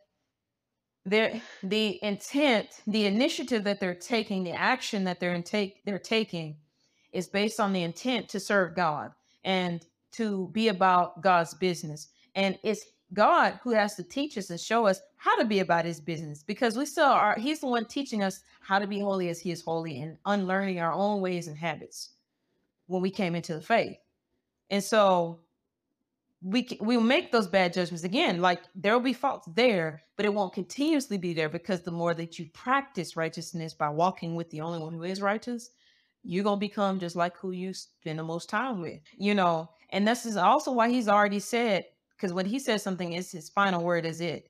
their 1.05 1.41
the 1.63 1.99
intent, 2.03 2.69
the 2.87 3.07
initiative 3.07 3.65
that 3.65 3.81
they're 3.81 3.95
taking, 3.95 4.45
the 4.45 4.53
action 4.53 5.05
that 5.05 5.19
they're 5.19 5.41
take 5.43 5.85
they're 5.85 5.99
taking 5.99 6.57
is 7.13 7.29
based 7.29 7.61
on 7.61 7.73
the 7.73 7.83
intent 7.83 8.29
to 8.31 8.41
serve 8.41 8.75
God 8.75 9.13
and 9.45 9.85
to 10.13 10.49
be 10.53 10.69
about 10.69 11.21
God's 11.21 11.55
business. 11.55 12.09
And 12.35 12.59
it's 12.63 12.87
God 13.13 13.59
who 13.63 13.71
has 13.71 13.95
to 13.97 14.03
teach 14.03 14.39
us 14.39 14.51
and 14.51 14.61
show 14.61 14.87
us 14.87 15.01
how 15.17 15.37
to 15.39 15.45
be 15.45 15.61
about 15.61 15.85
his 15.85 16.01
business 16.01 16.43
because 16.43 16.77
we 16.77 16.87
still 16.87 17.05
are, 17.05 17.37
he's 17.39 17.61
the 17.61 17.67
one 17.67 17.85
teaching 17.85 18.23
us 18.23 18.41
how 18.61 18.79
to 18.79 18.87
be 18.87 19.01
holy 19.01 19.29
as 19.29 19.41
he 19.41 19.51
is 19.51 19.63
holy 19.63 20.01
and 20.01 20.17
unlearning 20.27 20.81
our 20.81 20.93
own 20.93 21.21
ways 21.21 21.49
and 21.49 21.57
habits 21.57 22.11
when 22.87 23.03
we 23.03 23.11
came 23.11 23.35
into 23.35 23.55
the 23.55 23.61
faith. 23.61 23.97
And 24.71 24.83
so 24.83 25.41
we 26.43 26.67
we 26.81 26.97
make 26.97 27.31
those 27.31 27.47
bad 27.47 27.73
judgments 27.73 28.05
again. 28.05 28.41
Like 28.41 28.63
there 28.75 28.93
will 28.93 29.01
be 29.01 29.13
faults 29.13 29.49
there, 29.55 30.03
but 30.17 30.27
it 30.27 30.35
won't 30.35 30.55
continuously 30.55 31.19
be 31.19 31.33
there 31.35 31.49
because 31.49 31.83
the 31.83 31.91
more 31.91 32.15
that 32.15 32.39
you 32.39 32.47
practice 32.53 33.17
righteousness 33.17 33.75
by 33.75 33.89
walking 33.89 34.35
with 34.35 34.51
the 34.51 34.61
only 34.61 34.81
one 34.81 34.93
who 34.93 35.05
is 35.05 35.23
righteous, 35.23 35.71
you're 36.25 36.45
gonna 36.45 36.57
become 36.57 36.99
just 36.99 37.17
like 37.17 37.37
who 37.37 37.53
you 37.53 37.73
spend 37.73 38.19
the 38.19 38.25
most 38.25 38.49
time 38.49 38.81
with, 38.81 39.01
you 39.17 39.35
know. 39.35 39.71
And 39.91 40.09
this 40.09 40.27
is 40.27 40.37
also 40.37 40.73
why 40.73 40.89
he's 40.89 41.09
already 41.09 41.39
said 41.39 41.85
because 42.23 42.33
when 42.33 42.47
he 42.47 42.61
says 42.61 42.85
something, 42.85 43.15
it's 43.15 43.33
his 43.33 43.49
final 43.49 43.83
word 43.83 44.07
is 44.07 44.21
it. 44.21 44.49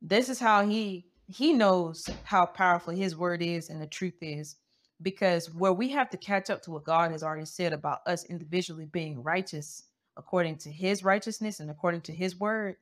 This 0.00 0.28
is 0.28 0.38
how 0.38 0.64
he 0.64 1.06
he 1.26 1.52
knows 1.52 2.08
how 2.22 2.46
powerful 2.46 2.94
his 2.94 3.16
word 3.16 3.42
is 3.42 3.68
and 3.68 3.82
the 3.82 3.86
truth 3.86 4.22
is. 4.22 4.54
Because 5.02 5.52
where 5.52 5.72
we 5.72 5.88
have 5.90 6.08
to 6.10 6.16
catch 6.16 6.50
up 6.50 6.62
to 6.62 6.70
what 6.70 6.84
God 6.84 7.10
has 7.10 7.24
already 7.24 7.46
said 7.46 7.72
about 7.72 8.06
us 8.06 8.24
individually 8.26 8.86
being 8.86 9.24
righteous 9.24 9.82
according 10.16 10.58
to 10.58 10.70
his 10.70 11.02
righteousness 11.02 11.58
and 11.58 11.68
according 11.68 12.02
to 12.02 12.12
his 12.12 12.38
word, 12.38 12.76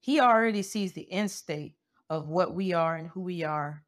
he 0.00 0.18
already 0.18 0.62
sees 0.62 0.92
the 0.92 1.10
end 1.10 1.30
state 1.30 1.76
of 2.10 2.28
what 2.28 2.52
we 2.52 2.72
are 2.72 2.96
and 2.96 3.08
who 3.08 3.20
we 3.20 3.44
are 3.44 3.84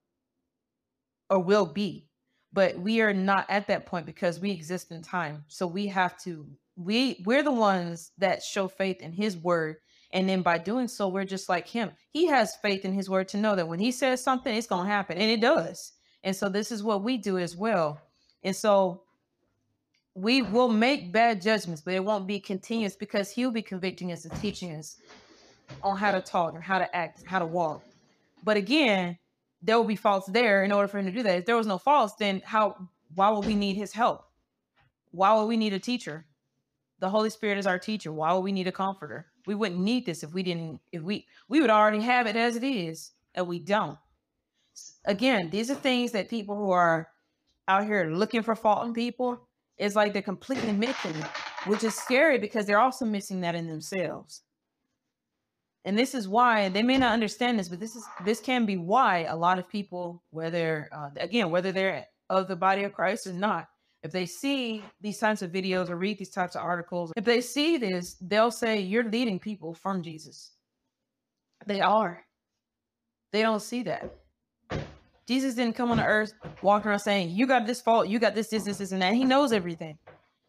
or 1.29 1.41
will 1.41 1.67
be. 1.67 2.07
But 2.53 2.79
we 2.79 3.01
are 3.01 3.13
not 3.13 3.47
at 3.49 3.67
that 3.67 3.87
point 3.87 4.07
because 4.07 4.39
we 4.39 4.53
exist 4.53 4.93
in 4.93 5.03
time. 5.03 5.45
So 5.49 5.67
we 5.67 5.89
have 5.89 6.17
to 6.23 6.47
we 6.77 7.23
we're 7.25 7.43
the 7.43 7.51
ones 7.51 8.13
that 8.19 8.43
show 8.43 8.69
faith 8.69 9.01
in 9.01 9.13
his 9.13 9.37
word 9.37 9.77
and 10.13 10.29
then 10.29 10.43
by 10.43 10.59
doing 10.59 10.89
so 10.89 11.09
we're 11.09 11.25
just 11.25 11.49
like 11.49 11.67
him. 11.67 11.91
He 12.11 12.27
has 12.27 12.57
faith 12.57 12.85
in 12.85 12.93
his 12.93 13.11
word 13.11 13.29
to 13.29 13.39
know 13.39 13.57
that 13.57 13.67
when 13.67 13.79
he 13.79 13.91
says 13.91 14.23
something 14.23 14.55
it's 14.55 14.67
going 14.67 14.85
to 14.87 14.93
happen 14.93 15.19
and 15.19 15.31
it 15.31 15.41
does. 15.41 15.93
And 16.23 16.35
so 16.35 16.49
this 16.49 16.71
is 16.71 16.83
what 16.83 17.03
we 17.03 17.17
do 17.17 17.39
as 17.39 17.57
well. 17.57 18.01
And 18.43 18.55
so 18.55 19.03
we 20.15 20.43
will 20.43 20.69
make 20.69 21.13
bad 21.13 21.41
judgments 21.41 21.81
but 21.81 21.95
it 21.95 22.05
won't 22.05 22.27
be 22.27 22.39
continuous 22.39 22.95
because 22.95 23.31
he'll 23.31 23.51
be 23.51 23.63
convicting 23.63 24.13
us 24.13 24.25
and 24.25 24.39
teaching 24.41 24.75
us 24.75 24.97
on 25.83 25.97
how 25.97 26.13
to 26.13 26.21
talk 26.21 26.55
and 26.55 26.63
how 26.63 26.79
to 26.79 26.97
act 26.97 27.23
how 27.27 27.39
to 27.39 27.47
walk. 27.47 27.83
But 28.45 28.59
again 28.59 29.19
there 29.63 29.79
will 29.79 29.85
be 29.85 29.97
faults 29.97 30.27
there 30.29 30.63
in 30.63 30.73
order 30.73 30.89
for 30.89 30.99
him 30.99 31.07
to 31.07 31.13
do 31.13 31.23
that. 31.23 31.39
If 31.39 31.47
there 31.47 31.57
was 31.57 31.67
no 31.67 31.79
faults 31.79 32.15
then 32.19 32.43
how 32.45 32.89
why 33.15 33.31
would 33.31 33.47
we 33.47 33.55
need 33.55 33.77
his 33.77 33.93
help? 33.93 34.25
Why 35.11 35.35
would 35.35 35.47
we 35.47 35.57
need 35.57 35.73
a 35.73 35.79
teacher 35.79 36.27
the 36.99 37.11
Holy 37.11 37.31
Spirit 37.31 37.59
is 37.59 37.67
our 37.67 37.79
teacher. 37.79 38.13
Why 38.13 38.33
would 38.33 38.41
we 38.41 38.53
need 38.53 38.67
a 38.67 38.73
comforter? 38.73 39.27
We 39.47 39.55
wouldn't 39.55 39.81
need 39.81 40.07
this 40.07 40.23
if 40.23 40.33
we 40.33 40.43
didn't, 40.43 40.81
if 40.93 41.03
we, 41.03 41.27
we 41.49 41.61
would 41.61 41.71
already 41.71 42.01
have 42.01 42.27
it 42.27 42.37
as 42.37 42.57
it 42.57 42.65
is, 42.65 43.13
and 43.35 43.47
we 43.47 43.59
don't. 43.59 43.99
Again, 45.05 45.51
these 45.51 45.71
are 45.71 45.75
things 45.75 46.13
that 46.13 46.29
people 46.29 46.57
who 46.57 46.71
are 46.71 47.09
out 47.69 47.85
here 47.85 48.11
looking 48.11 48.43
for 48.43 48.55
fault 48.55 48.87
in 48.87 48.95
people, 48.95 49.47
it's 49.79 49.97
like 49.97 50.13
they're 50.13 50.23
completely 50.23 50.73
missing, 50.73 51.15
which 51.67 51.85
is 51.85 51.95
scary 51.95 52.39
because 52.39 52.67
they're 52.67 52.81
also 52.81 53.05
missing 53.05 53.41
that 53.43 53.55
in 53.55 53.67
themselves. 53.67 54.43
And 55.85 55.97
this 55.97 56.15
is 56.15 56.27
why 56.27 56.69
they 56.69 56.83
may 56.83 56.99
not 56.99 57.13
understand 57.13 57.59
this, 57.59 57.69
but 57.69 57.79
this 57.79 57.95
is 57.95 58.05
this 58.25 58.41
can 58.41 58.67
be 58.67 58.77
why 58.77 59.25
a 59.25 59.37
lot 59.37 59.59
of 59.59 59.69
people, 59.69 60.23
whether 60.31 60.89
uh, 60.91 61.11
again 61.17 61.51
whether 61.51 61.71
they're 61.71 62.07
of 62.29 62.49
the 62.49 62.57
body 62.57 62.83
of 62.83 62.93
Christ 62.93 63.27
or 63.29 63.33
not, 63.33 63.69
if 64.03 64.13
they 64.13 64.27
see 64.27 64.85
these 65.01 65.19
types 65.19 65.43
of 65.43 65.51
videos 65.51 65.91
or 65.91 65.97
read 65.97 66.19
these 66.19 66.31
types 66.31 66.55
of 66.55 66.63
articles, 66.63 67.13
if 67.17 67.25
they 67.25 67.41
see 67.41 67.77
this, 67.77 68.17
they'll 68.21 68.51
say, 68.51 68.81
You're 68.81 69.11
leading 69.11 69.39
people 69.39 69.75
from 69.75 70.03
Jesus. 70.03 70.53
They 71.67 71.81
are. 71.81 72.25
They 73.33 73.43
don't 73.43 73.63
see 73.63 73.83
that. 73.85 74.15
Jesus 75.27 75.55
didn't 75.55 75.75
come 75.75 75.91
on 75.91 75.97
the 75.97 76.07
earth 76.07 76.33
walking 76.63 76.89
around 76.89 77.01
saying, 77.01 77.31
You 77.31 77.47
got 77.47 77.67
this 77.67 77.81
fault, 77.81 78.09
you 78.09 78.19
got 78.19 78.35
this, 78.35 78.49
this, 78.49 78.65
this, 78.65 78.79
this, 78.79 78.93
and 78.93 79.03
that. 79.03 79.15
He 79.15 79.25
knows 79.25 79.53
everything. 79.53 79.99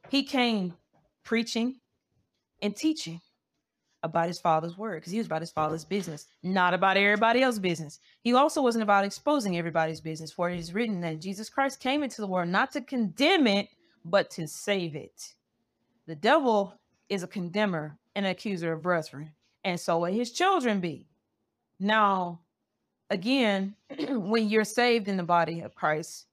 He 0.09 0.23
came 0.23 0.73
preaching 1.23 1.79
and 2.61 2.75
teaching 2.75 3.19
about 4.07 4.27
his 4.27 4.39
father's 4.39 4.77
word 4.77 5.01
because 5.01 5.11
he 5.11 5.19
was 5.19 5.27
about 5.27 5.41
his 5.41 5.51
father's 5.51 5.85
business, 5.85 6.27
not 6.43 6.73
about 6.73 6.97
everybody 6.97 7.43
else's 7.43 7.59
business. 7.59 7.99
He 8.21 8.33
also 8.33 8.61
wasn't 8.61 8.83
about 8.83 9.05
exposing 9.05 9.57
everybody's 9.57 10.01
business, 10.01 10.31
for 10.31 10.49
it 10.49 10.59
is 10.59 10.73
written 10.73 11.01
that 11.01 11.21
Jesus 11.21 11.49
Christ 11.49 11.79
came 11.79 12.03
into 12.03 12.21
the 12.21 12.27
world 12.27 12.49
not 12.49 12.71
to 12.71 12.81
condemn 12.81 13.47
it, 13.47 13.69
but 14.03 14.29
to 14.31 14.47
save 14.47 14.95
it. 14.95 15.33
The 16.07 16.15
devil 16.15 16.73
is 17.09 17.23
a 17.23 17.27
condemner 17.27 17.97
and 18.15 18.25
an 18.25 18.31
accuser 18.31 18.73
of 18.73 18.81
brethren, 18.81 19.31
and 19.63 19.79
so 19.79 19.99
will 19.99 20.05
his 20.05 20.31
children 20.31 20.79
be. 20.79 21.07
Now, 21.79 22.39
again, 23.09 23.75
when 24.09 24.49
you're 24.49 24.63
saved 24.63 25.07
in 25.07 25.17
the 25.17 25.23
body 25.23 25.61
of 25.61 25.75
Christ, 25.75 26.25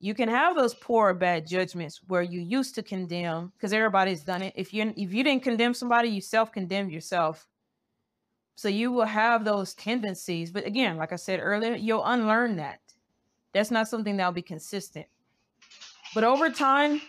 you 0.00 0.14
can 0.14 0.30
have 0.30 0.56
those 0.56 0.74
poor 0.74 1.12
bad 1.12 1.46
judgments 1.46 2.00
where 2.08 2.22
you 2.22 2.40
used 2.40 2.74
to 2.74 2.82
condemn 2.82 3.52
because 3.56 3.74
everybody's 3.74 4.22
done 4.22 4.40
it. 4.40 4.54
If 4.56 4.72
you 4.72 4.94
if 4.96 5.12
you 5.12 5.22
didn't 5.22 5.42
condemn 5.42 5.74
somebody 5.74 6.08
you 6.08 6.22
self-condemned 6.22 6.90
yourself. 6.90 7.46
So 8.56 8.68
you 8.68 8.92
will 8.92 9.04
have 9.04 9.44
those 9.44 9.74
tendencies 9.74 10.50
but 10.50 10.66
again 10.66 10.96
like 10.96 11.12
i 11.12 11.16
said 11.16 11.40
earlier 11.40 11.74
you'll 11.74 12.04
unlearn 12.04 12.56
that. 12.56 12.80
That's 13.52 13.70
not 13.70 13.88
something 13.88 14.16
that'll 14.16 14.32
be 14.32 14.42
consistent. 14.42 15.06
But 16.14 16.24
over 16.24 16.50
time 16.50 17.02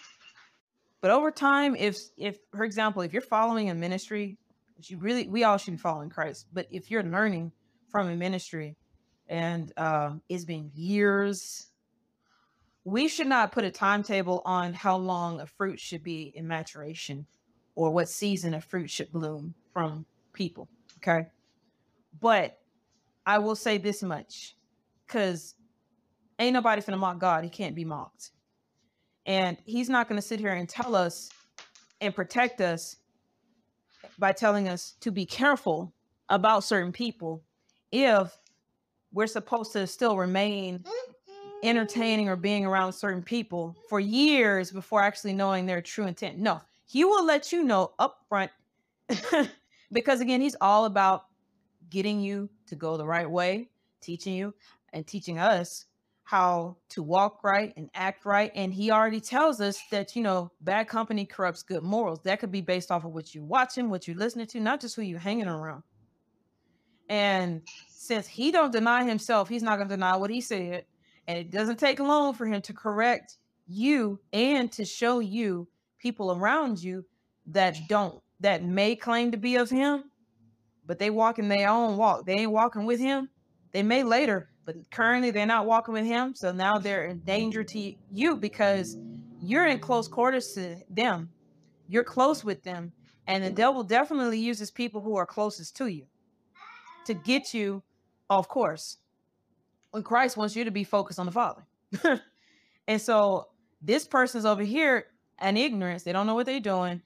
but 1.00 1.12
over 1.12 1.32
time 1.32 1.76
if 1.78 1.98
if 2.18 2.40
for 2.54 2.66
example 2.66 3.02
if 3.02 3.14
you're 3.14 3.22
following 3.22 3.70
a 3.70 3.74
ministry 3.74 4.38
you 4.84 4.98
really 4.98 5.28
we 5.28 5.44
all 5.44 5.58
should 5.58 5.72
be 5.72 5.78
following 5.78 6.10
christ 6.10 6.48
but 6.54 6.68
if 6.72 6.90
you're 6.90 7.04
learning 7.04 7.52
from 7.90 8.10
a 8.10 8.16
ministry 8.16 8.76
and 9.28 9.72
uh, 9.78 10.12
it's 10.28 10.44
been 10.44 10.72
years 10.74 11.71
we 12.84 13.08
should 13.08 13.28
not 13.28 13.52
put 13.52 13.64
a 13.64 13.72
timetable 13.72 14.42
on 14.46 14.74
how 14.74 14.98
long 14.98 15.40
a 15.40 15.46
fruit 15.46 15.80
should 15.80 16.04
be 16.04 16.32
in 16.36 16.48
maturation 16.48 17.26
or 17.76 17.92
what 17.92 18.10
season 18.10 18.54
a 18.54 18.62
fruit 18.62 18.90
should 18.90 19.12
bloom 19.12 19.54
from 19.72 20.06
people. 20.34 20.68
Okay. 20.98 21.28
But 22.20 22.58
I 23.26 23.38
will 23.40 23.56
say 23.56 23.78
this 23.78 24.02
much 24.02 24.56
because 25.06 25.56
ain't 26.40 26.54
nobody 26.54 26.82
finna 26.82 26.98
mock 26.98 27.20
God. 27.20 27.44
He 27.44 27.50
can't 27.50 27.76
be 27.76 27.86
mocked. 27.86 28.32
And 29.26 29.58
he's 29.66 29.90
not 29.90 30.10
going 30.10 30.20
to 30.20 30.28
sit 30.28 30.40
here 30.40 30.52
and 30.52 30.68
tell 30.68 30.96
us 30.96 31.30
and 32.00 32.16
protect 32.16 32.60
us 32.62 32.96
by 34.18 34.32
telling 34.32 34.68
us 34.68 34.96
to 35.02 35.12
be 35.12 35.26
careful 35.26 35.94
about 36.30 36.64
certain 36.64 36.92
people 36.92 37.44
if 37.92 38.36
we're 39.14 39.28
supposed 39.28 39.74
to 39.74 39.86
still 39.86 40.18
remain 40.18 40.80
mm. 40.80 41.14
Entertaining 41.64 42.30
or 42.30 42.36
being 42.36 42.66
around 42.66 42.94
certain 42.94 43.22
people 43.22 43.76
for 43.90 44.00
years 44.00 44.72
before 44.72 45.02
actually 45.02 45.34
knowing 45.34 45.66
their 45.66 45.82
true 45.82 46.06
intent. 46.06 46.38
No, 46.38 46.62
he 46.86 47.06
will 47.06 47.26
let 47.26 47.52
you 47.52 47.64
know 47.64 47.94
up 48.00 48.26
front 48.28 48.52
because 49.92 50.22
again, 50.22 50.42
he's 50.42 50.56
all 50.62 50.86
about 50.86 51.26
getting 51.90 52.20
you 52.20 52.50
to 52.68 52.76
go 52.76 52.98
the 52.98 53.06
right 53.06 53.30
way, 53.30 53.70
teaching 54.02 54.34
you 54.34 54.54
and 54.94 55.06
teaching 55.06 55.38
us 55.38 55.86
how 56.24 56.78
to 56.88 57.04
walk 57.04 57.44
right 57.44 57.74
and 57.76 57.90
act 57.94 58.26
right. 58.26 58.52
And 58.56 58.74
he 58.74 58.90
already 58.90 59.20
tells 59.20 59.60
us 59.60 59.78
that, 59.92 60.16
you 60.16 60.24
know, 60.24 60.50
bad 60.62 60.88
company 60.88 61.26
corrupts 61.26 61.62
good 61.62 61.84
morals. 61.84 62.22
That 62.24 62.40
could 62.40 62.52
be 62.52 62.62
based 62.62 62.90
off 62.90 63.04
of 63.04 63.12
what 63.12 63.36
you're 63.36 63.44
watching, 63.44 63.90
what 63.90 64.08
you're 64.08 64.16
listening 64.16 64.48
to, 64.48 64.60
not 64.62 64.80
just 64.80 64.96
who 64.96 65.02
you're 65.02 65.20
hanging 65.20 65.48
around. 65.48 65.84
And 67.10 67.62
since 67.90 68.28
he 68.28 68.52
don't 68.52 68.72
deny 68.72 69.04
himself, 69.04 69.50
he's 69.50 69.64
not 69.64 69.76
going 69.76 69.90
to 69.90 69.96
deny 69.96 70.16
what 70.16 70.30
he 70.30 70.40
said. 70.40 70.86
And 71.28 71.38
it 71.38 71.52
doesn't 71.52 71.78
take 71.78 72.00
long 72.00 72.34
for 72.34 72.46
him 72.46 72.62
to 72.64 72.74
correct 72.74 73.38
you 73.68 74.20
and 74.34 74.72
to 74.74 74.86
show 74.86 75.20
you 75.20 75.68
people 76.00 76.32
around 76.32 76.82
you 76.82 77.06
that 77.48 77.78
don't, 77.88 78.22
that 78.40 78.64
may 78.64 78.96
claim 78.96 79.32
to 79.32 79.38
be 79.38 79.56
of 79.56 79.70
him, 79.70 80.06
but 80.86 81.00
they 81.00 81.10
walk 81.10 81.40
in 81.40 81.48
their 81.48 81.70
own 81.70 81.98
walk. 81.98 82.26
They 82.26 82.34
ain't 82.34 82.52
walking 82.52 82.86
with 82.86 83.00
him. 83.00 83.30
They 83.72 83.84
may 83.84 84.04
later, 84.04 84.50
but 84.66 84.76
currently 84.92 85.32
they're 85.32 85.46
not 85.46 85.66
walking 85.66 85.94
with 85.94 86.06
him. 86.06 86.36
So 86.36 86.52
now 86.52 86.78
they're 86.78 87.06
in 87.06 87.20
danger 87.20 87.64
to 87.64 87.94
you 88.12 88.36
because 88.36 88.98
you're 89.42 89.68
in 89.68 89.80
close 89.80 90.08
quarters 90.08 90.54
to 90.54 90.78
them. 90.90 91.30
You're 91.88 92.04
close 92.04 92.44
with 92.44 92.64
them. 92.64 92.92
And 93.28 93.44
the 93.44 93.52
devil 93.52 93.84
definitely 93.84 94.40
uses 94.40 94.72
people 94.72 95.02
who 95.02 95.16
are 95.16 95.26
closest 95.26 95.78
to 95.78 95.88
you 95.88 96.06
to 97.06 97.14
get 97.14 97.54
you 97.54 97.84
off 98.30 98.48
course 98.48 98.98
when 99.92 100.04
Christ 100.04 100.38
wants 100.38 100.56
you 100.56 100.64
to 100.64 100.72
be 100.72 100.84
focused 100.84 101.20
on 101.20 101.26
the 101.26 101.32
Father. 101.32 101.64
and 102.88 103.02
so 103.02 103.48
this 103.82 104.08
person's 104.08 104.46
over 104.46 104.64
here 104.64 105.08
in 105.42 105.58
ignorance. 105.58 106.04
They 106.04 106.12
don't 106.12 106.28
know 106.28 106.36
what 106.36 106.46
they're 106.46 106.60
doing. 106.60 107.02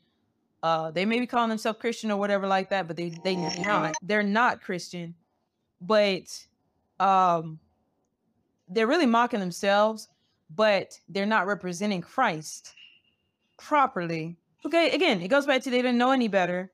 Uh, 0.63 0.91
they 0.91 1.05
may 1.05 1.19
be 1.19 1.27
calling 1.27 1.49
themselves 1.49 1.79
Christian 1.79 2.09
or 2.09 2.17
whatever 2.17 2.47
like 2.47 2.69
that, 2.69 2.87
but 2.87 2.95
they 2.95 3.09
they 3.23 3.35
not. 3.35 3.95
They're 4.01 4.23
not 4.23 4.61
Christian. 4.61 5.13
But 5.81 6.45
um 6.99 7.59
they're 8.67 8.87
really 8.87 9.05
mocking 9.05 9.39
themselves, 9.39 10.07
but 10.55 10.99
they're 11.09 11.25
not 11.25 11.45
representing 11.45 12.01
Christ 12.01 12.73
properly. 13.57 14.37
Okay, 14.65 14.89
again, 14.91 15.21
it 15.21 15.27
goes 15.27 15.45
back 15.45 15.61
to 15.63 15.69
they 15.69 15.77
didn't 15.77 15.99
know 15.99 16.11
any 16.11 16.27
better, 16.27 16.71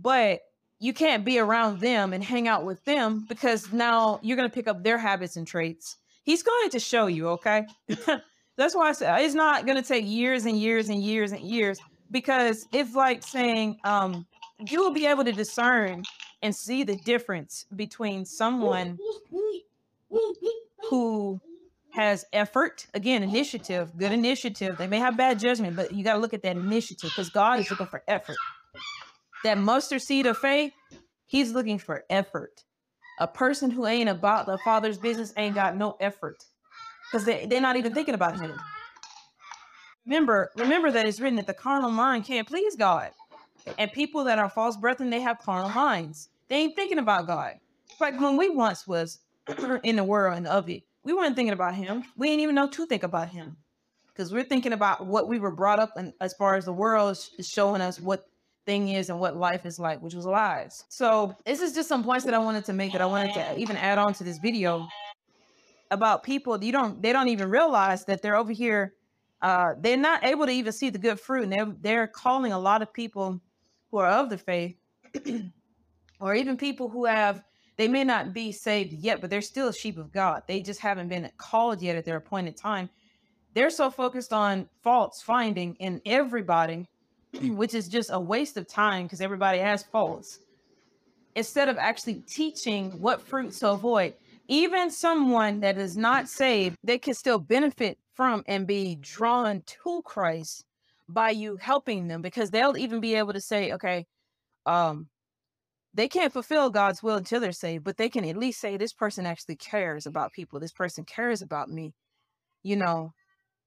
but 0.00 0.40
you 0.80 0.92
can't 0.92 1.24
be 1.24 1.38
around 1.38 1.80
them 1.80 2.12
and 2.12 2.22
hang 2.22 2.46
out 2.46 2.64
with 2.64 2.84
them 2.84 3.24
because 3.28 3.72
now 3.72 4.20
you're 4.22 4.36
going 4.36 4.48
to 4.48 4.54
pick 4.54 4.68
up 4.68 4.82
their 4.82 4.98
habits 4.98 5.36
and 5.36 5.46
traits. 5.46 5.96
He's 6.22 6.42
going 6.42 6.70
to 6.70 6.78
show 6.78 7.06
you, 7.06 7.28
okay? 7.30 7.66
That's 8.56 8.74
why 8.74 8.88
I 8.88 8.92
said 8.92 9.20
it's 9.20 9.34
not 9.34 9.66
going 9.66 9.80
to 9.80 9.86
take 9.86 10.04
years 10.06 10.44
and 10.44 10.58
years 10.58 10.88
and 10.88 11.02
years 11.02 11.32
and 11.32 11.40
years 11.40 11.78
because 12.10 12.66
it's 12.72 12.94
like 12.94 13.22
saying 13.22 13.78
um, 13.84 14.26
you 14.68 14.80
will 14.80 14.92
be 14.92 15.06
able 15.06 15.24
to 15.24 15.32
discern 15.32 16.02
and 16.42 16.54
see 16.54 16.82
the 16.82 16.96
difference 16.96 17.66
between 17.74 18.24
someone 18.24 18.98
who 20.88 21.40
has 21.94 22.24
effort 22.32 22.86
again 22.94 23.22
initiative 23.22 23.90
good 23.98 24.12
initiative 24.12 24.76
they 24.76 24.86
may 24.86 24.98
have 24.98 25.16
bad 25.16 25.38
judgment 25.38 25.74
but 25.74 25.92
you 25.92 26.04
got 26.04 26.12
to 26.12 26.18
look 26.18 26.34
at 26.34 26.42
that 26.42 26.56
initiative 26.56 27.10
because 27.10 27.30
god 27.30 27.58
is 27.58 27.70
looking 27.70 27.86
for 27.86 28.02
effort 28.06 28.36
that 29.44 29.58
mustard 29.58 30.02
seed 30.02 30.26
of 30.26 30.36
faith 30.36 30.72
he's 31.26 31.52
looking 31.52 31.78
for 31.78 32.04
effort 32.10 32.64
a 33.20 33.26
person 33.26 33.70
who 33.70 33.86
ain't 33.86 34.08
about 34.08 34.46
the 34.46 34.58
father's 34.58 34.98
business 34.98 35.32
ain't 35.36 35.54
got 35.54 35.76
no 35.76 35.96
effort 36.00 36.44
because 37.10 37.24
they, 37.24 37.46
they're 37.46 37.60
not 37.60 37.76
even 37.76 37.92
thinking 37.92 38.14
about 38.14 38.38
him 38.38 38.52
remember 40.06 40.50
remember 40.56 40.90
that 40.90 41.06
it's 41.06 41.20
written 41.20 41.36
that 41.36 41.46
the 41.46 41.54
carnal 41.54 41.90
mind 41.90 42.24
can't 42.24 42.48
please 42.48 42.76
god 42.76 43.10
and 43.78 43.92
people 43.92 44.24
that 44.24 44.38
are 44.38 44.48
false 44.48 44.76
brethren 44.76 45.10
they 45.10 45.20
have 45.20 45.38
carnal 45.38 45.70
minds 45.70 46.28
they 46.48 46.56
ain't 46.56 46.76
thinking 46.76 46.98
about 46.98 47.26
god 47.26 47.54
like 48.00 48.20
when 48.20 48.36
we 48.36 48.48
once 48.48 48.86
was 48.86 49.20
in 49.82 49.96
the 49.96 50.04
world 50.04 50.36
and 50.36 50.46
of 50.46 50.68
it. 50.68 50.82
We 51.04 51.12
weren't 51.12 51.36
thinking 51.36 51.52
about 51.52 51.74
him. 51.74 52.04
We 52.16 52.28
didn't 52.28 52.42
even 52.42 52.54
know 52.54 52.68
to 52.68 52.86
think 52.86 53.02
about 53.02 53.30
him 53.30 53.56
because 54.08 54.32
we're 54.32 54.44
thinking 54.44 54.72
about 54.72 55.06
what 55.06 55.28
we 55.28 55.38
were 55.38 55.50
brought 55.50 55.78
up 55.78 55.92
and 55.96 56.12
as 56.20 56.34
far 56.34 56.56
as 56.56 56.64
the 56.64 56.72
world 56.72 57.18
is 57.38 57.48
showing 57.48 57.80
us 57.80 58.00
what 58.00 58.26
thing 58.68 58.90
is 58.90 59.08
and 59.08 59.18
what 59.18 59.34
life 59.34 59.64
is 59.64 59.78
like, 59.78 60.02
which 60.02 60.14
was 60.14 60.26
lies. 60.26 60.84
So 60.90 61.34
this 61.46 61.60
is 61.60 61.74
just 61.74 61.88
some 61.88 62.04
points 62.04 62.24
that 62.26 62.34
I 62.34 62.38
wanted 62.38 62.66
to 62.66 62.74
make 62.74 62.92
that 62.92 63.00
I 63.00 63.06
wanted 63.06 63.32
to 63.34 63.58
even 63.58 63.76
add 63.76 63.98
on 63.98 64.12
to 64.14 64.24
this 64.24 64.38
video 64.38 64.86
about 65.90 66.22
people 66.22 66.62
you 66.62 66.70
don't 66.70 67.00
they 67.00 67.14
don't 67.14 67.28
even 67.28 67.48
realize 67.48 68.04
that 68.04 68.20
they're 68.20 68.36
over 68.36 68.52
here 68.52 68.92
uh 69.40 69.72
they're 69.80 69.96
not 69.96 70.22
able 70.22 70.44
to 70.44 70.52
even 70.52 70.70
see 70.70 70.90
the 70.90 70.98
good 70.98 71.18
fruit 71.18 71.44
and 71.44 71.50
they're 71.50 71.74
they're 71.80 72.06
calling 72.06 72.52
a 72.52 72.58
lot 72.58 72.82
of 72.82 72.92
people 72.92 73.40
who 73.90 73.96
are 73.96 74.06
of 74.06 74.28
the 74.28 74.36
faith 74.36 74.76
or 76.20 76.34
even 76.34 76.58
people 76.58 76.90
who 76.90 77.06
have 77.06 77.42
they 77.78 77.88
may 77.88 78.02
not 78.02 78.34
be 78.34 78.50
saved 78.50 78.92
yet, 78.92 79.20
but 79.20 79.30
they're 79.30 79.40
still 79.40 79.70
sheep 79.70 79.98
of 79.98 80.12
God. 80.12 80.42
They 80.48 80.60
just 80.60 80.80
haven't 80.80 81.08
been 81.08 81.30
called 81.38 81.80
yet 81.80 81.94
at 81.94 82.04
their 82.04 82.16
appointed 82.16 82.56
time. 82.56 82.90
They're 83.54 83.70
so 83.70 83.88
focused 83.88 84.32
on 84.32 84.68
faults 84.82 85.22
finding 85.22 85.76
in 85.76 86.02
everybody, 86.04 86.88
which 87.42 87.74
is 87.74 87.88
just 87.88 88.10
a 88.12 88.20
waste 88.20 88.56
of 88.56 88.66
time 88.66 89.04
because 89.04 89.20
everybody 89.20 89.58
has 89.58 89.82
faults. 89.82 90.40
Instead 91.34 91.68
of 91.68 91.76
actually 91.78 92.22
teaching 92.26 92.90
what 93.00 93.20
fruits 93.20 93.60
to 93.60 93.70
avoid, 93.70 94.14
even 94.48 94.90
someone 94.90 95.60
that 95.60 95.78
is 95.78 95.96
not 95.96 96.28
saved, 96.28 96.76
they 96.82 96.98
can 96.98 97.14
still 97.14 97.38
benefit 97.38 97.98
from 98.14 98.42
and 98.46 98.66
be 98.66 98.96
drawn 98.96 99.62
to 99.66 100.02
Christ 100.04 100.64
by 101.08 101.30
you 101.30 101.56
helping 101.56 102.08
them 102.08 102.22
because 102.22 102.50
they'll 102.50 102.76
even 102.76 103.00
be 103.00 103.14
able 103.14 103.32
to 103.34 103.40
say, 103.40 103.72
okay, 103.72 104.06
um, 104.66 105.08
they 105.94 106.08
can't 106.08 106.32
fulfill 106.32 106.70
God's 106.70 107.02
will 107.02 107.16
until 107.16 107.40
they're 107.40 107.52
saved, 107.52 107.84
but 107.84 107.96
they 107.96 108.08
can 108.08 108.24
at 108.24 108.36
least 108.36 108.60
say, 108.60 108.76
This 108.76 108.92
person 108.92 109.26
actually 109.26 109.56
cares 109.56 110.06
about 110.06 110.32
people. 110.32 110.60
This 110.60 110.72
person 110.72 111.04
cares 111.04 111.42
about 111.42 111.70
me. 111.70 111.94
You 112.62 112.76
know, 112.76 113.14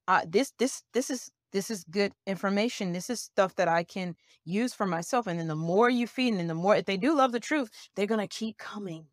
uh, 0.08 0.22
this 0.26 0.52
this 0.58 0.82
this 0.94 1.10
is 1.10 1.30
this 1.52 1.70
is 1.70 1.84
good 1.84 2.12
information. 2.26 2.92
This 2.92 3.10
is 3.10 3.20
stuff 3.20 3.54
that 3.56 3.68
I 3.68 3.84
can 3.84 4.16
use 4.44 4.74
for 4.74 4.86
myself. 4.86 5.26
And 5.26 5.38
then 5.38 5.48
the 5.48 5.56
more 5.56 5.90
you 5.90 6.06
feed, 6.06 6.34
and 6.34 6.50
the 6.50 6.54
more 6.54 6.76
if 6.76 6.86
they 6.86 6.96
do 6.96 7.14
love 7.14 7.32
the 7.32 7.40
truth, 7.40 7.70
they're 7.94 8.06
gonna 8.06 8.28
keep 8.28 8.58
coming. 8.58 9.06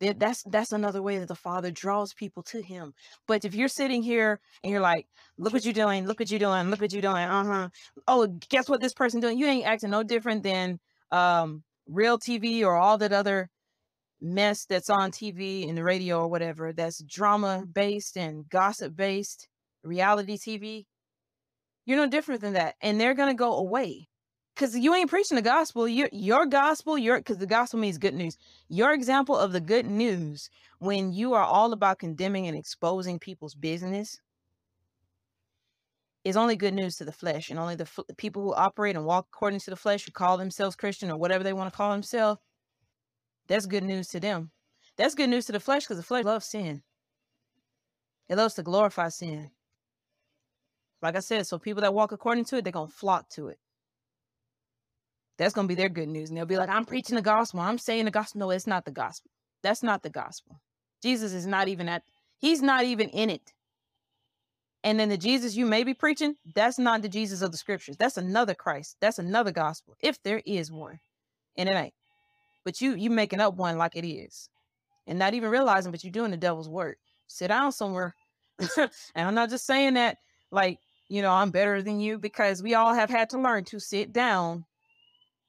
That's 0.00 0.42
that's 0.44 0.72
another 0.72 1.00
way 1.00 1.18
that 1.18 1.28
the 1.28 1.34
Father 1.34 1.70
draws 1.70 2.12
people 2.12 2.42
to 2.44 2.60
Him. 2.60 2.92
But 3.26 3.46
if 3.46 3.54
you're 3.54 3.68
sitting 3.68 4.02
here 4.02 4.40
and 4.62 4.70
you're 4.70 4.82
like, 4.82 5.06
"Look 5.38 5.54
what 5.54 5.64
you're 5.64 5.72
doing! 5.72 6.06
Look 6.06 6.20
what 6.20 6.30
you're 6.30 6.38
doing! 6.38 6.68
Look 6.70 6.82
what 6.82 6.92
you're 6.92 7.00
doing!" 7.00 7.16
Uh 7.16 7.44
huh. 7.44 7.68
Oh, 8.06 8.26
guess 8.50 8.68
what 8.68 8.82
this 8.82 8.92
person 8.92 9.20
doing? 9.20 9.38
You 9.38 9.46
ain't 9.46 9.66
acting 9.66 9.90
no 9.90 10.02
different 10.02 10.42
than 10.42 10.80
um 11.12 11.64
real 11.88 12.18
TV 12.18 12.62
or 12.62 12.76
all 12.76 12.98
that 12.98 13.12
other 13.12 13.48
mess 14.20 14.66
that's 14.66 14.90
on 14.90 15.10
TV 15.12 15.68
and 15.68 15.78
the 15.78 15.84
radio 15.84 16.20
or 16.20 16.28
whatever 16.28 16.72
that's 16.72 17.02
drama 17.02 17.64
based 17.70 18.16
and 18.16 18.48
gossip 18.48 18.96
based 18.96 19.48
reality 19.82 20.36
TV, 20.36 20.86
you're 21.86 21.96
no 21.96 22.06
different 22.06 22.42
than 22.42 22.52
that. 22.52 22.74
And 22.82 23.00
they're 23.00 23.14
going 23.14 23.30
to 23.30 23.34
go 23.34 23.54
away 23.54 24.08
because 24.54 24.76
you 24.76 24.94
ain't 24.94 25.08
preaching 25.08 25.36
the 25.36 25.42
gospel. 25.42 25.88
Your, 25.88 26.08
your 26.12 26.44
gospel, 26.44 26.98
your 26.98 27.18
because 27.18 27.38
the 27.38 27.46
gospel 27.46 27.78
means 27.78 27.96
good 27.96 28.14
news. 28.14 28.36
Your 28.68 28.92
example 28.92 29.36
of 29.36 29.52
the 29.52 29.60
good 29.60 29.86
news 29.86 30.50
when 30.78 31.12
you 31.12 31.32
are 31.32 31.44
all 31.44 31.72
about 31.72 31.98
condemning 31.98 32.46
and 32.46 32.56
exposing 32.56 33.18
people's 33.18 33.54
business 33.54 34.20
is 36.26 36.36
only 36.36 36.56
good 36.56 36.74
news 36.74 36.96
to 36.96 37.04
the 37.04 37.12
flesh 37.12 37.50
and 37.50 37.58
only 37.58 37.76
the 37.76 37.88
people 38.16 38.42
who 38.42 38.52
operate 38.52 38.96
and 38.96 39.04
walk 39.04 39.28
according 39.32 39.60
to 39.60 39.70
the 39.70 39.76
flesh 39.76 40.04
who 40.04 40.10
call 40.10 40.36
themselves 40.36 40.74
christian 40.74 41.08
or 41.08 41.16
whatever 41.16 41.44
they 41.44 41.52
want 41.52 41.72
to 41.72 41.76
call 41.76 41.92
themselves 41.92 42.40
that's 43.46 43.64
good 43.64 43.84
news 43.84 44.08
to 44.08 44.18
them 44.18 44.50
that's 44.96 45.14
good 45.14 45.30
news 45.30 45.46
to 45.46 45.52
the 45.52 45.60
flesh 45.60 45.84
because 45.84 45.98
the 45.98 46.02
flesh 46.02 46.24
loves 46.24 46.46
sin 46.46 46.82
it 48.28 48.36
loves 48.36 48.54
to 48.54 48.62
glorify 48.64 49.08
sin 49.08 49.50
like 51.06 51.16
i 51.16 51.20
said 51.20 51.46
so 51.46 51.58
people 51.58 51.82
that 51.82 51.94
walk 51.94 52.12
according 52.12 52.44
to 52.44 52.58
it 52.58 52.64
they're 52.64 52.72
going 52.72 52.88
to 52.88 52.94
flock 52.94 53.28
to 53.30 53.48
it 53.48 53.58
that's 55.38 55.54
going 55.54 55.66
to 55.66 55.68
be 55.68 55.76
their 55.76 55.90
good 55.90 56.08
news 56.08 56.30
and 56.30 56.38
they'll 56.38 56.46
be 56.46 56.58
like 56.58 56.70
i'm 56.70 56.86
preaching 56.86 57.16
the 57.16 57.22
gospel 57.22 57.60
i'm 57.60 57.78
saying 57.78 58.06
the 58.06 58.12
gospel 58.12 58.40
no 58.40 58.50
it's 58.50 58.68
not 58.68 58.84
the 58.86 58.92
gospel 58.92 59.30
that's 59.62 59.82
not 59.82 60.02
the 60.02 60.10
gospel 60.10 60.60
jesus 61.02 61.32
is 61.34 61.46
not 61.46 61.68
even 61.68 61.88
at 61.88 62.04
he's 62.38 62.62
not 62.62 62.84
even 62.84 63.08
in 63.10 63.30
it 63.30 63.52
and 64.84 65.00
then 65.00 65.10
the 65.10 65.18
Jesus 65.18 65.56
you 65.56 65.66
may 65.66 65.84
be 65.84 65.94
preaching, 65.94 66.36
that's 66.54 66.78
not 66.78 67.02
the 67.02 67.08
Jesus 67.08 67.42
of 67.42 67.52
the 67.52 67.58
scriptures. 67.58 67.96
That's 67.98 68.18
another 68.18 68.54
Christ. 68.54 68.96
That's 69.00 69.18
another 69.18 69.52
gospel, 69.52 69.96
if 70.00 70.22
there 70.22 70.42
is 70.46 70.72
one. 70.72 71.00
And 71.56 71.68
it 71.68 71.74
ain't. 71.74 71.94
But 72.64 72.80
you 72.80 72.94
you 72.94 73.10
making 73.10 73.40
up 73.40 73.56
one 73.56 73.78
like 73.78 73.96
it 73.96 74.08
is. 74.08 74.48
and 75.08 75.20
not 75.20 75.34
even 75.34 75.50
realizing, 75.50 75.92
but 75.92 76.04
you're 76.04 76.12
doing 76.12 76.32
the 76.32 76.38
devil's 76.38 76.70
work. 76.70 76.98
Sit 77.28 77.48
down 77.48 77.72
somewhere. 77.72 78.16
and 78.78 78.90
I'm 79.16 79.36
not 79.36 79.50
just 79.50 79.66
saying 79.66 79.94
that 79.96 80.18
like, 80.52 80.80
you 81.08 81.22
know, 81.22 81.32
I'm 81.32 81.50
better 81.50 81.82
than 81.82 82.00
you 82.00 82.18
because 82.18 82.62
we 82.62 82.74
all 82.74 82.94
have 82.94 83.10
had 83.10 83.30
to 83.30 83.38
learn 83.38 83.64
to 83.66 83.78
sit 83.78 84.12
down 84.12 84.64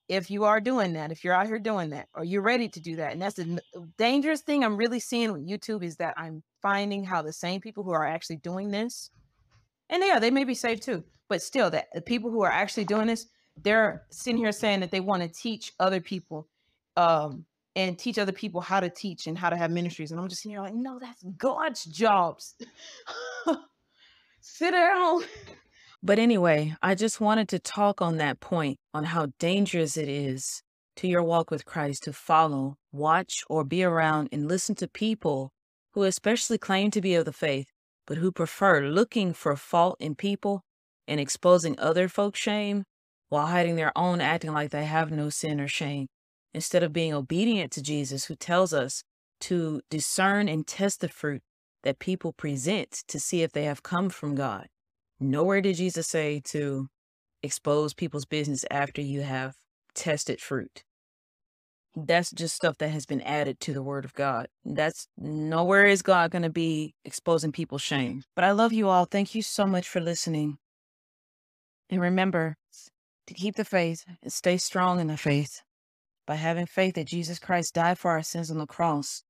if 0.07 0.31
you 0.31 0.45
are 0.45 0.61
doing 0.61 0.93
that, 0.93 1.11
if 1.11 1.23
you're 1.23 1.33
out 1.33 1.47
here 1.47 1.59
doing 1.59 1.89
that, 1.89 2.07
or 2.13 2.23
you're 2.23 2.41
ready 2.41 2.69
to 2.69 2.79
do 2.79 2.95
that. 2.95 3.11
And 3.11 3.21
that's 3.21 3.35
the 3.35 3.59
dangerous 3.97 4.41
thing 4.41 4.63
I'm 4.63 4.77
really 4.77 4.99
seeing 4.99 5.33
with 5.33 5.47
YouTube 5.47 5.83
is 5.83 5.97
that 5.97 6.13
I'm 6.17 6.43
finding 6.61 7.03
how 7.03 7.21
the 7.21 7.33
same 7.33 7.59
people 7.59 7.83
who 7.83 7.91
are 7.91 8.05
actually 8.05 8.37
doing 8.37 8.71
this, 8.71 9.09
and 9.89 10.03
yeah, 10.05 10.19
they 10.19 10.31
may 10.31 10.43
be 10.43 10.53
safe 10.53 10.79
too, 10.79 11.03
but 11.27 11.41
still, 11.41 11.69
that 11.71 11.87
the 11.93 12.01
people 12.01 12.31
who 12.31 12.41
are 12.41 12.51
actually 12.51 12.85
doing 12.85 13.07
this, 13.07 13.27
they're 13.61 14.03
sitting 14.09 14.37
here 14.37 14.51
saying 14.51 14.79
that 14.79 14.91
they 14.91 14.99
want 14.99 15.23
to 15.23 15.29
teach 15.29 15.73
other 15.79 15.99
people, 15.99 16.47
um, 16.95 17.45
and 17.75 17.99
teach 17.99 18.17
other 18.17 18.31
people 18.31 18.59
how 18.59 18.79
to 18.79 18.89
teach 18.89 19.27
and 19.27 19.37
how 19.37 19.49
to 19.49 19.57
have 19.57 19.71
ministries. 19.71 20.11
And 20.11 20.19
I'm 20.19 20.27
just 20.27 20.41
sitting 20.41 20.53
here 20.53 20.61
like, 20.61 20.73
no, 20.73 20.99
that's 20.99 21.23
God's 21.37 21.85
jobs. 21.85 22.55
Sit 24.47 24.71
down. 24.71 25.23
But 26.03 26.19
anyway, 26.19 26.75
I 26.81 26.93
just 26.93 27.19
wanted 27.19 27.49
to 27.49 27.59
talk 27.59 28.03
on 28.03 28.17
that 28.17 28.39
point 28.39 28.77
on 28.93 29.03
how 29.03 29.29
dangerous 29.39 29.97
it 29.97 30.07
is 30.07 30.61
to 30.97 31.07
your 31.07 31.23
walk 31.23 31.49
with 31.49 31.65
Christ 31.65 32.03
to 32.03 32.13
follow, 32.13 32.77
watch, 32.91 33.43
or 33.49 33.63
be 33.63 33.83
around 33.83 34.29
and 34.31 34.47
listen 34.47 34.75
to 34.75 34.87
people 34.87 35.51
who 35.93 36.03
especially 36.03 36.59
claim 36.59 36.91
to 36.91 37.01
be 37.01 37.15
of 37.15 37.25
the 37.25 37.33
faith, 37.33 37.71
but 38.05 38.17
who 38.17 38.31
prefer 38.31 38.87
looking 38.87 39.33
for 39.33 39.55
fault 39.55 39.97
in 39.99 40.13
people 40.13 40.61
and 41.07 41.19
exposing 41.19 41.77
other 41.79 42.07
folks' 42.07 42.39
shame 42.39 42.83
while 43.29 43.47
hiding 43.47 43.75
their 43.75 43.91
own 43.97 44.21
acting 44.21 44.53
like 44.53 44.69
they 44.69 44.85
have 44.85 45.11
no 45.11 45.29
sin 45.29 45.59
or 45.59 45.67
shame, 45.67 46.07
instead 46.53 46.83
of 46.83 46.93
being 46.93 47.13
obedient 47.13 47.71
to 47.71 47.81
Jesus, 47.81 48.25
who 48.25 48.35
tells 48.35 48.71
us 48.71 49.03
to 49.41 49.81
discern 49.89 50.47
and 50.47 50.67
test 50.67 51.01
the 51.01 51.09
fruit 51.09 51.41
that 51.87 51.99
people 51.99 52.33
present 52.33 53.05
to 53.07 53.17
see 53.17 53.43
if 53.43 53.53
they 53.53 53.63
have 53.63 53.81
come 53.81 54.09
from 54.09 54.35
God. 54.35 54.67
Nowhere 55.21 55.61
did 55.61 55.77
Jesus 55.77 56.05
say 56.05 56.41
to 56.47 56.89
expose 57.41 57.93
people's 57.93 58.25
business 58.25 58.65
after 58.69 59.01
you 59.01 59.21
have 59.21 59.55
tested 59.95 60.41
fruit. 60.41 60.83
That's 61.95 62.29
just 62.31 62.57
stuff 62.57 62.77
that 62.79 62.89
has 62.89 63.05
been 63.05 63.21
added 63.21 63.61
to 63.61 63.73
the 63.73 63.81
word 63.81 64.03
of 64.03 64.13
God. 64.13 64.49
That's 64.65 65.07
nowhere 65.17 65.85
is 65.85 66.01
God 66.01 66.29
going 66.29 66.41
to 66.41 66.49
be 66.49 66.93
exposing 67.05 67.53
people's 67.53 67.83
shame. 67.83 68.23
But 68.35 68.43
I 68.43 68.51
love 68.51 68.73
you 68.73 68.89
all. 68.89 69.05
Thank 69.05 69.33
you 69.33 69.41
so 69.41 69.65
much 69.65 69.87
for 69.87 70.01
listening. 70.01 70.57
And 71.89 72.01
remember 72.01 72.57
to 73.27 73.33
keep 73.33 73.55
the 73.55 73.63
faith 73.63 74.03
and 74.21 74.33
stay 74.33 74.57
strong 74.57 74.99
in 74.99 75.07
the 75.07 75.15
faith 75.15 75.61
by 76.25 76.35
having 76.35 76.65
faith 76.65 76.95
that 76.95 77.07
Jesus 77.07 77.39
Christ 77.39 77.75
died 77.75 77.97
for 77.97 78.11
our 78.11 78.23
sins 78.23 78.51
on 78.51 78.57
the 78.57 78.67
cross 78.67 79.23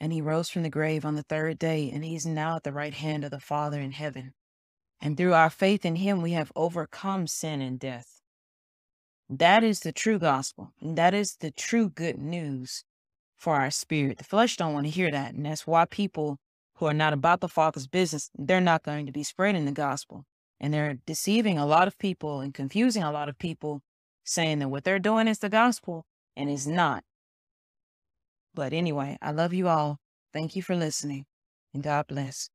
and 0.00 0.12
he 0.12 0.20
rose 0.20 0.50
from 0.50 0.62
the 0.62 0.70
grave 0.70 1.04
on 1.04 1.14
the 1.14 1.22
third 1.22 1.58
day 1.58 1.90
and 1.92 2.04
he's 2.04 2.26
now 2.26 2.56
at 2.56 2.62
the 2.62 2.72
right 2.72 2.94
hand 2.94 3.24
of 3.24 3.30
the 3.30 3.40
Father 3.40 3.80
in 3.80 3.92
heaven. 3.92 4.34
And 5.00 5.16
through 5.16 5.34
our 5.34 5.50
faith 5.50 5.84
in 5.84 5.96
him, 5.96 6.22
we 6.22 6.32
have 6.32 6.52
overcome 6.56 7.26
sin 7.26 7.60
and 7.60 7.78
death. 7.78 8.20
That 9.28 9.64
is 9.64 9.80
the 9.80 9.92
true 9.92 10.18
gospel. 10.18 10.72
And 10.80 10.96
that 10.96 11.14
is 11.14 11.36
the 11.36 11.50
true 11.50 11.88
good 11.88 12.18
news 12.18 12.84
for 13.36 13.56
our 13.56 13.70
spirit. 13.70 14.18
The 14.18 14.24
flesh 14.24 14.56
don't 14.56 14.72
want 14.72 14.86
to 14.86 14.92
hear 14.92 15.10
that. 15.10 15.34
And 15.34 15.44
that's 15.44 15.66
why 15.66 15.84
people 15.84 16.38
who 16.76 16.86
are 16.86 16.94
not 16.94 17.12
about 17.12 17.40
the 17.40 17.48
Father's 17.48 17.86
business, 17.86 18.30
they're 18.36 18.60
not 18.60 18.82
going 18.82 19.06
to 19.06 19.12
be 19.12 19.22
spreading 19.22 19.64
the 19.64 19.72
gospel. 19.72 20.24
And 20.60 20.72
they're 20.72 20.98
deceiving 21.06 21.58
a 21.58 21.66
lot 21.66 21.88
of 21.88 21.98
people 21.98 22.40
and 22.40 22.54
confusing 22.54 23.02
a 23.02 23.12
lot 23.12 23.28
of 23.28 23.38
people, 23.38 23.82
saying 24.24 24.60
that 24.60 24.68
what 24.68 24.84
they're 24.84 24.98
doing 24.98 25.28
is 25.28 25.40
the 25.40 25.48
gospel 25.48 26.06
and 26.36 26.48
it's 26.48 26.66
not. 26.66 27.04
But 28.54 28.72
anyway, 28.72 29.18
I 29.22 29.32
love 29.32 29.52
you 29.54 29.68
all. 29.68 29.98
Thank 30.32 30.56
you 30.56 30.62
for 30.62 30.76
listening 30.76 31.26
and 31.74 31.82
God 31.82 32.06
bless. 32.08 32.50